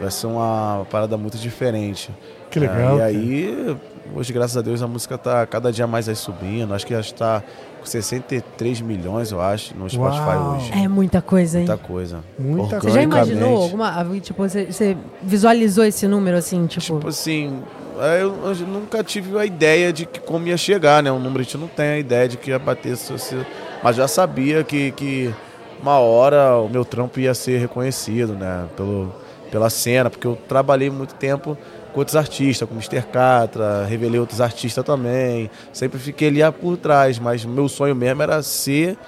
[0.00, 2.10] Vai ser uma parada muito diferente.
[2.50, 3.00] Que legal.
[3.00, 3.76] É, e aí,
[4.14, 6.74] hoje, graças a Deus, a música tá cada dia mais aí subindo.
[6.74, 7.42] Acho que já está
[7.80, 10.56] com 63 milhões, eu acho, no Spotify Uau.
[10.56, 10.72] hoje.
[10.72, 11.66] É muita coisa, hein?
[11.66, 12.24] Muita coisa.
[12.38, 14.04] Muita Você já imaginou alguma.
[14.20, 16.96] Tipo, você, você visualizou esse número assim, tipo.
[16.96, 17.62] Tipo assim,
[18.00, 21.12] é, eu, eu, nunca tive a ideia de que como ia chegar, né?
[21.12, 22.96] Um número a gente não tem a ideia de que ia bater,
[23.82, 25.34] mas já sabia que, que
[25.80, 28.66] uma hora o meu trampo ia ser reconhecido, né?
[28.76, 29.12] Pelo,
[29.50, 31.56] pela cena, porque eu trabalhei muito tempo
[31.92, 33.06] com outros artistas, como Mr.
[33.06, 35.48] Catra, revelei outros artistas também.
[35.72, 38.98] Sempre fiquei ali por trás, mas meu sonho mesmo era ser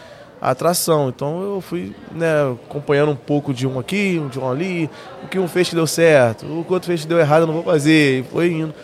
[0.40, 1.08] a atração.
[1.08, 4.88] Então eu fui né, acompanhando um pouco de um aqui, um de um ali.
[5.24, 7.46] O que um fez que deu certo, o que outro fez que deu errado eu
[7.48, 8.20] não vou fazer.
[8.20, 8.74] E foi indo.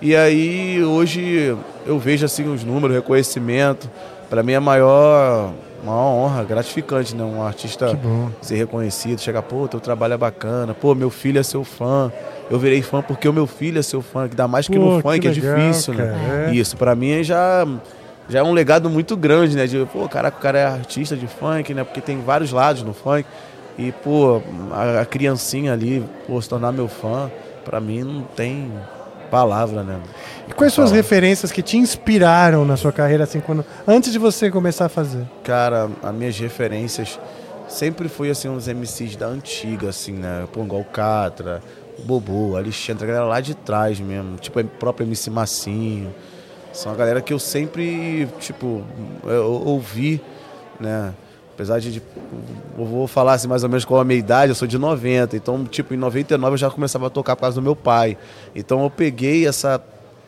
[0.00, 1.56] E aí hoje
[1.86, 3.90] eu vejo assim os números, reconhecimento.
[4.28, 7.22] Para mim é a maior, maior honra, gratificante, né?
[7.22, 7.98] Um artista
[8.40, 12.12] ser reconhecido, chegar, pô, teu trabalho é bacana, pô, meu filho é seu fã.
[12.50, 14.96] Eu virei fã porque o meu filho é seu fã, que dá mais que pô,
[14.96, 16.06] no funk, que é difícil, né?
[16.06, 16.50] cara, né?
[16.50, 16.54] É.
[16.54, 17.66] Isso, para mim já
[18.28, 19.66] já é um legado muito grande, né?
[19.66, 21.82] De, pô, cara, o cara é artista de funk, né?
[21.82, 23.26] Porque tem vários lados no funk.
[23.78, 24.42] E, pô,
[24.72, 27.30] a, a criancinha ali, pô, se tornar meu fã,
[27.64, 28.70] para mim não tem
[29.30, 29.98] palavra, né?
[30.48, 34.18] E quais são as referências que te inspiraram na sua carreira, assim, quando, antes de
[34.18, 35.26] você começar a fazer?
[35.44, 37.18] Cara, as minhas referências
[37.68, 40.46] sempre foi, assim, uns MCs da antiga, assim, né?
[40.52, 41.62] Pô, igual Catra,
[41.98, 46.14] o Bobô, o Alexandre, a galera lá de trás mesmo, tipo, o próprio MC Massinho.
[46.72, 48.82] São a galera que eu sempre, tipo,
[49.24, 50.20] eu ouvi,
[50.78, 51.12] né?
[51.58, 52.00] Apesar de,
[52.78, 55.36] eu vou falar assim mais ou menos qual a minha idade, eu sou de 90,
[55.36, 58.16] então, tipo, em 99 eu já começava a tocar por causa do meu pai.
[58.54, 59.82] Então eu peguei essa,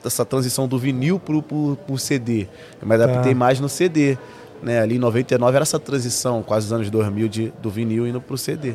[0.05, 2.49] essa transição do vinil pro, pro, pro CD.
[2.83, 3.39] Eu me adaptei tá.
[3.39, 4.19] mais no CD.
[4.61, 4.81] Né?
[4.81, 8.37] Ali em 99 era essa transição, quase os anos 2000, de, do vinil indo pro
[8.37, 8.75] CD.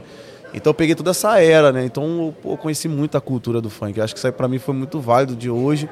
[0.53, 1.83] Então eu peguei toda essa era, né?
[1.83, 3.97] Então eu, eu conheci muito a cultura do funk.
[3.97, 5.89] Eu acho que isso aí pra mim foi muito válido de hoje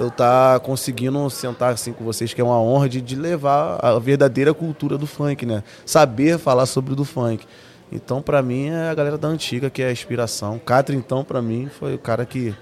[0.00, 3.78] eu estar tá conseguindo sentar assim com vocês, que é uma honra de, de levar
[3.84, 5.62] a verdadeira cultura do funk, né?
[5.84, 7.46] Saber falar sobre o do funk.
[7.92, 10.58] Então, para mim, é a galera da antiga que é a inspiração.
[10.58, 12.54] Catra, então, para mim, foi o cara que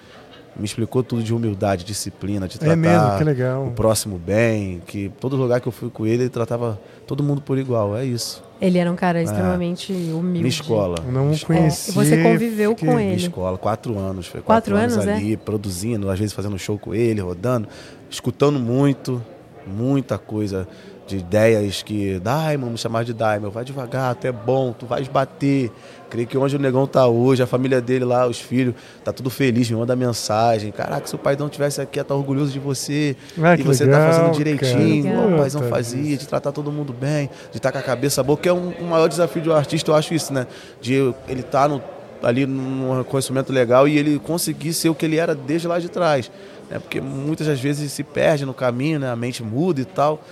[0.59, 3.67] me explicou tudo de humildade, disciplina, de é tratar é mesmo, que legal.
[3.67, 7.41] o próximo bem, que todo lugar que eu fui com ele, ele tratava todo mundo
[7.41, 8.43] por igual, é isso.
[8.61, 9.23] Ele era um cara é.
[9.23, 10.13] extremamente é.
[10.13, 10.41] humilde.
[10.41, 10.97] Minha escola.
[11.07, 11.91] Não conheci.
[11.91, 11.95] É.
[11.95, 13.05] Você conviveu com ele.
[13.05, 14.27] Minha escola, quatro anos.
[14.27, 15.15] Foi quatro, quatro anos, anos é?
[15.15, 17.69] ali, produzindo, às vezes fazendo show com ele, rodando,
[18.11, 19.23] escutando muito,
[19.65, 20.67] muita coisa
[21.07, 25.09] de ideias que Daimon, me chamar de Daimon, vai devagar, tu é bom, tu vais
[25.09, 25.73] bater.
[26.11, 28.75] Creio que onde o negão tá hoje, a família dele lá, os filhos,
[29.05, 30.73] tá tudo feliz, me manda mensagem.
[30.73, 33.15] Caraca, se o pai não tivesse aqui, ia estar tá orgulhoso de você.
[33.43, 36.73] Ah, e você tá legal, tá fazendo direitinho, igual o paizão fazia, de tratar todo
[36.73, 39.43] mundo bem, de estar tá com a cabeça boa, que é um, um maior desafio
[39.43, 40.47] de um artista, eu acho isso, né?
[40.81, 40.95] De
[41.29, 41.81] ele estar tá
[42.23, 45.89] ali num reconhecimento legal e ele conseguir ser o que ele era desde lá de
[45.89, 46.31] trás.
[46.71, 46.79] Né?
[46.79, 49.11] Porque muitas das vezes se perde no caminho, né?
[49.11, 50.23] A mente muda e tal.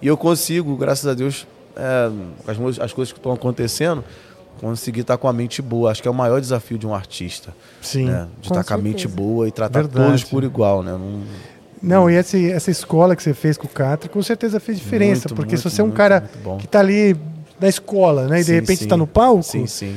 [0.00, 1.46] E eu consigo, graças a Deus,
[1.76, 2.10] é,
[2.46, 4.04] as, as coisas que estão acontecendo,
[4.60, 5.90] conseguir estar com a mente boa.
[5.90, 7.54] Acho que é o maior desafio de um artista.
[7.80, 8.06] Sim.
[8.06, 8.26] Né?
[8.40, 10.06] De estar com a mente boa e tratar Verdade.
[10.06, 10.92] todos por igual, né?
[10.92, 11.22] Não,
[11.82, 15.28] não, e essa, essa escola que você fez com o Catra com certeza fez diferença.
[15.28, 16.28] Muito, porque muito, se você é um cara
[16.58, 17.16] que está ali
[17.60, 18.40] na escola, né?
[18.40, 19.42] E sim, de repente está no palco.
[19.42, 19.96] Sim, sim.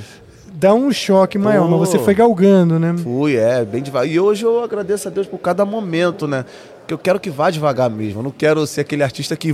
[0.54, 2.94] Dá um choque maior, Pô, mas você foi galgando, né?
[3.02, 4.10] Fui, é, bem devagar.
[4.10, 6.44] E hoje eu agradeço a Deus por cada momento, né?
[6.80, 8.20] Porque eu quero que vá devagar mesmo.
[8.20, 9.54] Eu não quero ser aquele artista que.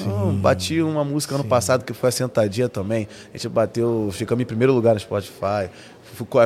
[0.00, 3.08] Não, bati uma música ano passado que foi a Sentadinha também.
[3.32, 5.70] A gente bateu, ficamos em primeiro lugar no Spotify.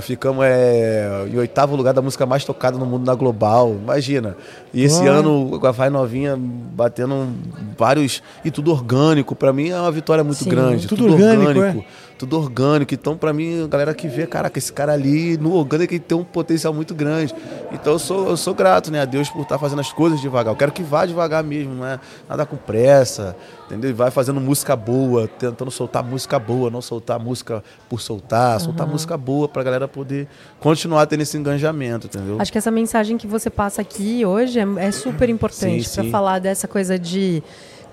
[0.03, 3.75] Ficamos é, em oitavo lugar da música mais tocada no mundo na Global.
[3.75, 4.37] Imagina.
[4.73, 7.29] E esse ano, com a Vai Novinha batendo
[7.77, 8.23] vários.
[8.45, 9.35] E tudo orgânico.
[9.35, 10.51] Para mim é uma vitória muito Sim.
[10.51, 10.87] grande.
[10.87, 11.49] Tudo, tudo orgânico.
[11.49, 11.81] orgânico.
[11.81, 12.14] É?
[12.19, 12.95] Tudo orgânico.
[12.95, 16.17] Então, para mim, a galera que vê, caraca, esse cara ali no orgânico ele tem
[16.17, 17.35] um potencial muito grande.
[17.73, 20.21] Então, eu sou, eu sou grato, né, a Deus por estar tá fazendo as coisas
[20.21, 20.53] devagar.
[20.53, 23.37] Eu quero que vá devagar mesmo, não é nada com pressa,
[23.67, 23.91] entendeu?
[23.91, 28.61] E vai fazendo música boa, tentando soltar música boa, não soltar música por soltar, uhum.
[28.61, 30.29] soltar música boa pra galera poder
[30.61, 32.37] continuar tendo esse engajamento, entendeu?
[32.39, 36.39] Acho que essa mensagem que você passa aqui hoje é, é super importante para falar
[36.39, 37.43] dessa coisa de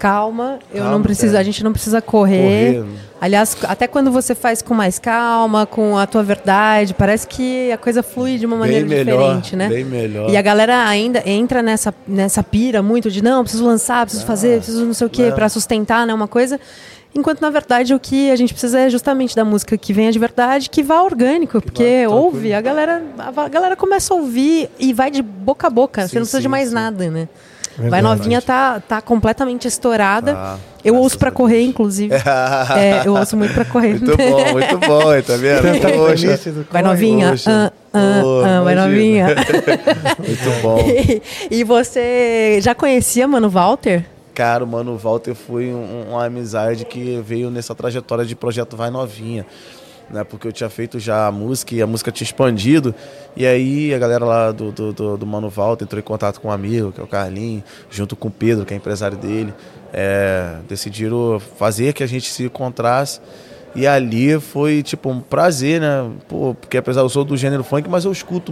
[0.01, 1.39] calma, eu calma, não preciso, é.
[1.39, 2.77] a gente não precisa correr.
[2.77, 2.85] correr.
[3.21, 7.77] Aliás, até quando você faz com mais calma, com a tua verdade, parece que a
[7.77, 9.69] coisa flui de uma maneira bem diferente, melhor, né?
[9.69, 10.27] Bem melhor.
[10.27, 14.27] E a galera ainda entra nessa, nessa pira muito de não, preciso lançar, preciso ah,
[14.27, 16.59] fazer, preciso não sei o quê para sustentar, né, uma coisa.
[17.13, 20.17] Enquanto, na verdade, o que a gente precisa é justamente da música que venha de
[20.17, 24.93] verdade, que vá orgânico, que porque ouve, a galera, a galera começa a ouvir e
[24.93, 26.73] vai de boca a boca, sim, você não precisa sim, de mais sim.
[26.73, 27.27] nada, né?
[27.77, 27.89] Verdade.
[27.89, 30.33] Vai Novinha tá, tá completamente estourada.
[30.35, 32.13] Ah, eu ouço para correr, inclusive.
[32.77, 33.99] é, eu ouço muito para correr.
[33.99, 35.61] Muito bom, muito bom, tá vendo?
[35.95, 36.39] Poxa.
[36.69, 37.33] Vai Novinha.
[37.47, 39.27] Ah, ah, oh, ah, vai Novinha.
[39.27, 40.79] muito bom.
[40.79, 41.21] E,
[41.59, 44.05] e, você já conhecia Mano Walter?
[44.33, 48.89] Cara, o Mano Walter foi um, uma amizade que veio nessa trajetória de projeto Vai
[48.89, 49.45] Novinha
[50.11, 50.23] né?
[50.23, 52.93] Porque eu tinha feito já a música e a música tinha expandido.
[53.35, 56.49] E aí a galera lá do, do, do, do Mano Valta entrou em contato com
[56.49, 59.53] um amigo, que é o Carlinho, junto com o Pedro, que é empresário dele.
[59.93, 63.19] É, decidiram fazer que a gente se encontrasse
[63.73, 66.09] e ali foi, tipo, um prazer, né?
[66.27, 68.51] Pô, porque apesar eu sou do gênero funk, mas eu escuto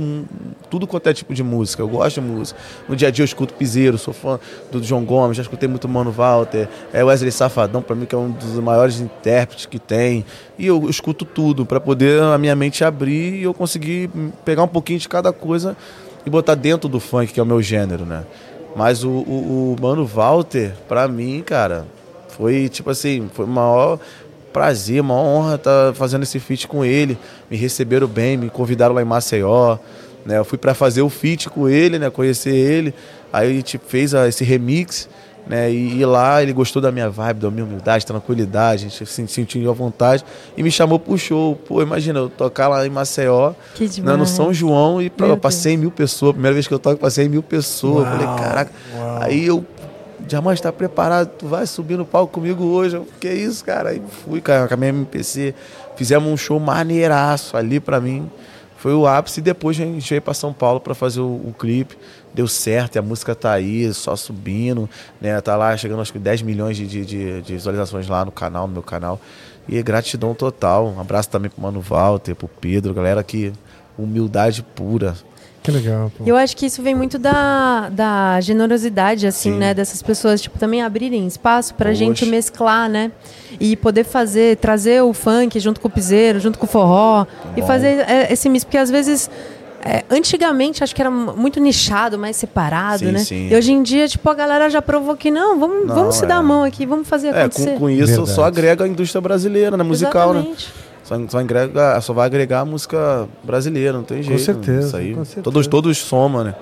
[0.70, 1.84] tudo quanto é tipo de música.
[1.84, 2.58] Eu gosto de música.
[2.88, 4.40] No dia a dia eu escuto Piseiro, sou fã
[4.72, 8.18] do João Gomes, já escutei muito Mano Walter, é Wesley Safadão, para mim que é
[8.18, 10.24] um dos maiores intérpretes que tem.
[10.58, 14.10] E eu escuto tudo para poder a minha mente abrir e eu conseguir
[14.46, 15.76] pegar um pouquinho de cada coisa
[16.26, 18.24] e botar dentro do funk, que é o meu gênero, né?
[18.74, 21.86] Mas o, o, o Mano Walter, para mim, cara,
[22.30, 24.00] foi tipo assim, foi o maior
[24.52, 27.18] prazer, uma honra estar tá fazendo esse feat com ele.
[27.50, 29.78] Me receberam bem, me convidaram lá em Maceió.
[30.26, 30.38] Né?
[30.38, 32.10] Eu fui para fazer o feat com ele, né?
[32.10, 32.94] conhecer ele.
[33.32, 35.10] Aí a gente fez a, esse remix.
[35.48, 35.72] Né?
[35.72, 39.28] E, e, lá ele gostou da minha vibe, da minha humildade, tranquilidade, a gente se
[39.28, 40.24] sentiu à vontade
[40.56, 41.56] e me chamou pro show.
[41.56, 43.54] Pô, imagina, eu tocar lá em Maceió,
[44.04, 46.34] né, no São João, e pra, eu passei mil pessoas.
[46.34, 48.06] Primeira vez que eu toco, passei mil pessoas.
[48.06, 48.72] Uau, falei, caraca.
[48.96, 49.22] Uau.
[49.24, 49.66] Aí eu
[50.30, 51.28] Diamante, está preparado?
[51.40, 52.96] Tu vai subir no palco comigo hoje?
[52.96, 53.90] Eu, que isso, cara?
[53.90, 55.56] Aí fui com a minha MPC,
[55.96, 58.30] fizemos um show maneiraço ali para mim.
[58.78, 59.42] foi o ápice.
[59.42, 61.98] Depois a gente veio para São Paulo para fazer o, o, clipe.
[62.32, 64.88] Deu certo, e a música tá aí, só subindo.
[65.20, 65.42] Né?
[65.42, 68.68] Tá lá chegando acho que 10 milhões de, de, de, de visualizações lá no canal,
[68.68, 69.20] no meu canal.
[69.68, 70.94] E gratidão total.
[70.96, 73.52] Um abraço também pro Mano Walter, pro Pedro, galera que
[73.98, 75.16] humildade pura.
[75.62, 76.12] Que legal.
[76.18, 76.24] Pô.
[76.26, 79.58] Eu acho que isso vem muito da, da generosidade, assim, Sim.
[79.58, 79.74] né?
[79.74, 82.00] Dessas pessoas, tipo, também abrirem espaço pra Poxa.
[82.00, 83.12] gente mesclar, né?
[83.60, 87.26] E poder fazer, trazer o funk junto com o piseiro, junto com o forró.
[87.26, 87.54] Bom.
[87.58, 89.30] E fazer é, esse mix, porque às vezes...
[89.82, 93.20] É, antigamente acho que era muito nichado, mais separado, sim, né?
[93.20, 93.48] Sim.
[93.48, 96.26] E hoje em dia, tipo, a galera já provou que não, vamos, não, vamos se
[96.26, 96.28] é.
[96.28, 97.70] dar a mão aqui, vamos fazer acontecer.
[97.70, 98.32] É, com, com isso Verdade.
[98.32, 99.84] só agrega a indústria brasileira, né?
[99.86, 100.40] Musical, né?
[100.40, 100.68] Exatamente.
[100.68, 100.89] né?
[101.10, 104.38] Só, só, agrega, só vai agregar a música brasileira, não tem jeito.
[104.38, 104.88] Com certeza.
[104.88, 105.16] Isso aí.
[105.16, 105.44] Com certeza.
[105.44, 106.54] Todos, todos somam, né?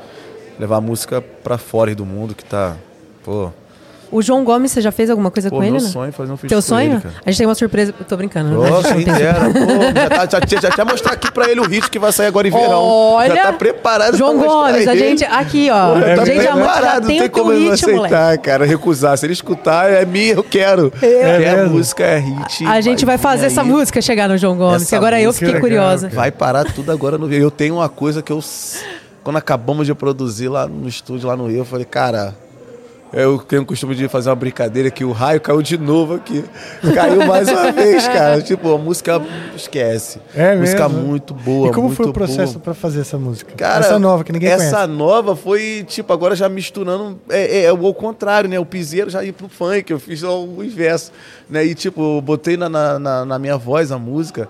[0.57, 2.78] Levar a música pra fora do mundo que tá.
[3.26, 3.52] Pô,
[4.12, 5.72] o João Gomes, você já fez alguma coisa pô, com ele?
[5.74, 6.94] Meu sonho é fazer um feat Teu sonho?
[6.94, 7.94] Ele, a gente tem uma surpresa.
[8.08, 8.50] Tô brincando.
[8.52, 9.40] Nossa, quem dera.
[9.40, 12.48] Pô, já, tá, já, já, mostrar aqui pra ele o hit que vai sair agora
[12.48, 12.82] em verão.
[12.82, 15.24] Olha, já tá preparado João Gomes, a gente.
[15.26, 15.94] Aqui, ó.
[15.94, 18.44] Pô, tá gente, preparado, não tem como não aceitar, moleque.
[18.44, 18.66] cara.
[18.66, 19.18] Recusar.
[19.18, 20.92] Se ele escutar, é minha, eu quero.
[21.02, 22.66] É, é a música, é hit.
[22.66, 23.52] A gente vai, fazer aí.
[23.52, 26.10] essa música chegar no João Gomes, essa que agora eu fiquei curiosa.
[26.10, 28.40] Vai parar tudo agora no Eu tenho uma coisa que eu.
[29.24, 32.34] Quando acabamos de produzir lá no estúdio, lá no Rio, eu falei, cara
[33.14, 36.44] eu tenho o costume de fazer uma brincadeira que o raio caiu de novo aqui.
[36.94, 38.42] Caiu mais uma vez, cara.
[38.42, 39.22] Tipo, a música
[39.56, 40.20] esquece.
[40.36, 40.62] É mesmo?
[40.62, 41.70] Música muito boa.
[41.70, 43.54] E como foi o processo para fazer essa música?
[43.56, 44.76] Cara, essa nova que ninguém essa conhece.
[44.76, 47.20] Essa nova foi, tipo, agora já misturando.
[47.30, 48.60] É, é, é o contrário, né?
[48.60, 49.90] O piseiro já ia pro funk.
[49.90, 51.12] Eu fiz o inverso.
[51.50, 51.66] Né?
[51.66, 54.50] E, tipo, botei na, na, na minha voz a música.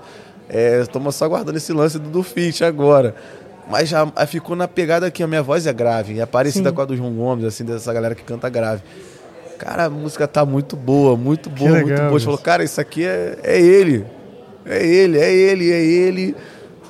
[0.81, 3.13] Estamos é, só aguardando esse lance do, do feat agora.
[3.69, 6.75] Mas já ficou na pegada que a minha voz é grave, é parecida Sim.
[6.75, 8.81] com a do João Gomes, assim, dessa galera que canta grave.
[9.57, 12.11] Cara, a música tá muito boa, muito boa, legal, muito boa.
[12.11, 14.05] Você falou, cara, isso aqui é, é ele.
[14.65, 16.35] É ele, é ele, é ele.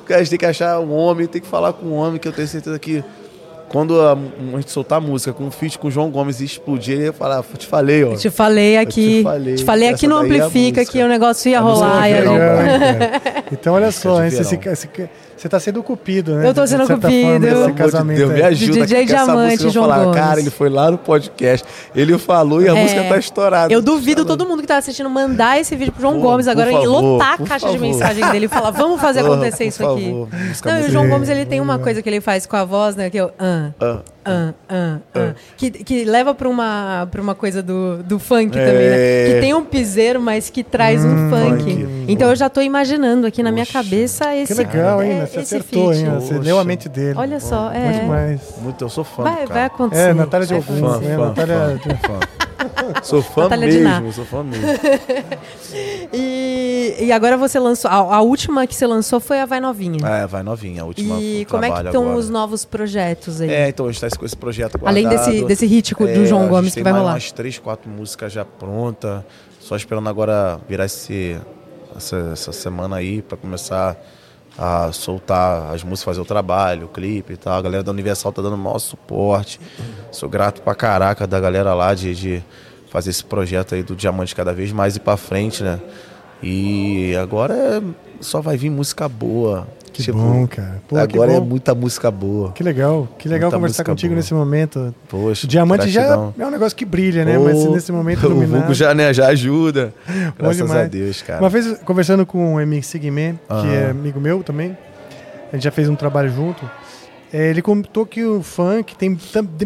[0.10, 2.34] A gente tem que achar um homem, tem que falar com um homem, que eu
[2.34, 3.04] tenho certeza que
[3.70, 6.46] quando a, a gente soltar a música com um feat com o João Gomes e
[6.46, 8.12] explodir, ele ia falar, te falei, ó.
[8.12, 9.18] Eu te falei aqui.
[9.18, 12.10] Te falei, te falei aqui no é Amplifica é que o negócio ia rolar.
[12.10, 12.24] Ia...
[13.52, 14.88] então, olha só, esse, esse, esse,
[15.38, 16.48] você tá sendo cupido, né?
[16.48, 17.48] Eu tô sendo cupido.
[17.48, 18.86] Esse casamento Deus, me ajuda.
[18.86, 20.20] DJ Diamante, João falar, Gomes.
[20.20, 21.66] Cara, ele foi lá no podcast,
[21.96, 23.72] ele falou e a é, música tá estourada.
[23.74, 26.72] Eu duvido todo mundo que tá assistindo mandar esse vídeo pro João por, Gomes agora
[26.72, 30.66] e lotar a caixa de mensagem dele e falar, vamos fazer acontecer isso favor, aqui.
[30.66, 32.96] Não, e o João Gomes, ele tem uma coisa que ele faz com a voz,
[32.96, 33.10] né?
[33.10, 33.28] Que eu...
[33.28, 38.58] Uh, uh, uh, uh, que, que leva pra uma, pra uma coisa do, do funk
[38.58, 38.66] é...
[38.66, 39.34] também, né?
[39.34, 41.64] Que tem um piseiro, mas que traz hum, um funk.
[41.64, 42.06] funk.
[42.08, 45.27] Então eu já tô imaginando aqui na minha cabeça esse Que legal, hein?
[45.28, 46.06] Você acertou, hein?
[46.16, 47.18] Você leu a mente dele.
[47.18, 47.92] Olha só, é.
[47.92, 48.42] Muito mais.
[48.60, 49.24] Muito, eu sou fã.
[49.24, 49.54] Vai, cara.
[49.54, 50.10] vai acontecer.
[50.10, 50.80] É, Natália de Ogum.
[50.80, 51.16] Fã, né?
[51.16, 52.20] fã, Natália fã, fã.
[53.04, 54.66] Sou fã Natália mesmo, sou fã mesmo.
[56.14, 57.90] e, e agora você lançou.
[57.90, 60.06] A, a, última que você lançou foi a Vai Novinha.
[60.06, 61.20] É, Vai Novinha, a última.
[61.20, 63.50] E como é que estão os novos projetos aí?
[63.50, 65.06] É, então a gente tá com esse projeto guardado.
[65.06, 67.06] Além desse, desse hit é, do João Gomes que vai rolar.
[67.06, 69.24] Tem umas três, quatro músicas já prontas.
[69.60, 71.38] Só esperando agora virar esse,
[71.96, 73.98] essa, essa semana aí para começar
[74.58, 77.58] a soltar as músicas, fazer o trabalho, o clipe e tal.
[77.58, 79.60] A galera da Universal tá dando o maior suporte.
[80.12, 82.44] Sou grato pra caraca da galera lá de, de
[82.90, 85.80] fazer esse projeto aí do Diamante cada vez mais ir pra frente, né?
[86.42, 87.82] E agora é,
[88.20, 89.68] só vai vir música boa.
[89.98, 90.80] Que tipo, bom, cara.
[90.88, 92.52] Pô, agora é muita música boa.
[92.52, 93.08] Que legal.
[93.18, 94.18] Que legal muita conversar contigo boa.
[94.18, 94.94] nesse momento.
[95.10, 96.34] Poxa, o diamante gratidão.
[96.38, 97.36] já é um negócio que brilha, né?
[97.36, 98.62] Pô, Mas nesse momento iluminado...
[98.62, 99.92] O Hugo já, né, já ajuda.
[100.38, 101.40] Graças a Deus, cara.
[101.40, 104.78] Uma vez conversando com o Emi Sigman, que é amigo meu também,
[105.52, 106.70] a gente já fez um trabalho junto.
[107.34, 109.18] É, ele comentou que o funk tem,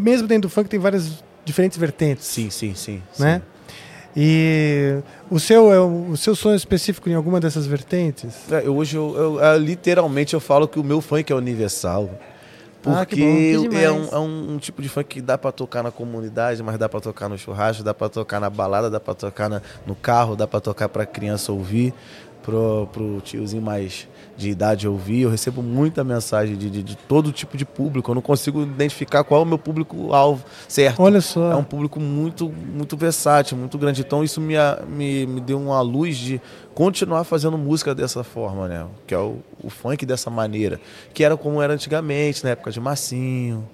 [0.01, 2.25] mesmo dentro do funk, tem várias diferentes vertentes.
[2.25, 3.01] Sim, sim, sim.
[3.19, 3.35] Né?
[3.35, 3.50] Sim.
[4.15, 4.97] E
[5.29, 8.35] o seu, é o seu sonho específico em alguma dessas vertentes?
[8.51, 12.09] É, hoje, eu, eu, eu, literalmente, eu falo que o meu funk é universal.
[12.85, 15.83] Ah, porque ah, é, um, é um, um, tipo de funk que dá para tocar
[15.83, 19.13] na comunidade, mas dá para tocar no churrasco, dá para tocar na balada, dá para
[19.13, 21.93] tocar na, no carro, dá para tocar para criança ouvir,
[22.43, 27.31] pro, pro tiozinho mais de idade ouvir, eu recebo muita mensagem de, de, de, todo
[27.31, 28.11] tipo de público.
[28.11, 31.01] Eu não consigo identificar qual é o meu público-alvo certo.
[31.01, 31.51] Olha só.
[31.51, 34.01] É um público muito, muito versátil, muito grande.
[34.01, 34.55] Então isso me,
[34.87, 36.41] me, me deu uma luz de
[36.73, 38.87] continuar fazendo música dessa forma, né?
[39.05, 40.79] Que é o, o funk dessa maneira.
[41.13, 43.67] Que era como era antigamente, na época de Massinho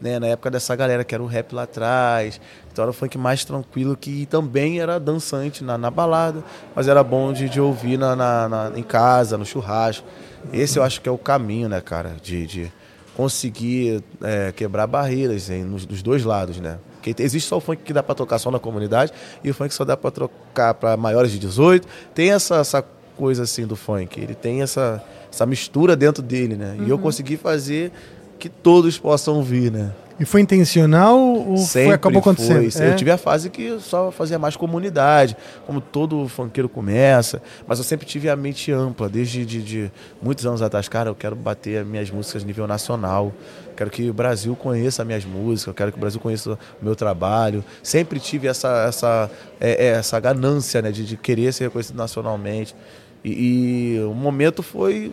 [0.00, 0.18] né?
[0.18, 2.40] Na época dessa galera que era o rap lá atrás.
[2.76, 6.44] Então era o funk mais tranquilo, que também era dançante na, na balada,
[6.74, 10.06] mas era bom de, de ouvir na, na, na, em casa, no churrasco.
[10.52, 12.16] Esse eu acho que é o caminho, né, cara?
[12.22, 12.72] De, de
[13.16, 16.76] conseguir é, quebrar barreiras hein, nos, dos dois lados, né?
[17.00, 19.10] Porque existe só o funk que dá para tocar só na comunidade
[19.42, 21.88] e o funk só dá para trocar para maiores de 18.
[22.14, 22.84] Tem essa, essa
[23.16, 26.76] coisa assim do funk, ele tem essa essa mistura dentro dele, né?
[26.78, 26.86] Uhum.
[26.86, 27.02] E eu uhum.
[27.02, 27.90] consegui fazer
[28.38, 29.92] que todos possam vir, né?
[30.18, 32.70] E foi intencional ou Sempre foi, acabou acontecendo?
[32.70, 32.82] Foi.
[32.82, 32.90] É?
[32.90, 35.36] Eu tive a fase que eu só fazia mais comunidade,
[35.66, 40.46] como todo funkeiro começa, mas eu sempre tive a mente ampla, desde de, de muitos
[40.46, 40.88] anos atrás.
[40.88, 43.30] Cara, eu quero bater minhas músicas a nível nacional,
[43.76, 46.96] quero que o Brasil conheça minhas músicas, eu quero que o Brasil conheça o meu
[46.96, 47.62] trabalho.
[47.82, 49.30] Sempre tive essa, essa,
[49.60, 52.74] é, é, essa ganância né, de, de querer ser reconhecido nacionalmente.
[53.22, 55.12] E, e o momento foi.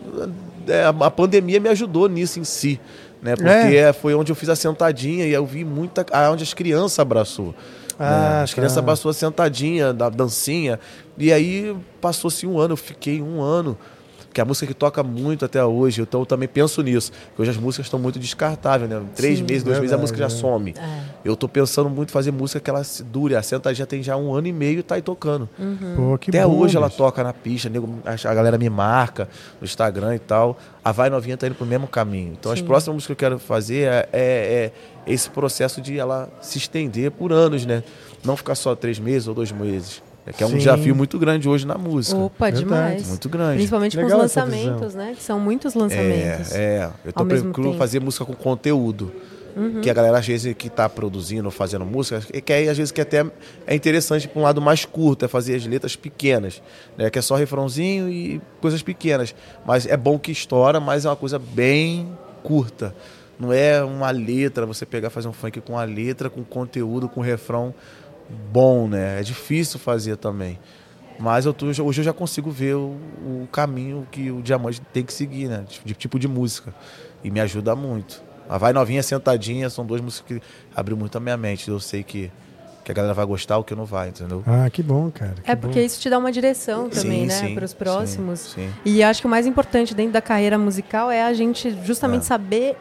[0.66, 2.80] É, a pandemia me ajudou nisso em si
[3.24, 3.34] né?
[3.34, 3.90] Porque é.
[3.94, 6.04] foi onde eu fiz a sentadinha e eu vi muita.
[6.30, 7.54] onde as crianças abraçou.
[7.98, 8.42] Ah, né?
[8.42, 8.80] As crianças tá.
[8.80, 10.78] abraçou a sentadinha, da dancinha.
[11.16, 13.78] E aí passou-se um ano, eu fiquei um ano
[14.34, 16.02] que é a música que toca muito até hoje.
[16.02, 17.12] Então eu também penso nisso.
[17.34, 19.00] Que hoje as músicas estão muito descartáveis, né?
[19.14, 20.74] Três Sim, meses, dois verdade, meses a música já some.
[20.76, 21.00] É.
[21.24, 23.36] Eu tô pensando muito em fazer música que ela dure.
[23.36, 25.48] A Senta já tem já um ano e meio e tá aí tocando.
[25.56, 25.94] Uhum.
[25.96, 27.70] Pô, até bom, hoje ela toca na pista,
[28.28, 29.28] a galera me marca
[29.60, 30.58] no Instagram e tal.
[30.84, 32.32] A Vai Novinha tá indo pro mesmo caminho.
[32.38, 32.60] Então Sim.
[32.60, 34.72] as próximas músicas que eu quero fazer é, é, é
[35.06, 37.84] esse processo de ela se estender por anos, né?
[38.24, 40.02] Não ficar só três meses ou dois meses.
[40.26, 40.58] É que é um Sim.
[40.58, 42.16] desafio muito grande hoje na música.
[42.16, 42.64] Opa, Verdade.
[42.64, 43.08] demais.
[43.08, 43.56] Muito grande.
[43.56, 45.14] Principalmente Legal com os lançamentos, né?
[45.16, 46.52] Que são muitos lançamentos.
[46.52, 46.90] É, é.
[47.04, 49.12] eu tô procurando fazer música com conteúdo.
[49.56, 49.80] Uhum.
[49.80, 53.00] Que a galera às vezes que está produzindo, fazendo música, que aí às vezes que
[53.00, 53.24] até
[53.66, 56.60] é interessante para um lado mais curto, é fazer as letras pequenas,
[56.98, 57.08] né?
[57.08, 59.34] Que é só refrãozinho e coisas pequenas.
[59.64, 62.08] Mas é bom que estoura, mas é uma coisa bem
[62.42, 62.94] curta.
[63.38, 67.20] Não é uma letra, você pegar fazer um funk com a letra, com conteúdo, com
[67.20, 67.74] refrão
[68.52, 69.20] bom, né?
[69.20, 70.58] É difícil fazer também.
[71.18, 75.04] Mas eu tô, hoje eu já consigo ver o, o caminho que o diamante tem
[75.04, 75.64] que seguir, né?
[75.68, 76.74] De, de, tipo de música.
[77.22, 78.22] E me ajuda muito.
[78.48, 80.42] A Vai Novinha Sentadinha são duas músicas que
[80.74, 81.68] abriu muito a minha mente.
[81.68, 82.30] Eu sei que,
[82.84, 84.42] que a galera vai gostar ou que não vai, entendeu?
[84.46, 85.34] Ah, que bom, cara.
[85.42, 85.86] Que é porque bom.
[85.86, 87.54] isso te dá uma direção também, sim, né?
[87.54, 88.40] Para os próximos.
[88.40, 88.72] Sim, sim.
[88.84, 92.26] E acho que o mais importante dentro da carreira musical é a gente justamente é.
[92.26, 92.76] saber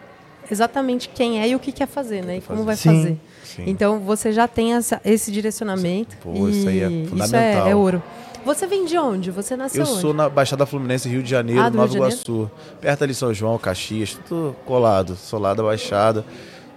[0.51, 2.37] exatamente quem é e o que quer fazer, né?
[2.37, 3.17] E como vai fazer.
[3.55, 3.63] Sim.
[3.67, 6.15] Então você já tem essa, esse direcionamento.
[6.17, 7.25] Pô, isso aí é fundamental.
[7.25, 8.01] Isso é, é, ouro.
[8.45, 9.31] Você vem de onde?
[9.31, 10.01] Você nasceu Eu onde?
[10.01, 12.51] sou na Baixada Fluminense, Rio de Janeiro, ah, Nova Iguaçu.
[12.81, 15.17] Perto ali São João, Caxias, tudo colado.
[15.55, 16.25] Da Baixada.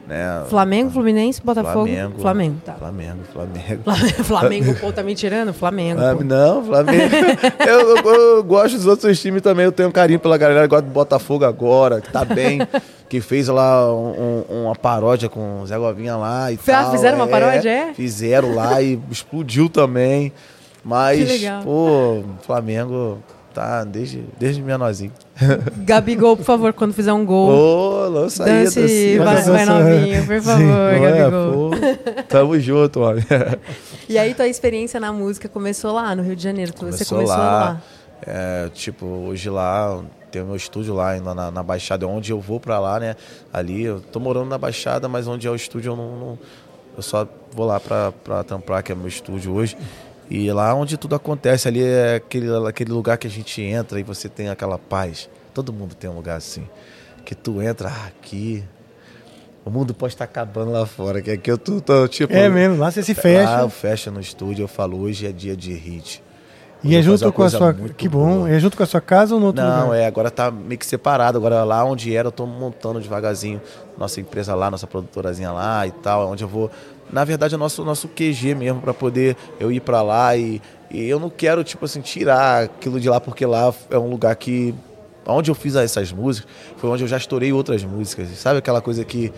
[0.07, 0.45] Né?
[0.49, 1.87] Flamengo, Fluminense, Botafogo.
[1.87, 2.20] Flamengo.
[2.20, 2.74] Flamengo, tá.
[2.74, 3.83] Flamengo, Flamengo.
[4.24, 5.53] Flamengo, pô, tá me tirando?
[5.53, 6.01] Flamengo.
[6.01, 7.15] Ah, não, Flamengo.
[7.66, 10.69] eu, eu, eu, gosto dos outros times também, eu tenho um carinho pela galera, eu
[10.69, 12.61] gosto do Botafogo agora, que tá bem.
[13.09, 16.91] que fez lá um, um, uma paródia com o Zé Govinha lá e ah, tal.
[16.93, 17.95] Fizeram uma paródia, é?
[17.95, 20.33] Fizeram lá e explodiu também.
[20.85, 23.19] Mas, pô, Flamengo
[23.57, 25.12] tá desde, desde menorzinho.
[25.78, 27.49] Gabigol, por favor, quando fizer um gol.
[27.49, 31.70] Ô, lança aí, dance, vai, vai novinho, por favor, Sim, Gabigol.
[31.74, 33.23] É, tamo junto, mano.
[34.09, 36.73] E aí, tua experiência na música começou lá no Rio de Janeiro?
[36.74, 37.59] Começou você começou lá.
[37.61, 37.83] lá.
[38.24, 40.01] É, tipo, hoje lá
[40.31, 43.16] tem o meu estúdio lá na, na Baixada, onde eu vou para lá, né?
[43.53, 46.16] Ali, eu tô morando na Baixada, mas onde é o estúdio eu não.
[46.16, 46.39] não
[46.97, 49.77] eu só vou lá pra, pra tampar, que é meu estúdio hoje.
[50.28, 54.03] E lá onde tudo acontece, ali é aquele, aquele lugar que a gente entra e
[54.03, 55.28] você tem aquela paz.
[55.55, 56.69] Todo mundo tem um lugar assim.
[57.24, 58.65] Que tu entra ah, aqui.
[59.65, 62.32] O mundo pode estar acabando lá fora, que aqui eu tô, tô tipo.
[62.32, 63.51] É mesmo, lá você se fecha.
[63.51, 66.23] Lá eu fecho no estúdio, eu falo, hoje é dia de hit.
[66.85, 67.74] E é junto com a sua.
[67.74, 68.40] Que bom.
[68.40, 68.51] Boa.
[68.51, 69.98] É junto com a sua casa ou no outro Não, lugar?
[69.98, 71.39] é, agora tá meio que separado.
[71.39, 73.61] Agora lá onde era, eu tô montando devagarzinho
[73.98, 76.70] nossa empresa lá, nossa produtorazinha lá e tal, onde eu vou.
[77.11, 80.61] Na verdade, é nosso nosso QG mesmo para poder eu ir para lá e,
[80.91, 84.35] e eu não quero tipo assim tirar aquilo de lá porque lá é um lugar
[84.37, 84.74] que
[85.27, 88.28] onde eu fiz essas músicas foi onde eu já estourei outras músicas.
[88.31, 89.33] Sabe aquela coisa que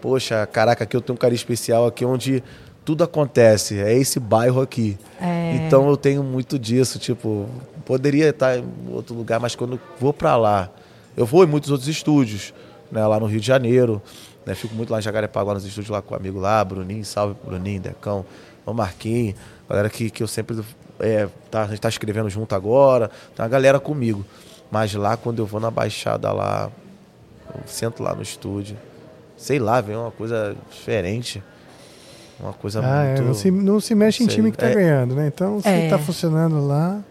[0.00, 2.42] poxa, caraca, aqui eu tenho um carinho especial aqui onde
[2.84, 3.78] tudo acontece.
[3.78, 4.96] É esse bairro aqui.
[5.20, 5.56] É.
[5.56, 6.98] Então eu tenho muito disso.
[6.98, 7.48] Tipo,
[7.84, 10.70] poderia estar em outro lugar, mas quando vou para lá,
[11.16, 12.54] eu vou em muitos outros estúdios,
[12.90, 14.00] né, lá no Rio de Janeiro.
[14.46, 17.36] Né, fico muito lá em Jacarepaguá, nos estúdios lá com o amigo lá, Bruninho, salve
[17.44, 18.24] Bruninho, Decão,
[18.64, 19.34] o Marquinhos,
[19.68, 20.62] galera que, que eu sempre.
[21.00, 24.24] É, tá, a gente tá escrevendo junto agora, tem uma galera comigo.
[24.70, 26.70] Mas lá, quando eu vou na Baixada lá,
[27.54, 28.76] eu sento lá no estúdio,
[29.36, 31.42] sei lá, vem uma coisa diferente.
[32.38, 33.22] Uma coisa ah, muito.
[33.22, 34.74] É, não, se, não se mexe não em time que está é.
[34.74, 35.26] ganhando, né?
[35.26, 35.98] Então, se está é.
[35.98, 37.02] funcionando lá.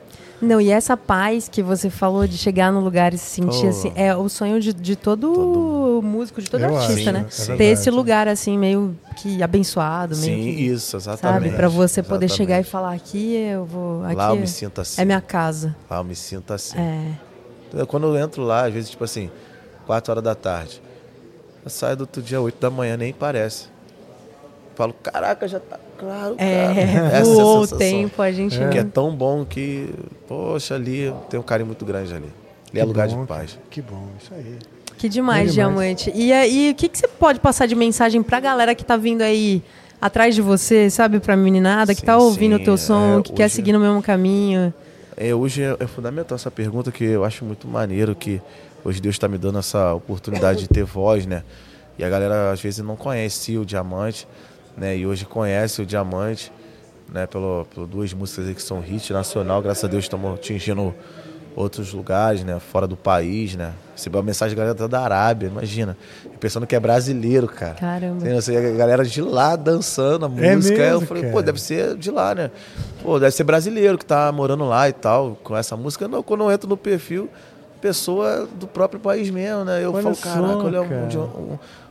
[0.41, 3.69] Não, e essa paz que você falou de chegar no lugar e se sentir oh.
[3.69, 7.25] assim, é o sonho de, de todo, todo, músico, de todo Eu artista, né?
[7.49, 11.43] É Ter esse lugar assim, meio que abençoado, meio Sim, que, isso, exatamente.
[11.45, 11.55] Sabe?
[11.55, 12.09] Pra você exatamente.
[12.09, 14.03] poder chegar e falar aqui, eu vou.
[14.03, 15.01] Aqui lá eu me sinto assim.
[15.01, 15.75] É minha casa.
[15.89, 16.77] Lá eu me sinto assim.
[16.77, 17.13] É.
[17.69, 19.29] Então, quando eu entro lá, às vezes, tipo assim,
[19.85, 20.81] 4 horas da tarde.
[21.63, 23.67] Eu saio do outro dia, 8 da manhã, nem parece.
[24.75, 27.23] Falo, caraca, já tá claro, é, cara.
[27.25, 28.61] voou é o tempo, a gente...
[28.61, 28.69] É.
[28.69, 29.89] Que é tão bom que,
[30.27, 32.29] poxa, ali tem um carinho muito grande ali.
[32.71, 33.57] Ele é lugar de paz.
[33.69, 34.57] Que bom, isso aí.
[34.97, 36.11] Que demais, Diamante.
[36.15, 39.21] E aí, o que, que você pode passar de mensagem pra galera que tá vindo
[39.21, 39.61] aí
[39.99, 42.61] atrás de você, sabe, pra meninada, que sim, tá ouvindo sim.
[42.61, 44.73] o teu som, é, que quer seguir no mesmo caminho?
[45.17, 48.41] É, hoje é, é, fundamental essa pergunta que eu acho muito maneiro que
[48.83, 51.43] hoje Deus está me dando essa oportunidade de ter voz, né?
[51.97, 54.27] E a galera às vezes não conhece o Diamante,
[54.77, 54.97] né?
[54.97, 56.51] E hoje conhece o Diamante,
[57.11, 57.25] né?
[57.27, 60.93] Pelo, pelo duas músicas aí que são hit nacional, graças a Deus estamos atingindo
[61.55, 62.59] outros lugares, né?
[62.59, 63.73] Fora do país, né?
[63.95, 65.97] Recebeu uma mensagem da galera da Arábia, imagina.
[66.39, 67.75] Pensando que é brasileiro, cara.
[67.75, 68.21] Caramba.
[68.21, 70.77] Tem, a galera de lá dançando a é música.
[70.77, 71.33] Mesmo, eu falei, cara.
[71.33, 72.51] pô, deve ser de lá, né?
[73.01, 76.07] Pô, deve ser brasileiro que tá morando lá e tal, com essa música.
[76.07, 77.29] Não, quando eu entro no perfil,
[77.79, 79.83] pessoa do próprio país mesmo, né?
[79.83, 81.03] Eu olha falo, caraca, olha cara.
[81.05, 81.17] onde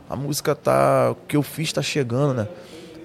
[0.07, 1.11] a música tá.
[1.11, 2.47] O que eu fiz tá chegando, né?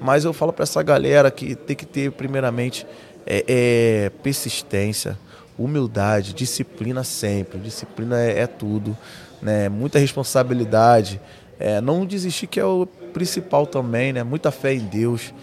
[0.00, 2.86] Mas eu falo para essa galera que tem que ter, primeiramente,
[3.26, 5.18] é, é persistência
[5.58, 7.58] humildade, disciplina sempre.
[7.58, 8.96] Disciplina é, é tudo,
[9.42, 9.68] né?
[9.68, 11.20] Muita responsabilidade.
[11.58, 14.22] É, não desistir que é o principal também, né?
[14.22, 15.34] Muita fé em Deus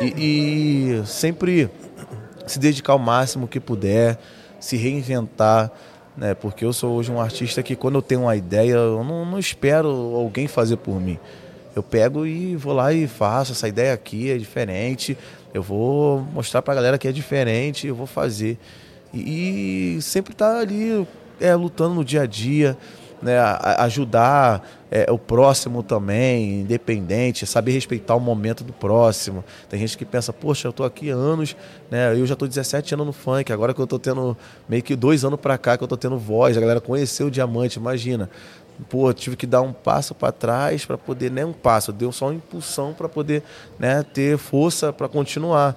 [0.00, 1.68] e, e sempre
[2.46, 4.18] se dedicar ao máximo que puder,
[4.58, 5.70] se reinventar,
[6.16, 6.32] né?
[6.34, 9.38] Porque eu sou hoje um artista que quando eu tenho uma ideia, eu não, não
[9.38, 11.18] espero alguém fazer por mim.
[11.80, 13.52] Eu pego e vou lá e faço.
[13.52, 15.16] Essa ideia aqui é diferente.
[15.52, 17.86] Eu vou mostrar para a galera que é diferente.
[17.86, 18.58] Eu vou fazer
[19.12, 21.06] e, e sempre estar tá ali
[21.40, 22.76] é, lutando no dia a dia,
[23.20, 23.38] né,
[23.78, 29.44] ajudar é, o próximo também, independente, saber respeitar o momento do próximo.
[29.68, 31.56] Tem gente que pensa, poxa, eu tô aqui anos,
[31.90, 34.36] né, eu já tô 17 anos no funk, agora que eu tô tendo
[34.68, 37.30] meio que dois anos para cá que eu tô tendo voz, a galera conheceu o
[37.30, 38.30] diamante, imagina.
[38.88, 42.26] Pô, tive que dar um passo para trás para poder, nem um passo, deu só
[42.26, 43.42] uma impulsão para poder
[43.78, 45.76] né, ter força para continuar.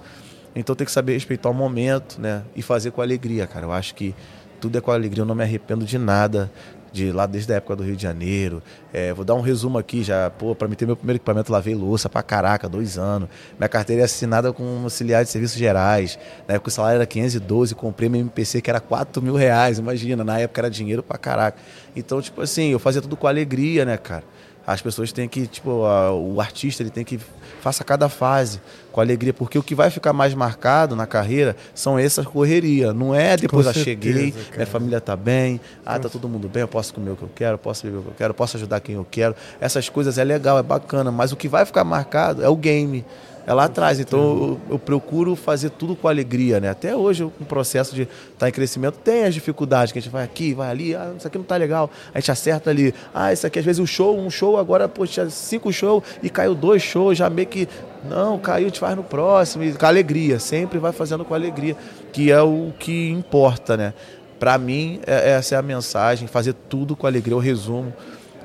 [0.54, 2.42] Então tem que saber respeitar o momento, né?
[2.54, 3.66] E fazer com alegria, cara.
[3.66, 4.14] Eu acho que
[4.60, 5.22] tudo é com alegria.
[5.22, 6.50] Eu não me arrependo de nada
[6.94, 8.62] de lá desde a época do Rio de Janeiro.
[8.92, 10.30] É, vou dar um resumo aqui já.
[10.30, 13.28] Pô, para me ter meu primeiro equipamento, lavei louça pra caraca, dois anos.
[13.58, 16.16] Minha carteira é assinada com um auxiliar de serviços gerais.
[16.46, 20.22] Na época o salário era 512, comprei meu MPC que era 4 mil reais, imagina.
[20.22, 21.58] Na época era dinheiro pra caraca.
[21.96, 24.22] Então, tipo assim, eu fazia tudo com alegria, né, cara?
[24.66, 27.18] As pessoas têm que, tipo, a, o artista ele tem que
[27.60, 28.60] faça cada fase
[28.92, 32.94] com alegria, porque o que vai ficar mais marcado na carreira são essas correrias.
[32.94, 34.56] Não é depois, eu cheguei, cara.
[34.56, 37.30] minha família tá bem, ah, tá todo mundo bem, eu posso comer o que eu
[37.34, 39.34] quero, posso beber o que eu quero, posso ajudar quem eu quero.
[39.60, 43.04] Essas coisas é legal, é bacana, mas o que vai ficar marcado é o game
[43.46, 44.00] é lá atrás.
[44.00, 46.70] Então eu, eu, procuro fazer tudo com alegria, né?
[46.70, 50.10] Até hoje, um processo de estar tá em crescimento, tem as dificuldades, que a gente
[50.10, 52.94] vai aqui, vai ali, ah, isso aqui não tá legal, a gente acerta ali.
[53.12, 56.54] Ah, isso aqui às vezes um show, um show agora, tinha cinco shows e caiu
[56.54, 57.68] dois shows, já meio que.
[58.08, 61.74] Não, caiu, gente faz no próximo, e com alegria, sempre vai fazendo com alegria,
[62.12, 63.94] que é o que importa, né?
[64.38, 67.94] Para mim, é, essa é a mensagem, fazer tudo com alegria, o resumo.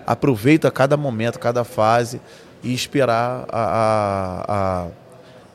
[0.07, 2.21] Aproveita cada momento, cada fase
[2.63, 4.87] e esperar a,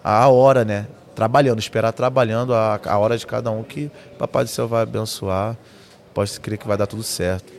[0.02, 0.86] a, a, hora, né?
[1.14, 5.56] Trabalhando, esperar trabalhando a, a hora de cada um que Papai do Céu vai abençoar.
[6.12, 7.52] Pode crer que vai dar tudo certo.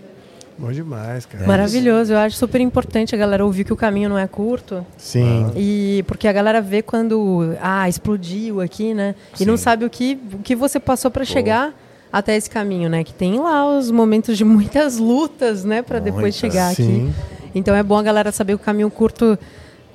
[0.58, 1.44] Bom demais, cara.
[1.44, 2.14] É Maravilhoso.
[2.14, 4.86] Eu acho super importante a galera ouvir que o caminho não é curto.
[4.98, 5.52] Sim.
[5.56, 9.16] E porque a galera vê quando ah, explodiu aqui, né?
[9.34, 9.44] Sim.
[9.44, 11.74] E não sabe o que, o que você passou para chegar
[12.12, 13.04] até esse caminho, né?
[13.04, 17.12] Que tem lá os momentos de muitas lutas, né, para depois chegar Sim.
[17.12, 17.35] aqui.
[17.56, 19.40] Então é bom a galera saber que o caminho curto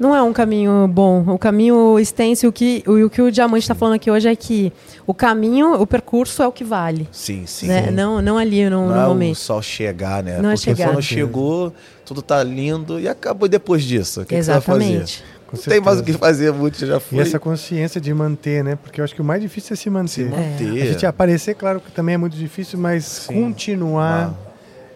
[0.01, 1.23] não é um caminho bom.
[1.28, 4.35] O caminho extenso, o que o, o que o Diamante está falando aqui hoje é
[4.35, 4.73] que
[5.07, 7.07] o caminho, o percurso é o que vale.
[7.12, 7.66] Sim, sim.
[7.66, 7.91] Né?
[7.91, 9.37] Não, não ali no, não no é momento.
[9.37, 10.41] só chegar, né?
[10.41, 10.89] Não é Porque é chegar.
[10.89, 11.74] quando chegou,
[12.07, 14.23] tudo tá lindo e acabou depois disso.
[14.23, 15.23] O que, Exatamente.
[15.51, 15.70] Que você vai fazer?
[15.70, 17.19] não tem mais o que fazer muito, já foi.
[17.19, 18.78] E essa consciência de manter, né?
[18.82, 20.09] Porque eu acho que o mais difícil é se manter.
[20.09, 20.78] Se manter.
[20.78, 20.82] É.
[20.82, 23.35] A gente aparecer, claro que também é muito difícil, mas Sim.
[23.35, 24.35] continuar.
[24.35, 24.51] Ah.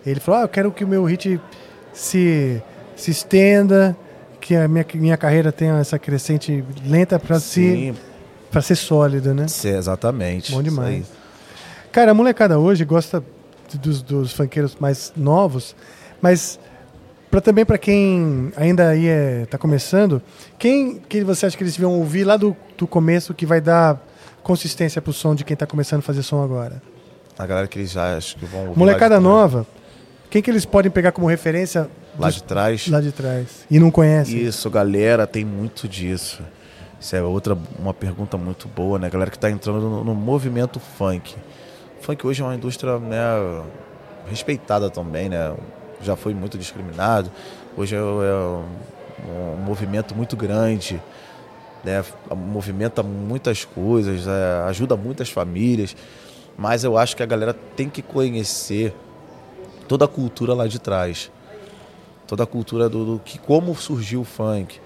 [0.06, 1.38] Ele falou: ah, eu quero que o meu hit
[1.94, 2.62] se
[2.94, 3.96] se estenda,
[4.40, 7.94] que a minha, minha carreira tenha essa crescente lenta para ser
[8.50, 9.48] para ser sólida, né?
[9.48, 10.52] Sim, exatamente.
[10.52, 11.06] Bom demais.
[11.90, 13.24] Cara, a molecada hoje gosta
[13.80, 15.74] dos, dos funkeiros mais novos,
[16.20, 16.58] mas
[17.30, 20.22] para também para quem ainda aí é, tá começando,
[20.56, 24.00] quem que você acha que eles deviam ouvir lá do, do começo que vai dar
[24.42, 26.80] consistência pro som de quem tá começando a fazer som agora?
[27.36, 28.78] A galera que eles já acham que vão ouvir.
[28.78, 29.66] Molecada nova,
[30.34, 31.88] quem que eles podem pegar como referência
[32.18, 32.88] lá de trás.
[32.88, 33.64] Lá de trás.
[33.70, 34.36] E não conhece.
[34.36, 36.42] Isso, galera, tem muito disso.
[37.00, 39.08] Isso é outra uma pergunta muito boa, né?
[39.08, 41.36] Galera que está entrando no, no, movimento funk.
[42.00, 43.62] Funk hoje é uma indústria né,
[44.28, 45.54] respeitada também, né?
[46.02, 47.30] Já foi muito discriminado.
[47.76, 48.64] Hoje é, é um,
[49.28, 51.00] um, movimento muito grande,
[51.84, 52.04] né?
[52.34, 55.94] Movimenta muitas coisas, é, ajuda muitas famílias.
[56.58, 58.92] Mas eu acho que a galera tem que conhecer
[59.88, 61.30] toda a cultura lá de trás.
[62.26, 64.80] Toda a cultura do, do que como surgiu o funk,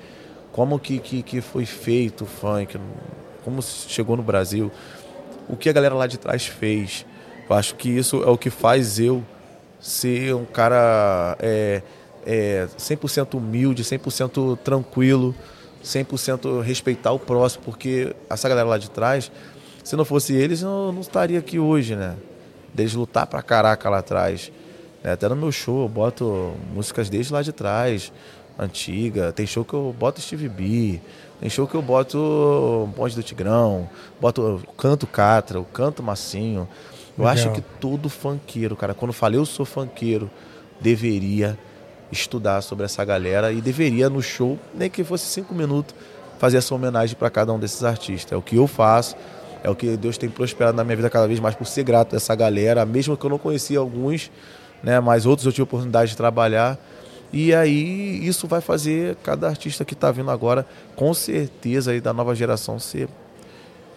[0.53, 2.79] como que, que, que foi feito o funk,
[3.45, 4.70] como chegou no Brasil,
[5.49, 7.07] o que a galera lá de trás fez.
[7.49, 9.25] Eu acho que isso é o que faz eu
[9.81, 11.83] ser um cara é,
[12.27, 15.35] é, 100% humilde, 100% tranquilo,
[15.83, 19.31] 100% respeitar o próximo, porque essa galera lá de trás,
[19.83, 22.16] se não fosse eles, eu não estaria aqui hoje, né?
[22.75, 24.53] Deles lutar pra caraca lá atrás.
[25.09, 28.12] É, até no meu show eu boto músicas desde lá de trás,
[28.59, 29.32] antiga.
[29.32, 31.01] Tem show que eu boto Steve B.
[31.40, 33.89] Tem show que eu boto Ponte do Tigrão,
[34.20, 36.68] boto canto Catra, o canto Massinho.
[37.16, 37.32] Eu Legal.
[37.32, 40.30] acho que todo funkeiro, cara, quando eu falei eu sou funkeiro,
[40.78, 41.59] deveria
[42.12, 45.94] estudar sobre essa galera e deveria no show, nem que fosse cinco minutos,
[46.39, 48.32] fazer essa homenagem para cada um desses artistas.
[48.32, 49.16] É o que eu faço,
[49.64, 52.14] é o que Deus tem prosperado na minha vida cada vez mais por ser grato
[52.14, 54.30] a essa galera, mesmo que eu não conhecia alguns,
[54.83, 56.79] né, mas outros eu tive a oportunidade de trabalhar.
[57.33, 62.13] E aí isso vai fazer cada artista que está vindo agora, com certeza aí da
[62.13, 63.09] nova geração ser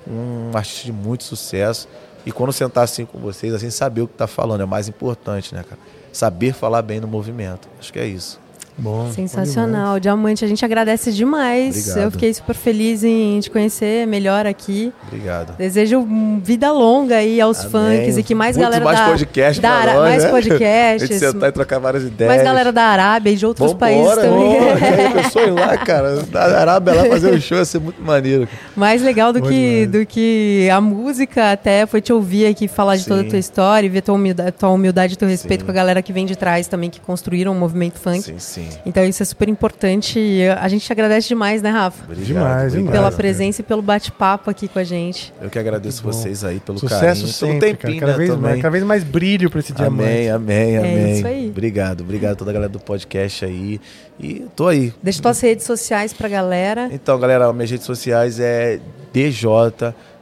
[0.07, 1.87] um artista de muito sucesso.
[2.25, 5.55] E quando sentar assim com vocês, assim saber o que está falando é mais importante,
[5.55, 5.79] né, cara?
[6.11, 7.69] Saber falar bem no movimento.
[7.79, 8.40] Acho que é isso.
[8.77, 9.99] Bom, Sensacional.
[9.99, 11.77] Diamante, a gente agradece demais.
[11.77, 12.03] Obrigado.
[12.03, 14.91] Eu fiquei super feliz em te conhecer melhor aqui.
[15.07, 15.55] Obrigado.
[15.57, 16.07] Desejo
[16.41, 18.01] vida longa aí aos Amém.
[18.01, 20.29] funks e que mais Muito galera mais da, podcast da nós, mais né?
[20.29, 21.03] podcasts.
[21.11, 22.33] A gente sentar e trocar várias ideias.
[22.33, 24.55] Mais galera da Arábia e de outros Vambora, países também.
[25.23, 26.15] Eu sou lá, cara.
[26.23, 28.47] Da Arábia lá fazer um show ia ser muito maneiro.
[28.75, 33.03] Mais legal do que, do que a música até foi te ouvir aqui falar de
[33.03, 33.09] Sim.
[33.09, 35.65] toda a tua história e ver tua humildade, tua humildade e teu respeito sim.
[35.65, 38.21] com a galera que vem de trás também, que construíram o movimento funk.
[38.21, 38.60] Sim, sim.
[38.85, 40.41] Então isso é super importante.
[40.59, 42.03] A gente te agradece demais, né, Rafa?
[42.03, 42.91] Obrigado, demais, demais.
[42.91, 45.33] Pela presença e pelo bate-papo aqui com a gente.
[45.41, 47.27] Eu que agradeço vocês aí pelo Sucesso carinho.
[47.27, 48.11] Sempre, pelo tempinho, cara.
[48.11, 50.09] Cada, né, vez mais, cada vez mais brilho para esse diamante.
[50.09, 50.97] Amém, amém, amém.
[50.97, 51.49] É isso aí.
[51.49, 53.79] Obrigado, obrigado a toda a galera do podcast aí.
[54.19, 54.93] E tô aí.
[55.01, 56.89] Deixa tuas redes sociais pra galera.
[56.91, 58.79] Então, galera, minhas redes sociais é
[59.11, 59.47] DJ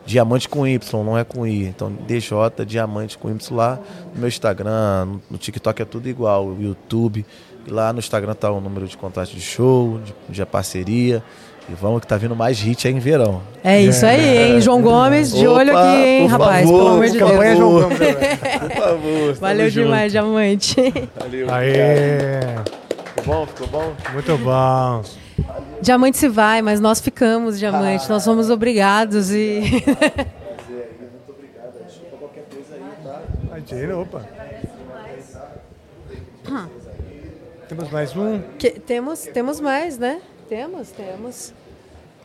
[0.05, 1.65] Diamante com Y, não é com I.
[1.65, 2.31] Então, DJ
[2.65, 3.79] Diamante com Y lá
[4.13, 7.23] no meu Instagram, no TikTok é tudo igual, o YouTube.
[7.67, 11.23] E lá no Instagram tá o número de contato de show, de, de parceria.
[11.69, 13.43] E vamos que tá vindo mais hit aí em verão.
[13.63, 14.61] É isso aí, hein?
[14.61, 16.65] João Gomes, de Opa, olho aqui, hein, rapaz?
[16.65, 17.31] Favor, pelo amor de Deus.
[17.31, 17.97] Campanha João Gomes.
[17.97, 19.33] Por favor.
[19.39, 20.23] Valeu demais, junto.
[20.25, 20.75] diamante.
[21.15, 21.53] Valeu.
[21.53, 22.39] Aê.
[23.05, 23.45] Ficou bom?
[23.45, 23.93] Ficou bom?
[24.13, 25.03] Muito bom.
[25.81, 28.05] Diamante se vai, mas nós ficamos, Diamante.
[28.05, 28.13] Ah.
[28.13, 29.59] Nós somos obrigados e.
[29.61, 29.91] Muito
[31.29, 31.85] obrigado.
[31.87, 33.21] Desculpa qualquer coisa aí, tá?
[33.43, 34.25] Imagina, opa.
[37.69, 38.41] Temos mais um?
[38.57, 40.19] Que, temos, temos mais, né?
[40.49, 41.53] Temos, temos.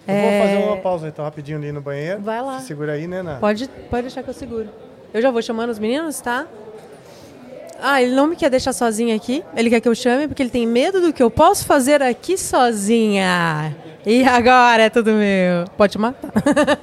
[0.08, 0.22] Eu é...
[0.22, 2.22] vou fazer uma pausa então rapidinho ali no banheiro.
[2.22, 2.60] Vai lá.
[2.60, 3.36] Você segura aí, né, Ná?
[3.36, 4.70] Pode, pode deixar que eu seguro.
[5.12, 6.46] Eu já vou chamando os meninos, tá?
[7.78, 9.44] Ah, ele não me quer deixar sozinha aqui.
[9.54, 12.38] Ele quer que eu chame porque ele tem medo do que eu posso fazer aqui
[12.38, 13.76] sozinha.
[14.06, 15.66] E agora é tudo meu.
[15.76, 16.32] Pode matar.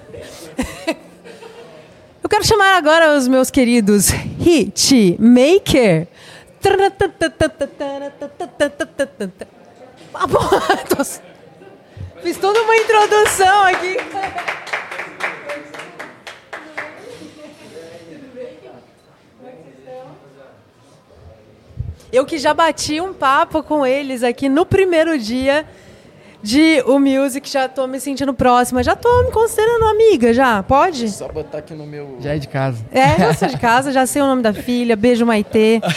[2.22, 4.10] eu quero chamar agora os meus queridos
[4.40, 6.08] Hitmaker.
[12.22, 13.98] Fiz toda uma introdução aqui.
[22.14, 25.66] Eu que já bati um papo com eles aqui no primeiro dia
[26.44, 28.84] de o Music, já tô me sentindo próxima.
[28.84, 30.64] Já tô me considerando amiga, já?
[30.64, 31.10] Pode?
[31.10, 32.18] Só botar aqui no meu.
[32.20, 32.84] Já é de casa.
[32.92, 34.96] É, já sou de casa, já sei o nome da filha.
[34.96, 35.82] Beijo, Maitê.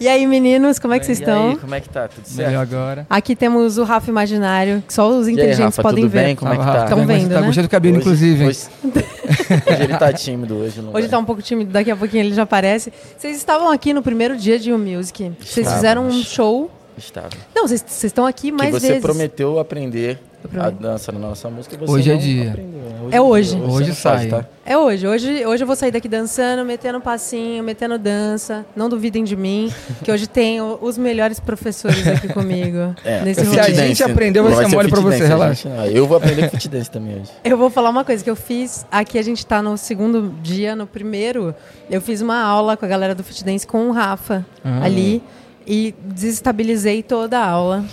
[0.00, 1.50] E aí, meninos, como é que vocês estão?
[1.50, 2.08] Aí, como é que tá?
[2.08, 2.48] Tudo certo?
[2.48, 3.06] Melhor agora.
[3.08, 6.24] Aqui temos o Rafa Imaginário, que só os inteligentes aí, Rafa, podem tudo ver.
[6.24, 6.36] Bem?
[6.36, 6.84] Como é que tá?
[6.84, 7.46] Estão vendo, tá né?
[7.46, 8.44] gostando do cabelo, hoje, inclusive.
[8.44, 10.82] Hoje, hoje ele tá tímido hoje.
[10.82, 11.08] Não hoje vai.
[11.08, 12.92] tá um pouco tímido, daqui a pouquinho ele já aparece.
[13.16, 15.32] Vocês estavam aqui no primeiro dia de U Music.
[15.40, 16.70] Vocês fizeram um show.
[16.96, 17.30] Estava.
[17.54, 19.02] Não, vocês estão aqui mais que você vezes.
[19.02, 20.18] você prometeu aprender
[20.58, 21.76] a dança na nossa música.
[21.76, 22.50] Você hoje é dia.
[22.50, 22.80] Aprendeu.
[23.04, 23.56] Hoje é hoje.
[23.56, 24.28] Hoje sai.
[24.28, 24.44] tá?
[24.64, 25.06] É hoje.
[25.06, 25.46] hoje.
[25.46, 28.64] Hoje eu vou sair daqui dançando, metendo passinho, metendo dança.
[28.76, 29.72] Não duvidem de mim,
[30.02, 32.94] que hoje tenho os melhores professores aqui comigo.
[33.04, 33.22] É.
[33.22, 35.68] Nesse Se a gente aprendeu, vai ser mole pra você, relaxa.
[35.90, 37.30] Eu vou aprender fit dance também hoje.
[37.42, 38.86] Eu vou falar uma coisa que eu fiz.
[38.90, 41.54] Aqui a gente tá no segundo dia, no primeiro.
[41.90, 44.84] Eu fiz uma aula com a galera do fit dance com o Rafa ah.
[44.84, 45.22] ali.
[45.66, 47.84] E desestabilizei toda a aula.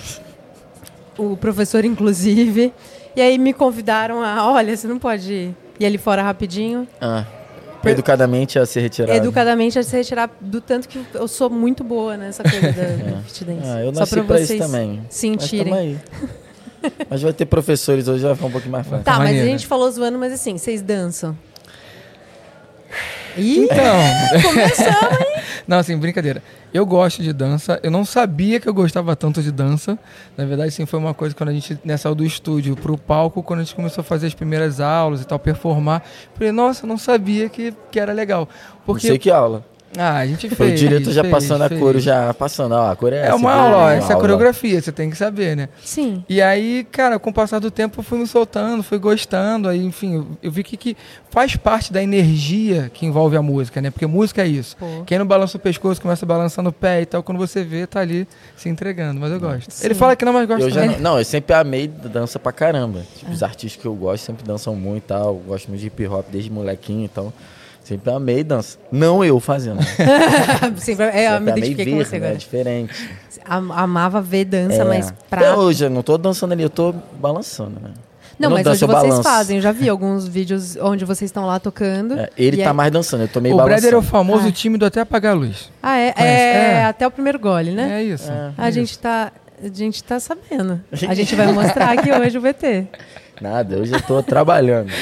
[1.18, 2.74] O professor, inclusive.
[3.16, 6.88] E aí me convidaram a, olha, você não pode ir ali fora rapidinho.
[7.00, 7.26] Ah.
[7.84, 9.18] Educadamente a ser retirado.
[9.18, 13.22] Educadamente a ser retirado, do tanto que eu sou muito boa nessa coisa da, é.
[13.26, 13.68] fit dance.
[13.68, 15.02] Ah, eu nasci Só pra, pra vocês isso também.
[15.10, 15.74] sentirem.
[15.74, 15.98] Mas,
[17.10, 19.04] mas vai ter professores hoje, vai ficar um pouquinho mais fácil.
[19.04, 21.36] Tá, mas a gente falou zoando, mas assim, vocês dançam.
[23.38, 24.42] Então.
[24.44, 25.42] Começamos, hein?
[25.68, 26.42] Não, assim, brincadeira.
[26.74, 27.80] Eu gosto de dança.
[27.84, 29.98] Eu não sabia que eu gostava tanto de dança.
[30.38, 33.44] Na verdade, sim, foi uma coisa quando a gente né, saiu do estúdio pro palco,
[33.44, 36.04] quando a gente começou a fazer as primeiras aulas e tal, performar.
[36.34, 38.48] Falei, nossa, eu não sabia que, que era legal.
[38.86, 39.08] Porque...
[39.08, 39.66] Não sei que aula.
[39.98, 40.58] Ah, a gente fez.
[40.58, 41.82] Foi o diretor já fez, passando fez.
[41.82, 42.72] a cor, já passando.
[42.74, 45.18] Ó, a cor é, é uma aula, ó, essa é a coreografia, você tem que
[45.18, 45.70] saber, né?
[45.84, 46.24] Sim.
[46.30, 49.68] E aí, cara, com o passar do tempo, eu fui me soltando, fui gostando.
[49.68, 50.96] Aí, enfim, eu, eu vi que, que
[51.30, 53.92] faz parte da energia que envolve a música, né?
[53.92, 54.78] Porque música é isso.
[54.78, 55.04] Pô.
[55.06, 58.00] Quem não balança o pescoço, começa balançando o pé e tal, quando você vê, tá
[58.00, 59.20] ali se entregando.
[59.20, 59.72] Mas eu gosto.
[59.72, 59.86] Sim.
[59.86, 62.52] Ele fala que não, mas gosta eu já não, não, eu sempre amei dança pra
[62.52, 63.02] caramba.
[63.18, 63.34] Tipo, é.
[63.34, 65.28] Os artistas que eu gosto sempre dançam muito e tal.
[65.36, 67.26] Eu gosto muito de hip hop desde molequinho e então...
[67.26, 67.34] tal.
[67.84, 68.78] Sempre amei dança.
[68.92, 69.80] Não eu fazendo.
[70.78, 72.18] Sempre, é, eu me identifiquei ver, com você né?
[72.18, 72.34] agora.
[72.34, 73.10] É diferente.
[73.46, 74.84] Amava ver dança, é.
[74.84, 75.58] mas pra...
[75.58, 77.92] Hoje eu não tô dançando ali, eu tô balançando, né?
[78.40, 79.24] Não, não, mas hoje vocês balanço.
[79.24, 79.58] fazem.
[79.58, 82.20] Eu já vi alguns vídeos onde vocês estão lá tocando.
[82.20, 82.74] É, ele tá é...
[82.74, 83.78] mais dançando, eu tô meio o balançando.
[83.78, 84.52] O Breder é o famoso ah.
[84.52, 85.70] tímido até apagar a luz.
[85.82, 86.14] Ah, é?
[86.18, 88.02] É, é, até o primeiro gole, né?
[88.02, 88.32] É isso.
[88.32, 89.00] É, a, gente isso.
[89.00, 89.32] Tá,
[89.64, 90.82] a gente tá sabendo.
[91.08, 92.88] A gente vai mostrar aqui hoje o VT.
[93.40, 94.92] Nada, hoje eu tô trabalhando.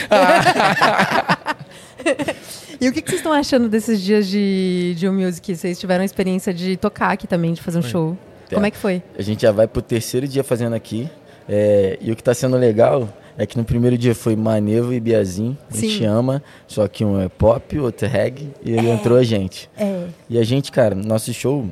[2.82, 5.54] E o que, que vocês estão achando desses dias de, de Music?
[5.54, 8.18] Vocês tiveram a experiência de tocar aqui também, de fazer um show.
[8.50, 8.54] É.
[8.54, 9.04] Como é que foi?
[9.18, 11.10] A gente já vai pro terceiro dia fazendo aqui.
[11.48, 15.00] É, e o que está sendo legal é que no primeiro dia foi Manevo e
[15.00, 18.92] Biazin, a gente ama, só que um é pop, outro é reggae, e ele é.
[18.92, 19.70] entrou a gente.
[19.78, 20.08] É.
[20.30, 21.66] E a gente, cara, nosso show,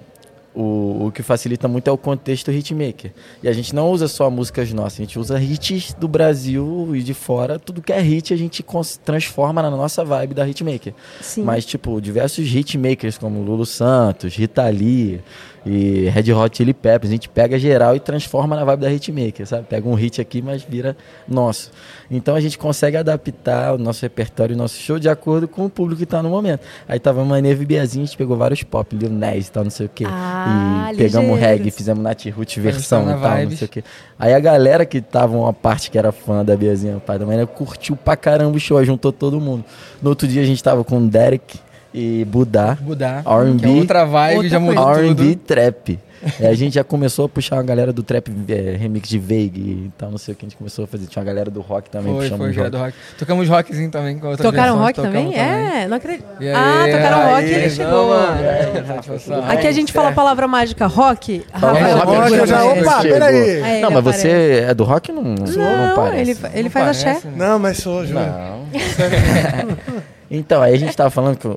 [0.58, 3.12] o, o que facilita muito é o contexto hitmaker.
[3.44, 7.04] E a gente não usa só músicas nossas, a gente usa hits do Brasil e
[7.04, 7.60] de fora.
[7.60, 8.66] Tudo que é hit a gente
[9.06, 10.96] transforma na nossa vibe da hitmaker.
[11.22, 11.44] Sim.
[11.44, 15.22] Mas, tipo, diversos hitmakers como Lulu Santos, Rita Lee,
[15.66, 17.10] e Red Hot Chili Peppers.
[17.10, 19.66] A gente pega geral e transforma na vibe da hitmaker, sabe?
[19.68, 20.96] Pega um hit aqui, mas vira
[21.28, 21.72] nosso.
[22.10, 25.70] Então a gente consegue adaptar o nosso repertório, o nosso show de acordo com o
[25.70, 26.62] público que está no momento.
[26.88, 29.72] Aí tava Maneva e Biazinha, a gente pegou vários pop, Lil Ness e tal, não
[29.72, 30.06] sei o quê.
[30.08, 33.84] Ah, e pegamos reggae, fizemos Nat Roots versão e tal, não sei o quê.
[34.18, 37.46] Aí a galera que tava uma parte que era fã da Biazinha, pai da manhã,
[37.46, 39.66] curtiu pra caramba o show, juntou todo mundo.
[40.02, 41.60] No outro dia a gente tava com o Derek,
[41.98, 42.78] e Budá.
[42.80, 43.24] Budá.
[43.26, 43.68] R&B.
[43.68, 46.00] É outra vibe, outra já mudou R&B trap.
[46.40, 49.58] É, a gente já começou a puxar uma galera do trap é, remix de Veig
[49.58, 51.06] e tal, não sei o que a gente começou a fazer.
[51.08, 52.14] Tinha uma galera do rock também.
[52.14, 52.70] Foi, foi, rock.
[52.70, 52.94] do rock.
[53.18, 54.20] Tocamos rockzinho também.
[54.20, 55.36] Com tocaram rock também?
[55.36, 56.26] É, não acredito.
[56.56, 58.16] ah, tocaram rock e ele chegou.
[58.16, 61.46] É, Aqui a gente fala a palavra mágica rock.
[61.52, 63.82] Rafael rock, eu já, opa, peraí.
[63.82, 65.12] não, mas você é do rock?
[65.12, 66.32] Não, não, não parece.
[66.32, 67.30] Ele, ele faz parece, axé.
[67.36, 68.26] Não, mas sou, Júlio.
[68.26, 68.68] Não.
[70.30, 71.48] então, aí a gente tava falando que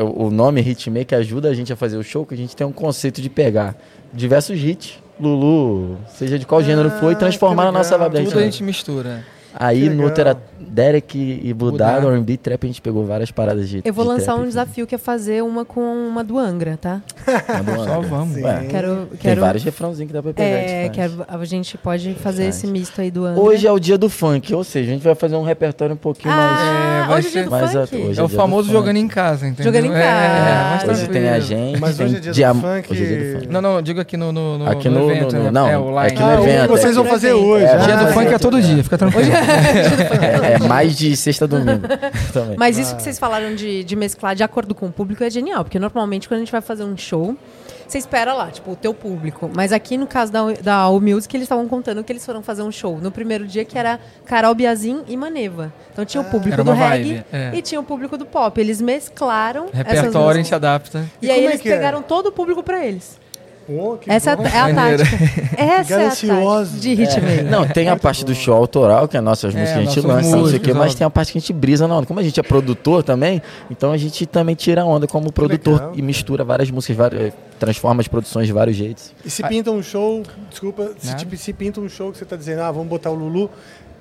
[0.00, 2.72] o nome Hitmaker ajuda a gente a fazer o show, que a gente tem um
[2.72, 3.76] conceito de pegar
[4.12, 8.38] diversos hits, Lulu, seja de qual ah, gênero for, e transformar na nossa vibe Tudo
[8.38, 9.24] a gente mistura.
[9.54, 13.82] Aí no outro era Derek e Budá, R&B Trap, a gente pegou várias paradas de
[13.84, 17.02] Eu vou de lançar um desafio que é fazer uma com uma do Angra, tá?
[17.48, 17.94] Uma do Angra.
[17.94, 18.36] Só vamos.
[18.36, 20.48] Quero, quero, Tem vários refrãozinhos que dá pra pegar.
[20.48, 23.42] É, quero, a gente pode fazer esse misto aí do Angra.
[23.42, 25.98] Hoje é o dia do funk, ou seja, a gente vai fazer um repertório um
[25.98, 27.10] pouquinho ah, mais...
[27.10, 27.96] É, hoje é dia do mais funk?
[27.96, 29.72] Hoje é, é o famoso jogando em casa, entendeu?
[29.72, 30.86] Jogando em casa.
[30.86, 31.80] É, hoje tem a gente.
[31.80, 32.92] Mas hoje é dia, dia do funk.
[32.92, 33.52] Hoje é dia do funk.
[33.52, 35.36] Não, não, digo aqui no, no, no, aqui no, evento.
[35.36, 35.50] No, né?
[35.50, 36.68] Não, é, o aqui no ah, evento.
[36.68, 37.66] Vocês vão fazer hoje.
[37.84, 39.39] Dia do funk é todo dia, fica tranquilo.
[39.40, 41.86] É mais de sexta a domingo.
[42.32, 42.56] também.
[42.58, 45.64] Mas isso que vocês falaram de, de mesclar de acordo com o público é genial,
[45.64, 47.36] porque normalmente quando a gente vai fazer um show,
[47.86, 49.50] você espera lá, tipo, o teu público.
[49.52, 52.62] Mas aqui no caso da, da All Music, eles estavam contando que eles foram fazer
[52.62, 55.72] um show no primeiro dia que era Carol Biazin e Maneva.
[55.92, 56.30] Então tinha o ah.
[56.30, 57.50] público do reggae é.
[57.52, 58.60] e tinha o público do pop.
[58.60, 59.68] Eles mesclaram.
[59.72, 61.04] Repertório a gente adapta.
[61.20, 61.72] E, e aí eles é, é?
[61.76, 62.02] pegaram é?
[62.02, 63.18] todo o público para eles.
[63.70, 64.44] Pô, Essa bom.
[64.44, 65.16] é a tática.
[65.56, 67.50] Essa é a tática de hitmaker.
[67.50, 70.36] Não, tem a parte do show autoral, que é nossas músicas que a gente lança,
[70.36, 72.06] não sei o quê, mas tem a parte que a gente brisa na onda.
[72.06, 73.40] Como a gente é produtor também,
[73.70, 75.92] então a gente também tira onda como produtor Legal.
[75.94, 79.12] e mistura várias músicas, várias, transforma as produções de vários jeitos.
[79.24, 82.34] E se pinta um show, desculpa, se, tipo, se pinta um show que você está
[82.34, 83.48] dizendo, ah, vamos botar o Lulu,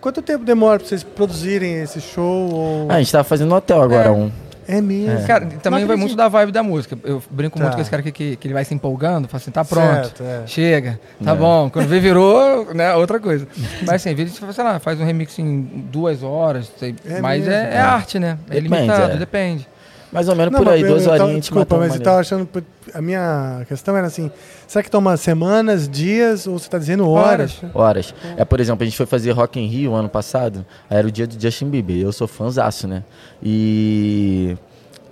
[0.02, 2.52] quanto tempo demora para vocês produzirem esse show?
[2.52, 2.86] Ou...
[2.90, 4.12] Ah, a gente estava fazendo no hotel agora é.
[4.12, 4.32] um.
[4.70, 5.18] É mesmo.
[5.18, 5.24] É.
[5.26, 6.96] Cara, também vai muito da vibe da música.
[7.04, 7.64] Eu brinco tá.
[7.64, 10.06] muito com esse cara aqui que, que ele vai se empolgando, fala assim, tá pronto,
[10.06, 10.46] certo, é.
[10.46, 11.36] chega, tá é.
[11.36, 11.72] bom.
[11.72, 13.48] Quando vê, virou, né, outra coisa.
[13.82, 17.74] Mas assim, vezes, sei lá, faz um remix em duas horas, sei, é mas é,
[17.74, 18.38] é, arte, né?
[18.48, 19.68] É depende, limitado, depende.
[20.11, 21.41] Mais ou menos Não, por aí, duas horinhas.
[21.41, 22.48] Desculpa, mas eu estava achando.
[22.94, 24.31] A minha questão era assim:
[24.68, 27.61] será que toma semanas, dias, ou você está dizendo horas?
[27.73, 28.14] Horas.
[28.36, 31.27] É, por exemplo, a gente foi fazer Rock in Rio ano passado, era o dia
[31.27, 31.98] do Justin Bieber.
[31.98, 33.03] Eu sou fãzaço, né?
[33.41, 34.57] E.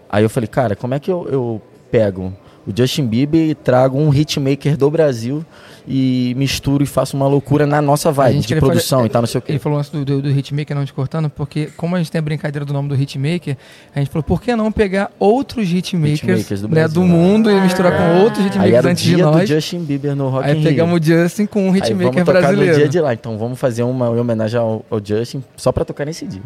[0.10, 1.62] Aí eu falei, cara, como é que eu, eu
[1.92, 2.34] pego
[2.66, 5.46] o Justin Bieber e trago um hitmaker do Brasil
[5.88, 9.28] e misturo e faço uma loucura na nossa vibe de produção fazer, e tal, não
[9.28, 9.52] sei o quê.
[9.54, 12.20] Ele falou antes do, do, do, hitmaker não te cortando, porque como a gente tem
[12.20, 13.56] a brincadeira do nome do hitmaker,
[13.96, 17.62] a gente falou, por que não pegar outros hitmakers, hitmakers do, né, do, mundo e
[17.62, 17.98] misturar ah.
[17.98, 19.48] com outros hitmakers antes de nós.
[19.48, 22.74] Justin Bieber no Rock Aí pegamos o Justin com um hitmaker Aí vamos brasileiro.
[22.74, 26.06] no dia de lá, então vamos fazer uma homenagem ao, ao Justin só pra tocar
[26.06, 26.44] nesse dia.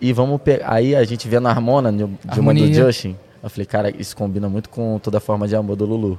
[0.00, 3.66] E vamos pegar, aí a gente vê na Harmona, de uma do Justin, eu falei,
[3.66, 6.18] cara, isso combina muito com toda a forma de amor do Lulu.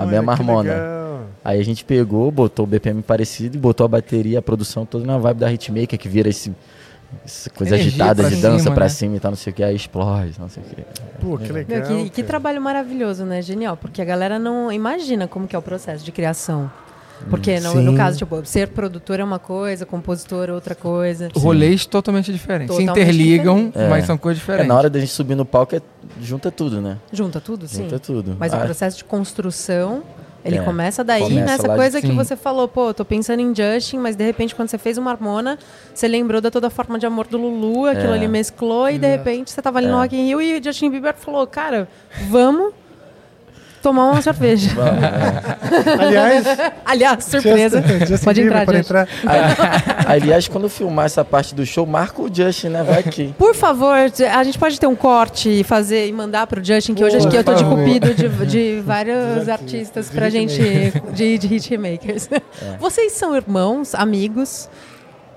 [0.00, 0.98] A mesma harmona.
[1.44, 5.06] Aí a gente pegou, botou o BPM parecido e botou a bateria, a produção toda
[5.06, 6.54] na vibe da Hitmaker, que vira esse,
[7.24, 8.88] essa coisa Energia agitada de dança cima, pra né?
[8.90, 10.82] cima e tal, não sei o que, aí explode, não sei o que.
[11.20, 11.78] Pô, que legal.
[11.78, 13.40] Meu, que, que, trabalho maravilhoso, né?
[13.40, 16.70] Genial, porque a galera não imagina como que é o processo de criação.
[17.28, 21.28] Porque no, no, caso, tipo, ser produtor é uma coisa, compositor é outra coisa.
[21.34, 22.76] Rolês totalmente diferentes.
[22.76, 23.78] Totalmente Se interligam, diferente.
[23.78, 23.88] é.
[23.88, 24.66] mas são coisas diferentes.
[24.66, 25.82] É, na hora da gente subir no palco, é,
[26.20, 26.98] junta tudo, né?
[27.12, 27.84] Junta tudo, sim.
[27.84, 28.36] Junta tudo.
[28.38, 28.58] Mas ah.
[28.58, 30.02] o processo de construção
[30.44, 32.06] ele é, começa daí, começa nessa coisa de...
[32.06, 35.10] que você falou, pô, tô pensando em Justin, mas de repente quando você fez uma
[35.10, 35.58] harmona,
[35.92, 38.16] você lembrou da toda a forma de amor do Lulu, aquilo é.
[38.16, 39.90] ali mesclou, e de repente você tava ali é.
[39.90, 41.88] no Rock in Rio e Justin Bieber falou, cara,
[42.30, 42.72] vamos
[43.82, 44.70] tomar uma cerveja.
[44.74, 45.58] Vamos, é.
[46.02, 46.46] Aliás,
[46.84, 47.82] aliás, surpresa.
[48.06, 49.08] Just, pode entrar, pode entrar.
[50.06, 52.82] Aliás, quando filmar essa parte do show, marca o Justin, né?
[52.82, 53.34] Vai aqui.
[53.38, 57.00] Por favor, a gente pode ter um corte e fazer e mandar pro Justin, que
[57.00, 60.60] Por hoje acho que eu tô de cupido de, de vários artistas pra gente
[61.12, 62.28] de, de hitmakers.
[62.32, 62.76] É.
[62.78, 64.68] Vocês são irmãos, amigos.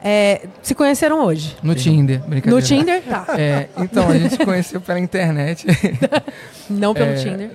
[0.04, 1.56] É, se conheceram hoje?
[1.62, 2.56] No Tinder, brincadeira.
[2.56, 3.04] No Tinder?
[3.04, 3.26] Tá.
[3.38, 5.68] É, então, a gente se conheceu pela internet.
[6.68, 7.52] Não pelo é, Tinder.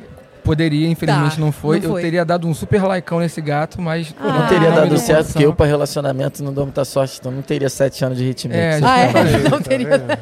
[0.47, 1.81] Poderia, infelizmente tá, não, foi.
[1.81, 2.01] não, foi.
[2.01, 4.14] Eu teria dado um super likeão nesse gato, mas.
[4.18, 7.43] Ah, não teria dado certo, porque eu, para relacionamento, não dou muita sorte, então não
[7.43, 8.55] teria sete anos de ritmo.
[8.55, 9.12] É, ah, é?
[9.51, 9.98] não teria.
[9.98, 10.16] Tá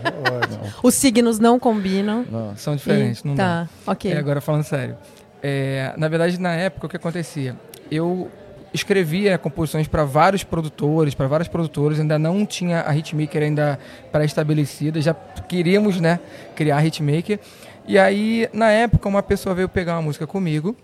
[0.83, 2.25] Os signos não combinam.
[2.31, 2.57] Não.
[2.57, 3.93] São diferentes, e, não tá, dá.
[3.93, 4.13] ok.
[4.13, 4.97] É, agora falando sério.
[5.43, 7.55] É, na verdade, na época, o que acontecia?
[7.91, 8.31] Eu
[8.75, 13.79] escrevia composições para vários produtores, para várias produtoras, ainda não tinha a Hitmaker ainda
[14.11, 16.19] pré-estabelecida, já queríamos né,
[16.57, 17.39] criar a Hitmaker.
[17.86, 20.77] E aí, na época, uma pessoa veio pegar uma música comigo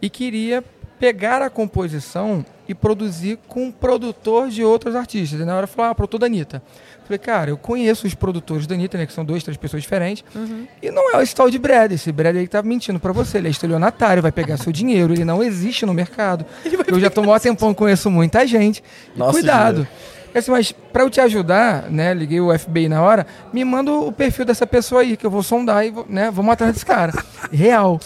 [0.00, 0.62] e queria
[0.98, 5.40] pegar a composição e produzir com um produtor de outros artistas.
[5.40, 6.62] E na hora falou, ah, produtor da Anitta.
[7.04, 9.06] Falei, cara, eu conheço os produtores da Anitta, né?
[9.06, 10.24] Que são duas, três pessoas diferentes.
[10.34, 10.66] Uhum.
[10.80, 11.90] E não é esse tal de Brad.
[11.90, 13.38] Esse Brad aí que tá mentindo para você.
[13.38, 15.12] Ele é estelionatário, vai pegar seu dinheiro.
[15.12, 16.46] Ele não existe no mercado.
[16.86, 18.82] Eu já tomou um tempão, conheço muita gente.
[19.16, 19.86] Nossa, cuidado.
[20.34, 24.10] Assim, mas para eu te ajudar, né, liguei o FBI na hora, me manda o
[24.12, 27.12] perfil dessa pessoa aí, que eu vou sondar e né, vamos atrás desse cara.
[27.52, 28.00] Real.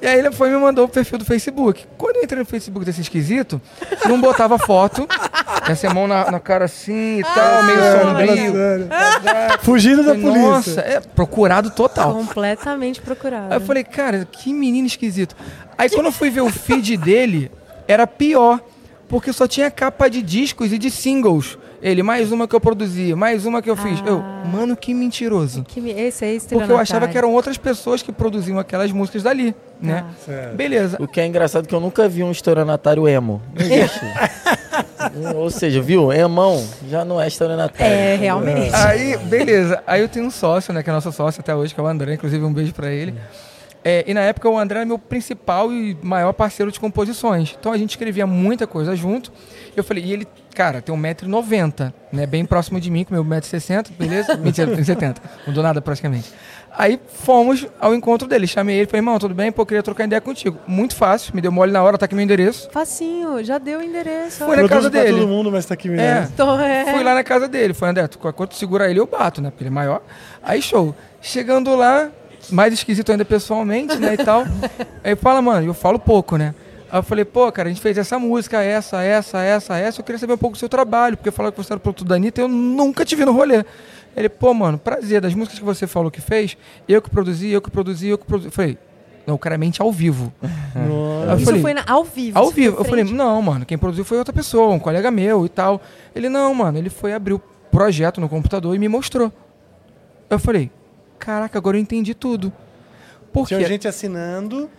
[0.00, 1.86] E aí ele foi e me mandou o perfil do Facebook.
[1.96, 3.58] Quando eu entrei no Facebook desse esquisito,
[4.06, 5.08] não botava foto,
[5.66, 8.54] essa mão na, na, cara assim e tal, ah, meio sombrio.
[9.62, 10.42] Fugindo da polícia.
[10.42, 12.12] Nossa, é procurado total.
[12.12, 13.54] Completamente procurado.
[13.54, 15.34] Aí eu falei, cara, que menino esquisito.
[15.78, 17.50] Aí quando eu fui ver o feed dele,
[17.88, 18.60] era pior,
[19.14, 21.56] porque só tinha capa de discos e de singles.
[21.80, 24.00] Ele, mais uma que eu produzi, mais uma que eu fiz.
[24.00, 24.08] Ah.
[24.08, 24.18] Eu,
[24.50, 25.62] mano, que mentiroso.
[25.62, 29.54] Que, esse é Porque eu achava que eram outras pessoas que produziam aquelas músicas dali,
[29.80, 30.04] né?
[30.28, 30.52] Ah.
[30.56, 30.96] Beleza.
[30.98, 33.40] O que é engraçado é que eu nunca vi um estoranatário emo.
[33.54, 34.00] Não existe.
[35.36, 36.12] Ou seja, viu?
[36.12, 37.94] Emão já não é estoranatário.
[37.94, 38.74] É, realmente.
[38.74, 39.80] Aí, beleza.
[39.86, 40.82] Aí eu tenho um sócio, né?
[40.82, 42.14] Que é nosso sócio até hoje, que é o André.
[42.14, 43.14] Inclusive, um beijo pra ele.
[43.16, 43.44] É,
[44.06, 47.54] e na época o André era meu principal e maior parceiro de composições.
[47.58, 49.30] Então a gente escrevia muita coisa junto.
[49.76, 52.26] Eu falei, e ele cara, tem 1,90m, né?
[52.26, 54.36] Bem próximo de mim, com meu 1,60m, beleza?
[54.38, 56.32] Mentira, tem 70 Não dou nada praticamente.
[56.76, 58.46] Aí fomos ao encontro dele.
[58.46, 59.52] Chamei ele, falei, irmão, tudo bem?
[59.52, 60.58] Pô, queria trocar ideia contigo.
[60.66, 62.68] Muito fácil, me deu mole na hora, tá aqui meu endereço.
[62.72, 64.44] Facinho, já deu o endereço.
[64.44, 65.18] Fui na casa dele.
[65.18, 66.30] todo mundo, mas tá aqui meu endereço.
[66.30, 66.32] É.
[66.32, 66.84] Então, é.
[66.92, 67.74] Fui lá na casa dele.
[67.74, 69.50] Foi, André, quando segura ele, eu bato, né?
[69.50, 70.02] Porque ele é maior.
[70.42, 70.94] Aí, show.
[71.20, 72.10] Chegando lá,
[72.50, 74.44] mais esquisito ainda pessoalmente, né, e tal.
[75.02, 76.54] Aí fala, mano, eu falo pouco, né?
[76.90, 80.00] Aí eu falei, pô, cara, a gente fez essa música, essa, essa, essa, essa.
[80.00, 82.04] Eu queria saber um pouco do seu trabalho, porque falaram que você era o produto
[82.04, 83.64] da Anitta eu nunca te vi no rolê.
[84.16, 86.56] Ele, pô, mano, prazer, das músicas que você falou que fez,
[86.88, 88.48] eu que produzi, eu que produzi, eu que produzi.
[88.48, 88.78] Eu falei,
[89.26, 90.32] não, o cara mente ao vivo.
[90.42, 91.36] Nossa.
[91.36, 92.38] Isso falei, foi na, ao vivo?
[92.38, 92.76] Ao vivo.
[92.78, 95.80] Eu falei, não, mano, quem produziu foi outra pessoa, um colega meu e tal.
[96.14, 99.32] Ele, não, mano, ele foi abrir o projeto no computador e me mostrou.
[100.30, 100.70] Eu falei,
[101.18, 102.52] caraca, agora eu entendi tudo.
[103.32, 104.70] Porque Tinha gente assinando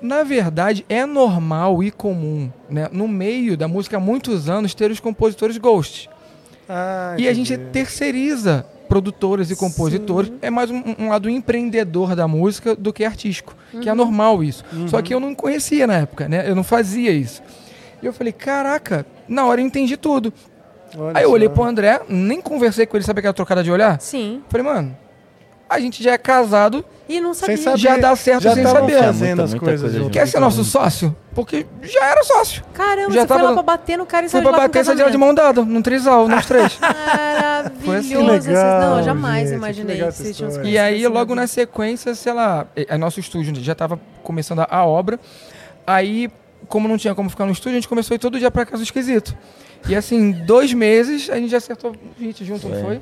[0.00, 4.90] na verdade, é normal e comum, né, no meio da música há muitos anos, ter
[4.90, 6.08] os compositores ghosts.
[6.68, 10.30] Ah, e a gente terceiriza produtores e compositores.
[10.30, 10.38] Sim.
[10.40, 13.80] É mais um, um, lado empreendedor da música do que artístico, uhum.
[13.80, 13.98] que é uhum.
[13.98, 14.64] normal isso.
[14.72, 14.88] Uhum.
[14.88, 16.48] Só que eu não conhecia na época, né?
[16.48, 17.42] Eu não fazia isso.
[18.02, 20.32] E eu falei, caraca, na hora eu entendi tudo.
[20.96, 24.00] Olha Aí eu olhei pro André, nem conversei com ele, sabe aquela trocada de olhar?
[24.00, 24.42] Sim.
[24.48, 24.96] Falei, mano,
[25.68, 27.56] a gente já é casado e não sabia.
[27.56, 28.98] Saber, já dá certo já sem saber.
[28.98, 29.92] fazendo as coisas.
[29.92, 31.14] Coisa Quer ser nosso sócio?
[31.34, 32.62] Porque já era sócio.
[32.72, 33.40] Caramba, já você tava...
[33.40, 35.62] foi lá pra bater no cara e saiu Foi pra bater, saiu de mão dada,
[35.64, 36.78] num trisal, nós três.
[37.84, 38.30] Maravilhoso.
[38.30, 38.48] Assim.
[38.48, 42.32] Legal, não, eu jamais gente, imaginei que vocês tinham E aí, logo na sequência, sei
[42.32, 45.18] lá, é, nosso estúdio já tava começando a obra.
[45.86, 46.30] Aí,
[46.68, 48.64] como não tinha como ficar no estúdio, a gente começou a ir todo dia pra
[48.64, 49.36] casa do esquisito.
[49.88, 53.00] E assim, dois meses, a gente já acertou gente junto, não foi?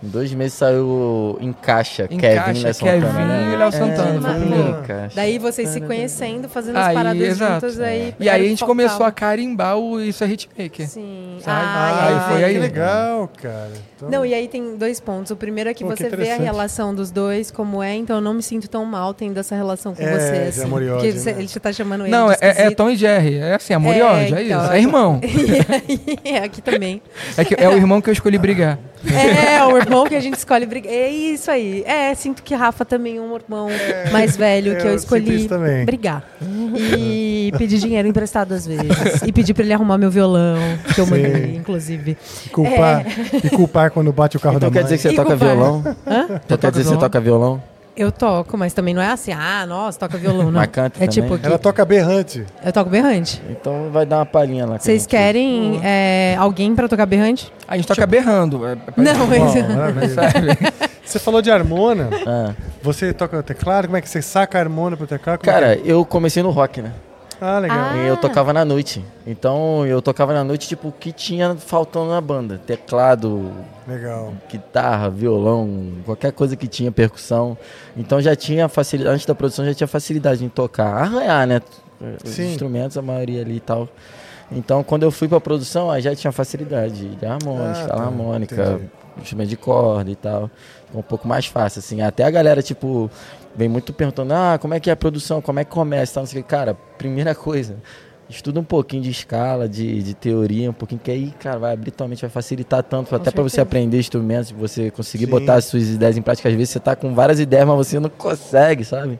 [0.00, 3.06] Em dois meses saiu Encaixa, Encaixa Kevin, Léo Santana.
[3.06, 3.50] Kevin né?
[3.52, 4.68] e Léo Santana, é, primeiro.
[4.68, 5.16] Encaixa.
[5.16, 7.52] Daí vocês se conhecendo, fazendo as paradas exato.
[7.54, 7.80] juntas.
[7.80, 10.88] Aí, e aí a gente começou a carimbar o Isso é Hitmaker.
[10.88, 11.38] Sim.
[11.44, 12.54] Ah, aí foi aí.
[12.54, 13.72] Que legal, cara.
[13.96, 14.08] Então...
[14.08, 15.32] Não, e aí tem dois pontos.
[15.32, 18.16] O primeiro é que Pô, você que vê a relação dos dois como é, então
[18.16, 20.36] eu não me sinto tão mal tendo essa relação com é, você.
[20.48, 21.34] Assim, amor e ódio, né?
[21.38, 23.38] ele te tá chamando ele Não, é, é, Tom e Jerry.
[23.38, 24.72] É assim, amor é, e ódio, é então, isso.
[24.72, 25.20] É irmão.
[26.24, 27.02] é, aqui também.
[27.36, 28.78] É, que é o irmão que eu escolhi brigar.
[29.04, 30.92] É, o irmão que a gente escolhe brigar.
[30.92, 31.82] É isso aí.
[31.86, 35.48] É, sinto que Rafa também é um irmão é, mais velho que eu, eu escolhi
[35.84, 36.24] brigar.
[36.98, 39.22] E pedir dinheiro emprestado às vezes.
[39.26, 40.58] E pedir pra ele arrumar meu violão,
[40.94, 41.10] que eu Sim.
[41.10, 42.16] mandei, inclusive.
[42.46, 43.46] E culpar, é.
[43.46, 45.84] e culpar quando bate o carro então da quer dizer que você toca violão?
[46.06, 46.40] Hã?
[46.44, 47.62] Então quer dizer que você toca violão?
[47.98, 50.60] Eu toco, mas também não é assim, ah, nossa, toca violão, não.
[50.60, 51.08] Mas canta é também.
[51.08, 51.44] tipo que...
[51.44, 52.46] Ela toca berrante.
[52.64, 53.42] Eu toco berrante.
[53.50, 54.78] Então vai dar uma palhinha lá.
[54.78, 57.52] Vocês querem é, alguém pra tocar berrante?
[57.66, 58.10] A gente toca tipo...
[58.10, 58.64] berrando.
[58.64, 60.14] É, é não, mas...
[61.04, 62.10] Você falou de harmona.
[62.24, 62.52] Ah.
[62.82, 63.86] Você toca teclado?
[63.86, 65.38] Como é que você saca a harmona pro teclado?
[65.40, 65.80] Como é Cara, é?
[65.82, 66.92] eu comecei no rock, né?
[67.40, 67.78] Ah, legal.
[67.78, 67.96] Ah.
[67.96, 69.04] E eu tocava na noite.
[69.26, 72.58] Então eu tocava na noite, tipo, o que tinha faltando na banda.
[72.58, 73.50] Teclado,
[73.86, 74.32] legal.
[74.50, 77.56] guitarra, violão, qualquer coisa que tinha, percussão.
[77.96, 80.94] Então já tinha facilidade, antes da produção já tinha facilidade em tocar.
[80.94, 81.60] Arranhar, né?
[82.24, 82.52] Os Sim.
[82.52, 83.88] instrumentos, a maioria ali e tal.
[84.50, 88.02] Então quando eu fui pra produção, aí já tinha facilidade de harmônica, ah, tá.
[88.02, 88.80] harmônica,
[89.20, 90.50] instrumento de corda e tal.
[90.94, 92.00] Um pouco mais fácil, assim.
[92.00, 93.10] Até a galera, tipo,
[93.54, 96.22] vem muito perguntando, ah, como é que é a produção, como é que começa, tal,
[96.22, 96.48] não sei o que.
[96.48, 97.76] Cara, primeira coisa,
[98.28, 101.90] estuda um pouquinho de escala, de, de teoria, um pouquinho, que aí, cara, vai abrir
[101.90, 105.30] tua mente, vai facilitar tanto, com até para você aprender instrumentos, você conseguir Sim.
[105.30, 106.48] botar as suas ideias em prática.
[106.48, 109.18] Às vezes você tá com várias ideias, mas você não consegue, sabe?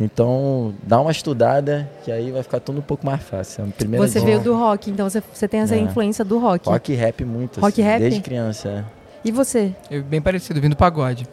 [0.00, 3.64] Então, dá uma estudada, que aí vai ficar tudo um pouco mais fácil.
[3.64, 5.78] É você veio do rock, então você, você tem essa é.
[5.78, 6.68] influência do rock.
[6.68, 8.00] Rock e rap muito, rock assim, rap?
[8.00, 8.68] desde criança.
[8.68, 8.97] É.
[9.24, 9.74] E você?
[9.90, 11.26] Eu, bem parecido, vindo pagode.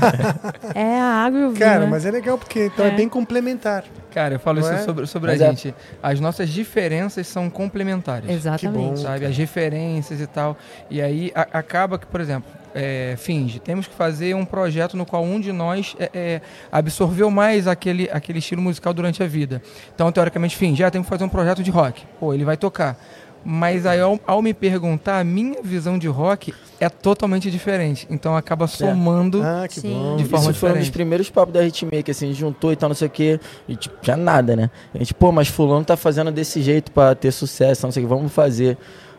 [0.74, 1.58] é a água e o vinho.
[1.58, 1.86] Cara, né?
[1.86, 3.84] mas é legal porque então é, é bem complementar.
[4.10, 4.84] Cara, eu falo Não isso é?
[4.84, 5.74] sobre, sobre a é gente.
[6.02, 8.30] As nossas diferenças são complementares.
[8.30, 9.00] Exatamente.
[9.00, 9.26] Sabe?
[9.26, 10.56] As referências e tal.
[10.90, 15.04] E aí a, acaba que, por exemplo, é, finge, temos que fazer um projeto no
[15.04, 16.40] qual um de nós é, é,
[16.70, 19.62] absorveu mais aquele, aquele estilo musical durante a vida.
[19.94, 22.04] Então, teoricamente, finge, já ah, temos que fazer um projeto de rock.
[22.18, 22.98] Pô, ele vai tocar.
[23.44, 28.06] Mas aí, ao, ao, me perguntar, a minha visão de rock é totalmente diferente.
[28.10, 30.16] Então acaba somando ah, que bom.
[30.16, 32.94] de forma Isso foi um dos primeiros papos da Hitmaker, assim, juntou e tal, não
[32.94, 33.40] sei o quê.
[33.68, 34.70] E tipo, tinha nada, né?
[34.94, 38.06] A gente, pô, mas fulano tá fazendo desse jeito para ter sucesso, não sei o
[38.06, 38.78] que, vamos fazer.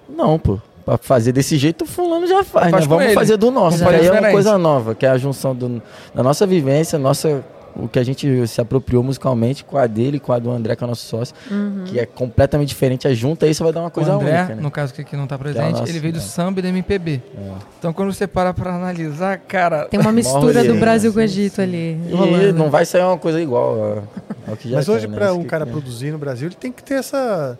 [0.10, 0.60] Não, pô.
[0.86, 2.90] Pra fazer desse jeito, fulano já faz, faz né?
[2.90, 3.14] Vamos ele.
[3.14, 5.82] fazer do nosso, que aí é uma coisa nova, que é a junção do,
[6.14, 7.44] da nossa vivência, nossa
[7.76, 10.84] o que a gente se apropriou musicalmente com a dele, com a do André, que
[10.84, 11.84] é o nosso sócio, uhum.
[11.86, 13.08] que é completamente diferente.
[13.08, 14.62] A junta aí você vai dar uma coisa o André, única, né?
[14.62, 16.68] no caso que aqui não está presente, é nosso, ele veio do samba e do
[16.68, 17.22] MPB.
[17.36, 17.52] É.
[17.80, 19.86] Então quando você para para analisar, cara...
[19.86, 22.00] Tem uma mistura do Brasil com o Egito ali.
[22.08, 24.04] E não vai sair uma coisa igual
[24.48, 25.16] ao que já Mas hoje, né?
[25.16, 27.58] para um cara produzir no Brasil, ele tem que ter essa...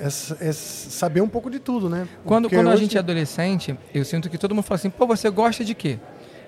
[0.00, 2.06] Essa, essa, saber um pouco de tudo, né?
[2.24, 2.76] Quando, quando hoje...
[2.76, 5.74] a gente é adolescente, eu sinto que todo mundo fala assim, pô, você gosta de
[5.74, 5.98] quê?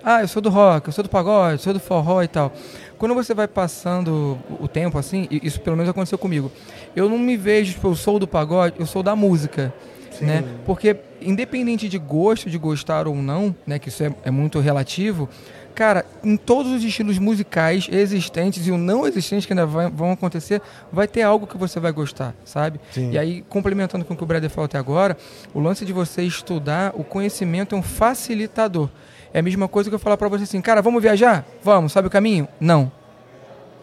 [0.02, 2.52] Ah, eu sou do rock, eu sou do pagode, eu sou do forró e tal.
[3.00, 6.52] Quando você vai passando o tempo assim, isso pelo menos aconteceu comigo,
[6.94, 9.72] eu não me vejo, tipo, eu sou do pagode, eu sou da música.
[10.10, 10.26] Sim.
[10.26, 10.44] Né?
[10.66, 15.30] Porque independente de gosto, de gostar ou não, né, que isso é, é muito relativo,
[15.74, 20.12] cara, em todos os estilos musicais existentes e o não existente que ainda vai, vão
[20.12, 20.60] acontecer,
[20.92, 22.78] vai ter algo que você vai gostar, sabe?
[22.92, 23.12] Sim.
[23.12, 25.16] E aí, complementando com o que o Brother falou até agora,
[25.54, 28.90] o lance de você estudar, o conhecimento é um facilitador.
[29.32, 31.44] É a mesma coisa que eu falar para você assim, cara, vamos viajar?
[31.62, 32.48] Vamos, sabe o caminho?
[32.58, 32.90] Não.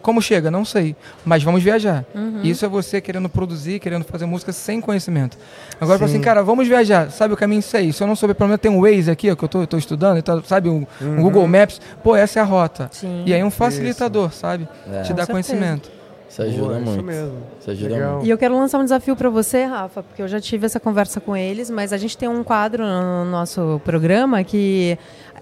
[0.02, 0.50] Como chega?
[0.50, 0.94] Não sei.
[1.24, 2.04] Mas vamos viajar.
[2.14, 2.40] Uhum.
[2.42, 5.36] Isso é você querendo produzir, querendo fazer música sem conhecimento.
[5.80, 7.10] Agora, assim, cara, vamos viajar.
[7.10, 7.62] Sabe o caminho?
[7.62, 7.92] Sei.
[7.92, 9.76] Se eu não souber, pelo menos tem um Waze aqui, ó, que eu tô, tô
[9.76, 10.68] estudando, então, sabe?
[10.68, 11.18] Um, uhum.
[11.18, 11.80] um, Google Maps.
[12.02, 12.88] Pô, essa é a rota.
[12.92, 13.24] Sim.
[13.26, 14.38] E aí um facilitador, Isso.
[14.38, 14.68] sabe?
[14.90, 15.02] É.
[15.02, 15.90] Te dá conhecimento.
[16.28, 16.90] Isso ajuda Boa, muito.
[16.90, 17.42] Isso mesmo.
[17.58, 18.12] Isso ajuda Legal.
[18.12, 18.26] muito.
[18.26, 21.20] E eu quero lançar um desafio para você, Rafa, porque eu já tive essa conversa
[21.20, 24.98] com eles, mas a gente tem um quadro no nosso programa que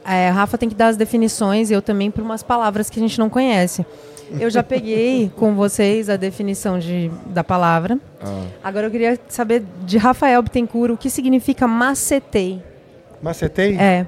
[0.06, 3.02] é, Rafa tem que dar as definições e eu também por umas palavras que a
[3.02, 3.84] gente não conhece.
[4.40, 7.98] Eu já peguei com vocês a definição de, da palavra.
[8.20, 8.44] Ah.
[8.62, 12.62] Agora eu queria saber de Rafael Bittencourt o que significa macetei.
[13.22, 13.76] Macetei?
[13.76, 14.06] É.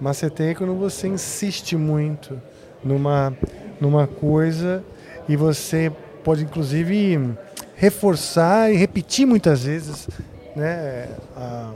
[0.00, 2.40] Macetei é quando você insiste muito
[2.84, 3.36] numa,
[3.80, 4.84] numa coisa
[5.28, 5.90] e você
[6.22, 7.34] pode, inclusive,
[7.74, 10.08] reforçar e repetir muitas vezes
[10.54, 11.08] né,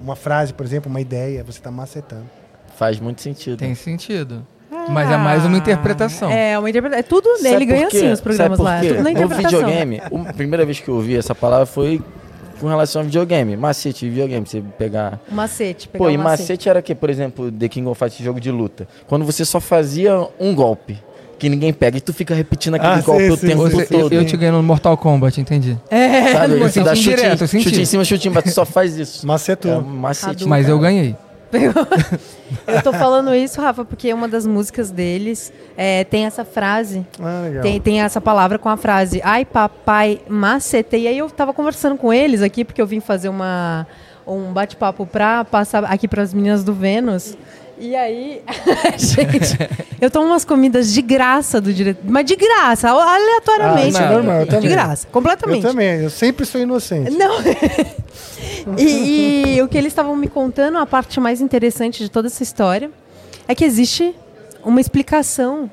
[0.03, 2.40] uma frase, por exemplo, uma ideia, você está macetando.
[2.81, 3.59] Faz muito sentido.
[3.59, 4.43] Tem sentido.
[4.89, 6.31] Mas é mais uma interpretação.
[6.31, 6.99] É, uma interpretação.
[6.99, 8.83] É tudo, Sabe ele ganha assim os programas lá.
[8.83, 9.61] É tudo na interpretação.
[9.61, 12.01] No videogame, a primeira vez que eu ouvi essa palavra foi
[12.59, 13.55] com relação ao videogame.
[13.55, 15.21] Macete de videogame, você pegar.
[15.31, 16.41] Macete, pegar Pô, e macete.
[16.41, 18.89] macete era que, por exemplo, The King of Fighters jogo de luta.
[19.07, 20.99] Quando você só fazia um golpe
[21.39, 23.85] que ninguém pega e tu fica repetindo aquele ah, golpe sim, o sim, tempo você,
[23.85, 24.11] todo.
[24.11, 25.77] Eu, te ganho no Mortal Kombat, entendi.
[25.91, 29.27] É, Sabe, você dá chute, direto, chute em cima, chute embaixo, tu só faz isso.
[29.27, 29.71] Macetou.
[29.71, 30.49] É, macete.
[30.49, 31.15] Mas eu ganhei.
[32.67, 37.05] eu tô falando isso, Rafa, porque uma das músicas deles é, tem essa frase.
[37.21, 37.63] Ah, legal.
[37.63, 41.03] Tem, tem essa palavra com a frase Ai, papai, macetei.
[41.03, 43.87] E aí eu tava conversando com eles aqui, porque eu vim fazer uma,
[44.27, 47.37] um bate-papo pra passar aqui para as meninas do Vênus.
[47.83, 48.43] E aí,
[48.99, 49.57] gente,
[49.99, 52.03] eu tomo umas comidas de graça do diretor.
[52.05, 53.97] Mas de graça, aleatoriamente.
[53.97, 54.61] Ah, não, normal, eu também.
[54.61, 55.65] De graça, completamente.
[55.65, 57.11] Eu também, eu sempre sou inocente.
[57.11, 57.37] Não.
[58.79, 62.43] e, e o que eles estavam me contando, a parte mais interessante de toda essa
[62.43, 62.91] história,
[63.47, 64.15] é que existe
[64.65, 65.71] uma explicação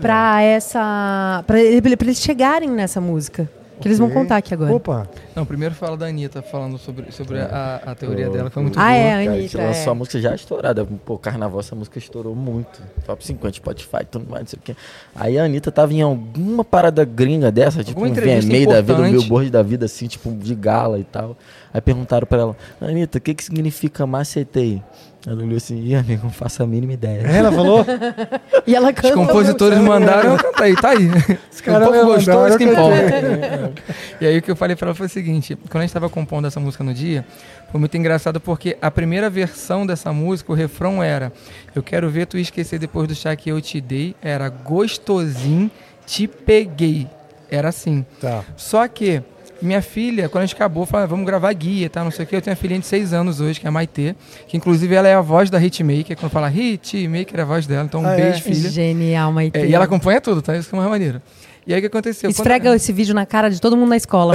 [0.00, 1.44] para essa.
[1.46, 3.50] para eles chegarem nessa música.
[3.80, 4.74] Que eles vão contar aqui agora.
[4.74, 5.08] Opa!
[5.34, 7.42] Não, primeiro fala da Anitta, falando sobre, sobre é.
[7.42, 8.32] a, a teoria oh.
[8.32, 8.92] dela, foi muito ah, boa.
[8.92, 9.58] Ah, é, a Anitta.
[9.58, 9.90] Ela lançou é.
[9.90, 10.84] a música já estourada.
[10.84, 12.82] Pô, Carnaval, essa música estourou muito.
[13.06, 14.76] Top 50, Spotify, tudo mais, não sei o quê.
[15.14, 19.10] Aí a Anitta tava em alguma parada gringa dessa, tipo um VMA da vida, um
[19.10, 21.36] billboard da vida, assim, tipo de gala e tal.
[21.72, 24.82] Aí perguntaram pra ela, Anitta, o que que significa macetei?
[25.26, 27.26] Ela olhou assim, ih, amigo, não faço a mínima ideia.
[27.26, 27.84] É, ela falou?
[28.66, 29.10] e ela cantou.
[29.10, 31.10] Os compositores mandaram, eu cantei, tá aí.
[31.52, 33.72] Os caras um pouco gostoso que importa.
[34.18, 36.08] e aí o que eu falei pra ela foi o seguinte, quando a gente tava
[36.08, 37.26] compondo essa música no dia,
[37.70, 41.30] foi muito engraçado porque a primeira versão dessa música, o refrão era
[41.74, 45.70] Eu quero ver tu esquecer depois do chá que eu te dei, era gostosinho,
[46.06, 47.06] te peguei.
[47.50, 48.06] Era assim.
[48.20, 48.42] Tá.
[48.56, 49.22] Só que
[49.62, 52.02] minha filha, quando a gente acabou, falou, ah, vamos gravar guia, tá?
[52.02, 52.36] Não sei o quê.
[52.36, 54.14] Eu tenho uma filhinha de 6 anos hoje, que é a Maitê,
[54.48, 56.16] que inclusive ela é a voz da Hitmaker.
[56.16, 58.16] Quando fala Hitmaker é a voz dela, então um ah, é?
[58.16, 58.40] beijo, é?
[58.40, 58.70] filha.
[58.70, 59.60] Genial, Maitê.
[59.60, 60.56] É, e ela acompanha tudo, tá?
[60.56, 61.22] Isso que é uma maneira.
[61.66, 62.30] E aí o que aconteceu?
[62.30, 62.76] Esfrega Quando...
[62.76, 64.34] esse vídeo na cara de todo mundo na escola,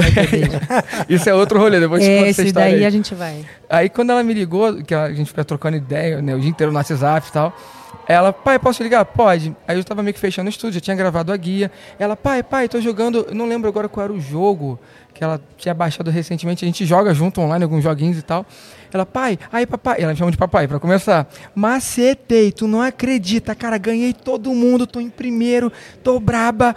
[1.08, 2.84] Isso é outro rolê, depois de contar Esse daí aí.
[2.84, 3.44] a gente vai.
[3.68, 6.72] Aí quando ela me ligou, que a gente fica trocando ideia, né, o dia inteiro
[6.72, 7.54] no WhatsApp e tal,
[8.08, 9.04] ela, pai, posso ligar?
[9.04, 9.54] Pode.
[9.66, 11.70] Aí eu tava meio que fechando o estúdio, já tinha gravado a guia.
[11.98, 13.26] Ela, pai, pai, tô jogando.
[13.32, 14.78] Não lembro agora qual era o jogo
[15.16, 16.64] que ela tinha baixado recentemente.
[16.64, 18.44] A gente joga junto online, alguns joguinhos e tal.
[18.92, 21.26] Ela, pai, aí papai, ela me chama de papai para começar.
[21.54, 25.72] Macetei, tu não acredita, cara, ganhei todo mundo, tô em primeiro,
[26.02, 26.76] tô braba.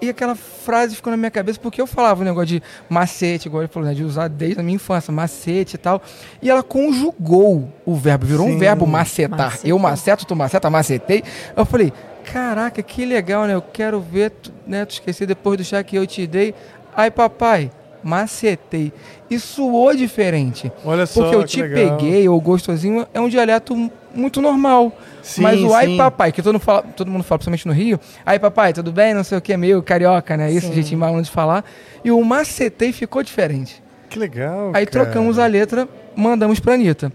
[0.00, 3.48] E aquela frase ficou na minha cabeça porque eu falava o um negócio de macete,
[3.48, 6.02] igual ele falou, né, de usar desde a minha infância, macete e tal.
[6.40, 9.38] E ela conjugou o verbo, virou Sim, um verbo macetar.
[9.38, 9.68] Macetar.
[9.68, 11.22] Eu maceto, tu maceta, macetei.
[11.54, 11.92] Eu falei,
[12.32, 13.54] caraca, que legal, né?
[13.54, 14.32] Eu quero ver,
[14.66, 16.54] né, tu esquecer depois do chá que eu te dei.
[17.00, 17.70] Ai, papai,
[18.02, 18.92] macetei.
[19.30, 20.70] E soou diferente.
[20.84, 21.96] Olha só, Porque eu te legal.
[21.96, 23.74] peguei, ou gostosinho, é um dialeto
[24.14, 24.92] muito normal.
[25.22, 27.98] Sim, Mas o ai papai, que todo mundo, fala, todo mundo fala, principalmente no Rio,
[28.26, 29.14] ai papai, tudo bem?
[29.14, 30.52] Não sei o que, é meio carioca, né?
[30.52, 31.64] Esse jeitinho malandro de falar.
[32.04, 33.82] E o macetei ficou diferente.
[34.10, 34.72] Que legal.
[34.74, 35.06] Aí cara.
[35.06, 37.10] trocamos a letra, mandamos pra Anitta.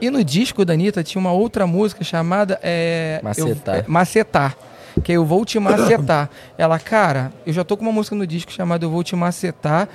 [0.00, 3.76] E no disco da Anitta tinha uma outra música chamada é, Macetar.
[3.76, 4.56] Eu, é, Macetar
[5.02, 6.28] que é Eu Vou Te Macetar.
[6.56, 9.88] Ela, cara, eu já tô com uma música no disco chamada Eu Vou Te Macetar.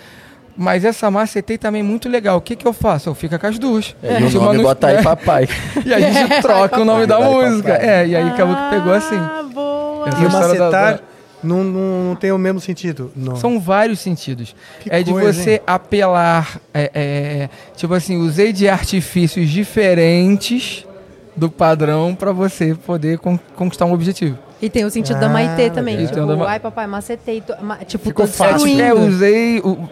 [0.57, 2.37] Mas essa macetei também é muito legal.
[2.37, 3.07] O que, que eu faço?
[3.07, 3.95] Eu fico com as duas.
[4.01, 5.47] É, e o nome bota aí papai.
[5.85, 7.73] e a gente troca o nome da música.
[7.73, 9.15] É, e aí acabou que pegou assim.
[9.15, 10.09] Ah, boa.
[10.19, 10.99] e o macetar da...
[11.43, 13.11] não, não, não, tem o mesmo sentido?
[13.15, 13.35] Não.
[13.35, 14.55] São vários sentidos.
[14.79, 15.61] Que é coisa, de você hein?
[15.67, 20.87] apelar, é, é, tipo assim, usei de artifícios diferentes
[21.35, 23.19] do padrão para você poder
[23.55, 24.39] conquistar um objetivo.
[24.61, 26.05] E tem o sentido ah, da Maitê também.
[26.05, 26.49] Tipo, da...
[26.49, 27.43] ai papai, macetei.
[27.61, 27.77] Ma...
[27.77, 28.81] Tipo, Ficou fácil.
[28.81, 29.87] É, usei, o,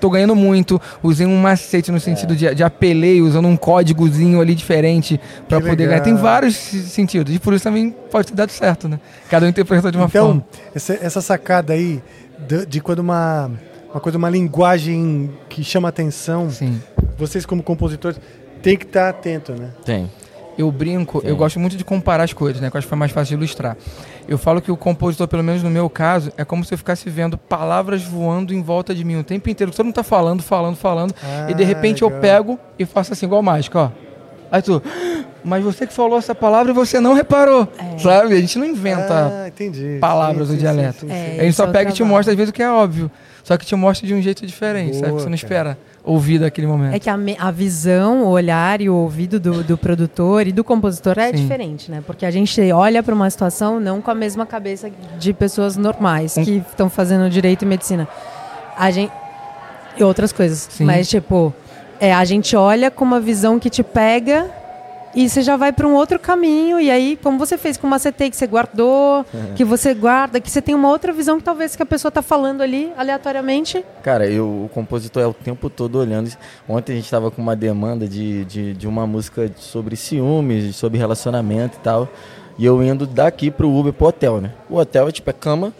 [0.00, 0.80] tô ganhando muito.
[1.02, 2.36] Usei um macete no sentido é.
[2.36, 5.88] de, de apelei, usando um códigozinho ali diferente para poder legal.
[5.88, 6.00] ganhar.
[6.00, 7.34] Tem vários sentidos.
[7.34, 8.98] E por isso também pode ter dado certo, né?
[9.28, 10.46] Cada um interpreta de uma então, forma.
[10.74, 12.02] Então, essa sacada aí
[12.38, 13.50] de, de, quando uma,
[13.90, 16.80] uma coisa, uma linguagem que chama atenção, Sim.
[17.18, 18.18] vocês como compositores
[18.62, 19.70] tem que estar atento, né?
[19.84, 20.10] Tem
[20.58, 21.28] eu brinco, Sim.
[21.28, 22.70] eu gosto muito de comparar as coisas, né?
[22.70, 23.76] Que eu acho que foi mais fácil de ilustrar.
[24.28, 27.08] Eu falo que o compositor, pelo menos no meu caso, é como se eu ficasse
[27.10, 29.72] vendo palavras voando em volta de mim o tempo inteiro.
[29.72, 31.14] Todo mundo tá falando, falando, falando.
[31.22, 32.16] Ah, e de repente legal.
[32.16, 33.90] eu pego e faço assim, igual mágica, ó.
[34.50, 34.80] Aí tu,
[35.44, 37.68] mas você que falou essa palavra e você não reparou.
[37.78, 37.98] É.
[37.98, 38.34] Sabe?
[38.34, 39.98] A gente não inventa ah, entendi.
[40.00, 41.00] palavras sim, do sim, dialeto.
[41.00, 42.70] Sim, é, a gente só é pega e te mostra, às vezes, o que é
[42.70, 43.10] óbvio.
[43.44, 45.12] Só que te mostra de um jeito diferente, Boa, sabe?
[45.12, 46.94] Que você não espera ouvir daquele momento.
[46.94, 50.62] É que a, a visão, o olhar e o ouvido do, do produtor e do
[50.62, 51.42] compositor é Sim.
[51.42, 52.02] diferente, né?
[52.06, 56.36] Porque a gente olha para uma situação não com a mesma cabeça de pessoas normais
[56.38, 56.44] um...
[56.44, 58.08] que estão fazendo direito e medicina.
[58.78, 59.12] A gente
[59.98, 60.84] e outras coisas, Sim.
[60.84, 61.52] mas tipo,
[61.98, 64.50] é, a gente olha com uma visão que te pega
[65.16, 66.78] e você já vai para um outro caminho.
[66.78, 69.54] E aí, como você fez com uma CT que você guardou, uhum.
[69.56, 72.20] que você guarda, que você tem uma outra visão que talvez que a pessoa está
[72.20, 73.82] falando ali aleatoriamente.
[74.02, 76.30] Cara, eu, o compositor é o tempo todo olhando.
[76.68, 80.98] Ontem a gente estava com uma demanda de, de, de uma música sobre ciúmes, sobre
[80.98, 82.06] relacionamento e tal.
[82.58, 84.52] E eu indo daqui pro Uber pro hotel, né?
[84.68, 85.72] O hotel é tipo é cama,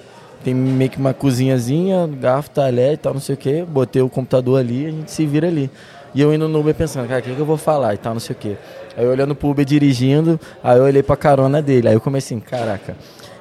[0.42, 3.62] tem meio que uma cozinhazinha, garfo, talher e tal, não sei o que.
[3.64, 5.70] Botei o computador ali, a gente se vira ali.
[6.14, 8.14] E eu indo no Uber pensando, cara, o que, que eu vou falar e tal,
[8.14, 8.56] não sei o quê.
[8.96, 11.88] Aí eu olhando pro Uber dirigindo, aí eu olhei pra carona dele.
[11.88, 12.96] Aí eu comecei assim, caraca,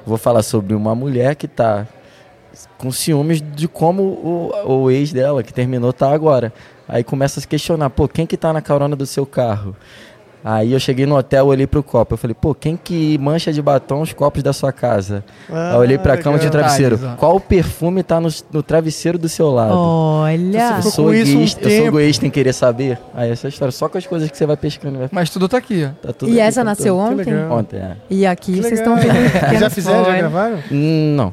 [0.06, 1.86] vou falar sobre uma mulher que tá
[2.78, 6.52] com ciúmes de como o, o ex dela, que terminou, tá agora.
[6.88, 9.74] Aí começa a se questionar, pô, quem que tá na carona do seu carro?
[10.48, 12.14] Aí eu cheguei no hotel, olhei pro copo.
[12.14, 15.24] Eu falei, pô, quem que mancha de batom os copos da sua casa?
[15.50, 16.22] Ah, Aí eu olhei pra legal.
[16.22, 17.00] cama de travesseiro.
[17.16, 19.74] Qual perfume tá no, no, travesseiro do seu lado?
[19.74, 20.76] Olha!
[20.76, 22.96] Eu sou, egoísta, um eu sou egoísta em querer saber.
[23.12, 25.00] Aí essa história, só com as coisas que você vai pescando.
[25.00, 25.08] Vai...
[25.10, 25.90] Mas tudo tá aqui.
[26.00, 27.20] Tá tudo e aqui, essa tá nasceu tudo.
[27.20, 27.34] ontem?
[27.50, 27.96] Ontem, é.
[28.08, 29.16] E aqui vocês estão vendo.
[29.58, 30.58] já fizeram, já gravaram?
[30.70, 31.32] Não.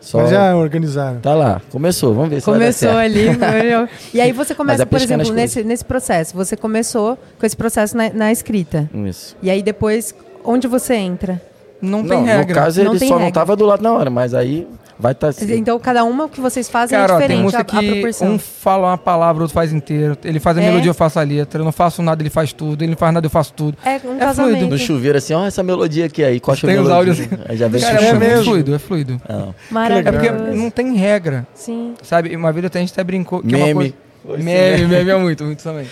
[0.00, 0.22] Só...
[0.22, 1.20] Mas já organizaram.
[1.20, 3.26] Tá lá, começou, vamos ver se Começou ali.
[4.14, 8.10] e aí você começa, por exemplo, nesse, nesse processo, você começou com esse processo na,
[8.10, 8.88] na, escrita.
[9.06, 9.36] Isso.
[9.42, 10.14] E aí depois,
[10.44, 11.40] onde você entra?
[11.82, 12.46] Não tem não, regra.
[12.46, 13.24] No caso, não ele só regra.
[13.24, 14.66] não tava do lado na hora, mas aí
[15.00, 15.44] Vai estar tá.
[15.48, 17.92] Então, cada uma que vocês fazem é Cara, é diferente ó, tem música a, a
[17.92, 18.28] proporção.
[18.28, 20.16] Um fala uma palavra, outro faz inteiro.
[20.22, 20.66] Ele faz a é?
[20.66, 21.60] melodia, eu faço a letra.
[21.60, 22.82] Eu não faço nada, ele faz tudo.
[22.82, 23.78] Ele não faz nada, eu faço tudo.
[23.84, 24.56] É um é casamento.
[24.56, 24.68] Fluido.
[24.68, 26.38] No chuveiro, assim, ó, essa melodia aqui aí.
[26.38, 27.18] Coxa tem os áudios.
[27.48, 29.22] Aí já vem Cara, é, é fluido, é fluido.
[29.70, 30.08] Maravilhoso.
[30.08, 31.46] É porque não tem regra.
[31.54, 31.94] Sim.
[32.02, 33.40] Sabe, uma vez até a gente até brincou.
[33.40, 33.94] Que Meme.
[34.22, 35.86] Coisa, Meme, meme é muito, muito também.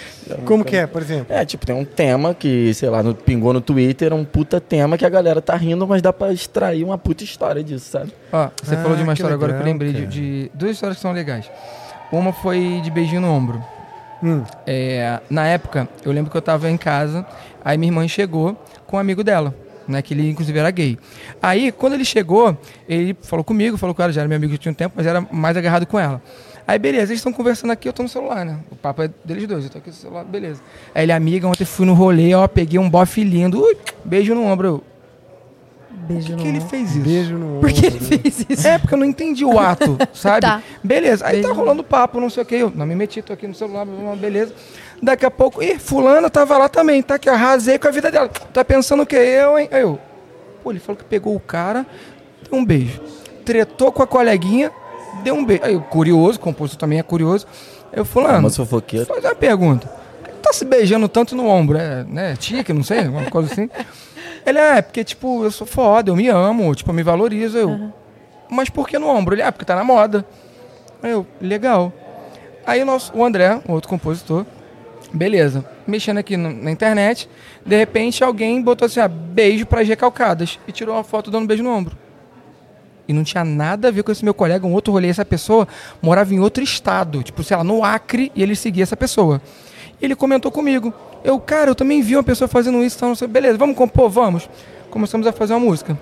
[0.44, 1.34] Como que é, por exemplo?
[1.34, 4.98] É, tipo, tem um tema que, sei lá, no, pingou no Twitter, um puta tema
[4.98, 8.12] que a galera tá rindo, mas dá pra extrair uma puta história disso, sabe?
[8.30, 10.72] Ó, você ah, falou de uma história legal, agora que eu lembrei de, de, duas
[10.72, 11.50] histórias que são legais.
[12.12, 13.64] Uma foi de beijinho no ombro.
[14.22, 14.42] Hum.
[14.66, 17.24] É, na época, eu lembro que eu tava em casa,
[17.64, 19.54] aí minha irmã chegou com um amigo dela.
[19.86, 20.98] Né, que ele inclusive era gay.
[21.40, 22.54] Aí, quando ele chegou,
[22.86, 25.26] ele falou comigo, falou que ela já era meu amigo tinha um tempo, mas era
[25.32, 26.20] mais agarrado com ela.
[26.68, 28.58] Aí, beleza, eles estão conversando aqui, eu tô no celular, né?
[28.70, 30.60] O papo é deles dois, eu tô aqui no celular, beleza.
[30.94, 33.74] Aí ele, amiga, ontem fui no rolê, ó, peguei um bofe lindo, ui,
[34.04, 34.84] beijo no ombro.
[35.90, 37.00] Beijo Por que, que ele fez isso?
[37.00, 37.60] Beijo no ombro.
[37.60, 38.68] Por que ele fez isso?
[38.68, 40.42] É, porque eu não entendi o ato, sabe?
[40.42, 40.62] tá.
[40.84, 43.32] Beleza, aí beijo tá rolando papo, não sei o que, eu não me meti, tô
[43.32, 43.86] aqui no celular,
[44.20, 44.52] beleza.
[45.02, 48.28] Daqui a pouco, ih, fulana tava lá também, tá que arrasei com a vida dela.
[48.28, 49.16] Tá pensando o que?
[49.16, 49.70] Eu, hein?
[49.72, 49.98] Aí eu,
[50.62, 51.86] pô, ele falou que pegou o cara,
[52.42, 53.00] deu um beijo.
[53.42, 54.70] Tretou com a coleguinha,
[55.22, 55.64] deu um beijo.
[55.64, 57.46] Aí, eu, curioso, o compositor também é curioso.
[57.92, 59.06] Eu fulano, ah, fofoqueiro.
[59.06, 59.88] faz uma pergunta.
[60.42, 62.36] Tá se beijando tanto no ombro, é, né?
[62.36, 63.68] Tique, não sei, alguma coisa assim.
[64.46, 67.58] Ele é, porque, tipo, eu sou foda, eu me amo, tipo, eu me valorizo.
[67.58, 67.92] Eu, uhum.
[68.48, 69.34] mas por que no ombro?
[69.34, 70.24] Ele, é, porque tá na moda.
[71.02, 71.92] Aí eu, legal.
[72.66, 74.44] Aí o, nosso, o André, outro compositor,
[75.12, 77.28] beleza, mexendo aqui no, na internet,
[77.64, 81.46] de repente alguém botou assim, ah, beijo para recalcadas e tirou uma foto dando um
[81.46, 81.96] beijo no ombro.
[83.08, 85.08] E não tinha nada a ver com esse meu colega, um outro rolê.
[85.08, 85.66] Essa pessoa
[86.02, 89.40] morava em outro estado, tipo, sei lá, no Acre, e ele seguia essa pessoa.
[90.00, 90.92] E ele comentou comigo.
[91.24, 94.48] Eu, cara, eu também vi uma pessoa fazendo isso, então, beleza, vamos compor, vamos.
[94.90, 95.98] Começamos a fazer uma música.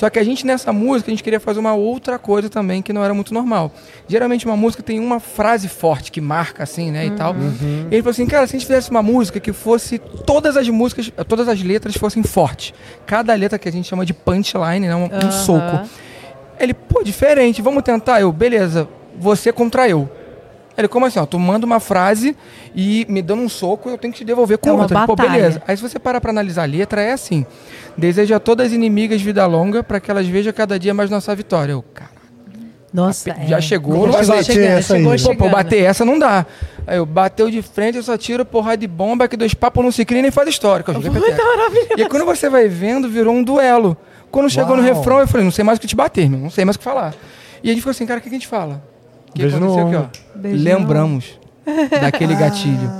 [0.00, 2.90] Só que a gente, nessa música, a gente queria fazer uma outra coisa também que
[2.90, 3.70] não era muito normal.
[4.08, 7.06] Geralmente uma música tem uma frase forte que marca, assim, né, uhum.
[7.06, 7.32] e tal.
[7.34, 7.86] Uhum.
[7.90, 10.66] E ele falou assim, cara, se a gente fizesse uma música que fosse todas as
[10.70, 12.72] músicas, todas as letras fossem fortes.
[13.04, 15.28] Cada letra que a gente chama de punchline, né, um, uhum.
[15.28, 15.86] um soco.
[16.60, 18.20] Ele, pô, diferente, vamos tentar.
[18.20, 18.86] Eu, beleza,
[19.18, 20.08] você contra eu.
[20.76, 21.18] Ele, como assim?
[21.18, 22.36] Ó, tu manda uma frase
[22.74, 25.06] e me dando um soco, eu tenho que te devolver com é outra.
[25.06, 25.62] Pô, beleza.
[25.66, 27.44] Aí se você parar pra analisar a letra, é assim.
[27.96, 31.34] Deseja a todas as inimigas vida longa para que elas vejam cada dia mais nossa
[31.34, 31.72] vitória.
[31.72, 32.20] Eu, cara.
[32.92, 33.60] Nossa, já é.
[33.60, 35.04] chegou, não vai bater essa aí.
[35.04, 36.44] Pô, pô, bater essa não dá.
[36.86, 39.92] Aí eu bateu de frente, eu só tiro porrada de bomba, que dois papos não
[39.92, 40.82] se criam nem faz história.
[40.82, 41.22] Que eu joguei
[41.96, 43.96] E aí, quando você vai vendo, virou um duelo.
[44.30, 44.78] Quando chegou Uau.
[44.78, 46.76] no refrão, eu falei, não sei mais o que te bater, meu, não sei mais
[46.76, 47.14] o que falar.
[47.62, 48.82] E a gente ficou assim, cara, o que a gente fala?
[49.28, 50.38] O que Beijo aconteceu aqui, ó?
[50.38, 51.38] Beijo Lembramos
[52.00, 52.90] daquele gatilho.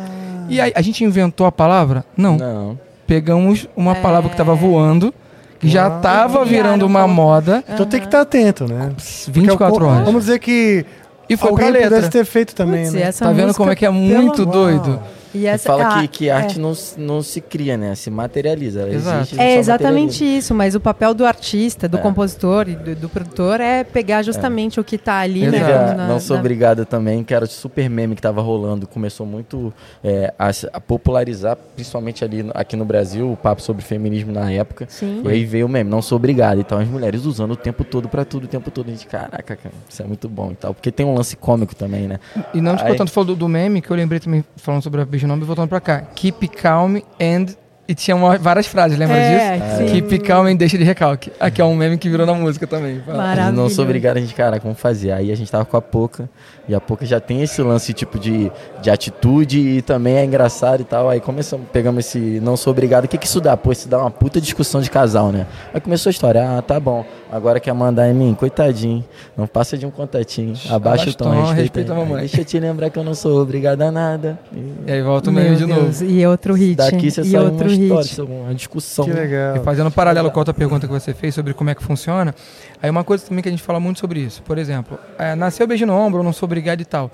[0.49, 2.05] E aí, a gente inventou a palavra?
[2.17, 2.37] Não.
[2.37, 2.79] Não.
[3.07, 4.01] Pegamos uma é...
[4.01, 5.15] palavra que estava voando,
[5.59, 7.63] que já estava virando uma moda.
[7.69, 8.93] Então tem que estar atento, né?
[9.29, 10.05] 24 horas.
[10.05, 10.85] Vamos dizer que
[11.31, 11.91] e foi Alguém pra letra.
[11.91, 13.13] pudesse ter feito também, Putz, né?
[13.13, 15.01] Tá vendo como é que é muito doido?
[15.35, 16.33] E essa, fala a, que, que é.
[16.33, 17.95] arte não, não se cria, né?
[17.95, 18.89] Se materializa.
[18.89, 22.01] Existe, é exatamente isso, mas o papel do artista, do é.
[22.01, 24.83] compositor e do, do, produtor é pegar justamente é.
[24.83, 25.61] o que está ali, né?
[25.95, 26.41] Na, não sou na...
[26.41, 30.81] obrigado também, que era o super meme que estava rolando, começou muito é, a, a,
[30.81, 34.87] popularizar, principalmente ali aqui no Brasil, o papo sobre feminismo na época.
[34.89, 35.23] Sim.
[35.25, 36.61] E aí veio o meme, não sou obrigado.
[36.61, 38.89] Então as mulheres usando o tempo todo para tudo, o tempo todo.
[38.89, 40.75] A gente, caraca, cara, isso é muito bom e tal.
[40.75, 42.19] Porque tem um lance cômico também, né?
[42.53, 42.97] E não, aí...
[43.09, 46.03] falou do, do meme, que eu lembrei também, falando sobre a Nome, voltando para cá.
[46.15, 47.55] Keep calm and
[47.91, 49.79] e tinha uma, várias frases, lembra é, disso?
[49.79, 49.87] Sim.
[49.87, 51.33] Keep calm and deixa de recalque.
[51.41, 53.03] Aqui é um meme que virou na música também.
[53.05, 53.51] Maravilha.
[53.51, 55.11] Não sou obrigado a gente, cara, como fazer.
[55.11, 56.31] Aí a gente tava com a Poca,
[56.69, 58.49] e a Poca já tem esse lance tipo de,
[58.81, 61.09] de atitude e também é engraçado e tal.
[61.09, 63.05] Aí começamos, pegamos esse não sou obrigado.
[63.05, 63.57] O que que isso dá?
[63.57, 65.47] Pô, isso dá uma puta discussão de casal, né?
[65.73, 67.05] Aí começou a história, ah, tá bom.
[67.31, 69.05] Agora quer mandar em mim, coitadinho.
[69.37, 70.55] Não passa de um contatinho.
[70.69, 72.21] Abaixa o tom, respeita, respeita a mamãe.
[72.21, 74.39] Deixa eu te lembrar que eu não sou obrigado a nada.
[74.53, 76.05] E, e aí volta o meio de novo.
[76.05, 76.77] E outro hit.
[76.77, 79.05] Daqui você e sabe outro uma história, uma discussão.
[79.05, 79.57] Que legal.
[79.57, 81.83] E fazendo um paralelo com a outra pergunta que você fez sobre como é que
[81.83, 82.35] funciona,
[82.83, 84.43] aí uma coisa também que a gente fala muito sobre isso.
[84.43, 87.11] Por exemplo, é, nasceu beijo no ombro, eu não sou obrigado e tal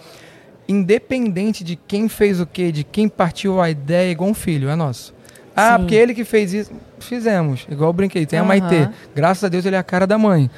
[0.68, 4.76] independente de quem fez o que, de quem partiu a ideia, igual um filho, é
[4.76, 5.14] nosso.
[5.56, 5.78] Ah, Sim.
[5.78, 6.70] porque ele que fez isso.
[6.98, 8.26] Fizemos, igual eu brinquei.
[8.26, 8.44] Tem uhum.
[8.44, 8.88] a Maitê.
[9.14, 10.50] Graças a Deus ele é a cara da mãe.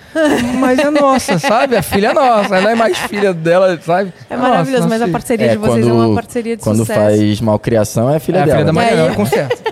[0.59, 1.77] Mas é nossa, sabe?
[1.77, 2.57] A filha é nossa.
[2.57, 4.13] Ela é mais filha dela, sabe?
[4.29, 6.79] É maravilhoso, nossa, mas a parceria é, de vocês quando, é uma parceria de quando
[6.79, 7.01] sucesso.
[7.01, 8.51] Quando faz malcriação, é filha é dela.
[8.51, 9.63] É a filha da mãe dela, com certo.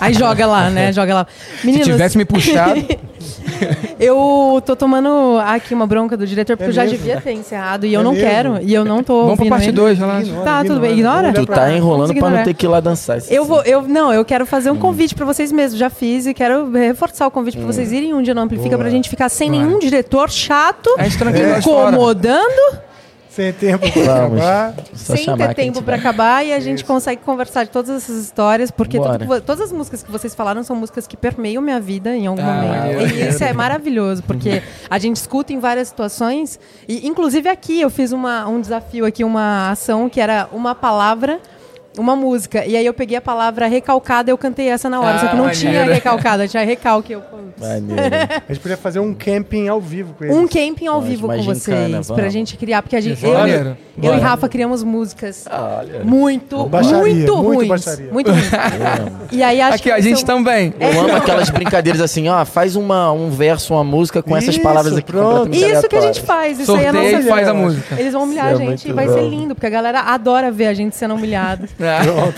[0.00, 0.92] Aí joga lá, né?
[0.92, 1.26] Joga lá.
[1.62, 1.86] Meninos...
[1.86, 2.80] Se tivesse me puxado...
[3.98, 7.86] eu tô tomando aqui uma bronca do diretor, porque é eu já devia ter encerrado.
[7.86, 8.28] E eu é não mesmo?
[8.28, 8.58] quero.
[8.62, 10.22] E eu não tô Vamos pra parte 2, lá.
[10.44, 10.92] Tá, tudo bem.
[10.92, 11.32] Ignora?
[11.32, 13.18] Tu tá enrolando pra não ter que ir lá dançar.
[13.28, 14.78] Eu vou, eu, não, eu quero fazer um hum.
[14.78, 15.78] convite pra vocês mesmos.
[15.78, 17.62] Já fiz e quero reforçar o convite hum.
[17.62, 18.80] pra vocês irem um dia no Amplifica Boa.
[18.80, 22.84] pra gente ficar sem nenhum diretor chato, é incomodando.
[23.34, 24.74] Sem tempo para acabar.
[24.94, 26.86] Sem ter tempo para acabar e a gente Isso.
[26.86, 30.76] consegue conversar de todas essas histórias, porque tudo, todas as músicas que vocês falaram são
[30.76, 33.12] músicas que permeiam minha vida em algum ah, momento.
[33.12, 36.60] E isso é maravilhoso, porque a gente escuta em várias situações.
[36.86, 41.40] E, inclusive aqui eu fiz uma, um desafio aqui, uma ação que era uma palavra
[41.96, 42.64] uma música.
[42.66, 45.16] E aí eu peguei a palavra recalcada e eu cantei essa na hora.
[45.16, 45.58] Ah, só que não maneiro.
[45.60, 47.12] tinha recalcada, tinha recalque.
[47.12, 47.22] Eu...
[47.60, 50.36] a gente podia fazer um camping ao vivo com eles.
[50.36, 52.10] Um camping ao vivo com vocês.
[52.10, 53.24] Pra gente criar, porque a gente.
[53.24, 55.44] Eu, eu, eu e Rafa criamos músicas
[56.04, 57.68] muito, baixaria, muito, muito ruins.
[57.68, 58.12] Baixaria.
[58.12, 58.50] Muito ruins.
[59.30, 60.26] e aí acho Aqui, que a gente são...
[60.26, 60.74] também.
[60.78, 64.62] Eu amo aquelas brincadeiras assim, ó, faz uma, um verso, uma música com isso, essas
[64.62, 65.54] palavras aqui pronto.
[65.54, 66.58] Isso que a gente faz.
[66.58, 68.00] Isso Sorteio aí é a nossa faz a música.
[68.00, 70.66] Eles vão humilhar a é gente e vai ser lindo, porque a galera adora ver
[70.66, 71.68] a gente sendo humilhado.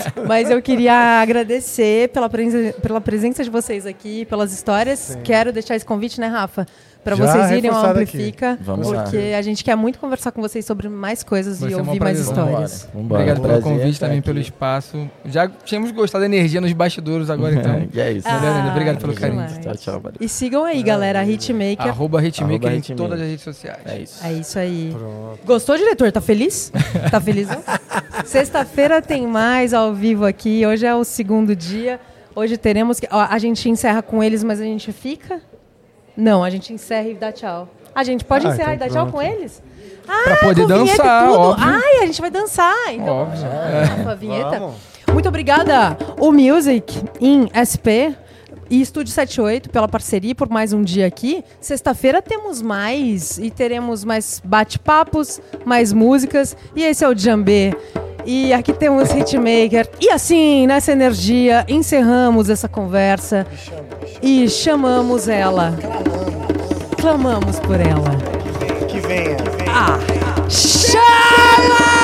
[0.27, 4.99] Mas eu queria agradecer pela, presença, pela presença de vocês aqui, pelas histórias.
[4.99, 5.21] Sim.
[5.23, 6.65] Quero deixar esse convite, né, Rafa?
[7.07, 9.37] Para vocês irem ao Amplifica, porque lá.
[9.37, 12.89] a gente quer muito conversar com vocês sobre mais coisas Vai e ouvir mais histórias.
[12.93, 13.03] Vambora.
[13.03, 13.21] Vambora.
[13.21, 14.25] Obrigado pelo convite também, aqui.
[14.25, 15.09] pelo espaço.
[15.25, 17.87] Já tínhamos gostado da energia nos bastidores agora, então.
[17.95, 18.27] é isso.
[18.27, 19.45] Ah, Obrigado pelo carinho.
[19.61, 19.99] Tchau, tchau.
[20.01, 20.17] Valeu.
[20.19, 21.87] E sigam aí, galera, a Hitmaker.
[21.87, 23.79] Arroba Hitmaker em todas as redes sociais.
[23.85, 24.25] É isso.
[24.25, 24.93] É isso aí.
[24.97, 25.39] Pronto.
[25.45, 26.11] Gostou, diretor?
[26.11, 26.71] Tá feliz?
[27.09, 27.47] tá feliz?
[28.25, 30.65] Sexta-feira tem mais ao vivo aqui.
[30.65, 31.99] Hoje é o segundo dia.
[32.35, 33.07] Hoje teremos que.
[33.09, 35.41] Ó, a gente encerra com eles, mas a gente fica.
[36.17, 37.69] Não, a gente encerra e dá tchau.
[37.93, 39.11] A gente pode ah, encerrar então e dar pronto.
[39.11, 39.63] tchau com eles?
[40.07, 41.65] Ah, pra poder dançar, óbvio.
[41.67, 42.93] Ai, a gente vai dançar.
[42.93, 43.45] Então, óbvio.
[43.45, 44.11] É.
[44.11, 44.59] a vinheta.
[44.59, 44.75] Vamos.
[45.13, 48.13] Muito obrigada, o Music em SP
[48.69, 51.43] e Estúdio 78 pela parceria por mais um dia aqui.
[51.59, 56.55] Sexta-feira temos mais e teremos mais bate-papos, mais músicas.
[56.75, 57.75] E esse é o Jambê.
[58.29, 59.87] E aqui temos Hitmaker.
[60.01, 63.47] E assim, nessa energia, encerramos essa conversa
[64.21, 65.73] e chamamos ela.
[66.99, 68.11] Clamamos por ela.
[68.89, 69.37] Que venha.
[69.37, 69.73] Que venha.
[69.73, 69.97] Ah.
[70.49, 71.96] Chama!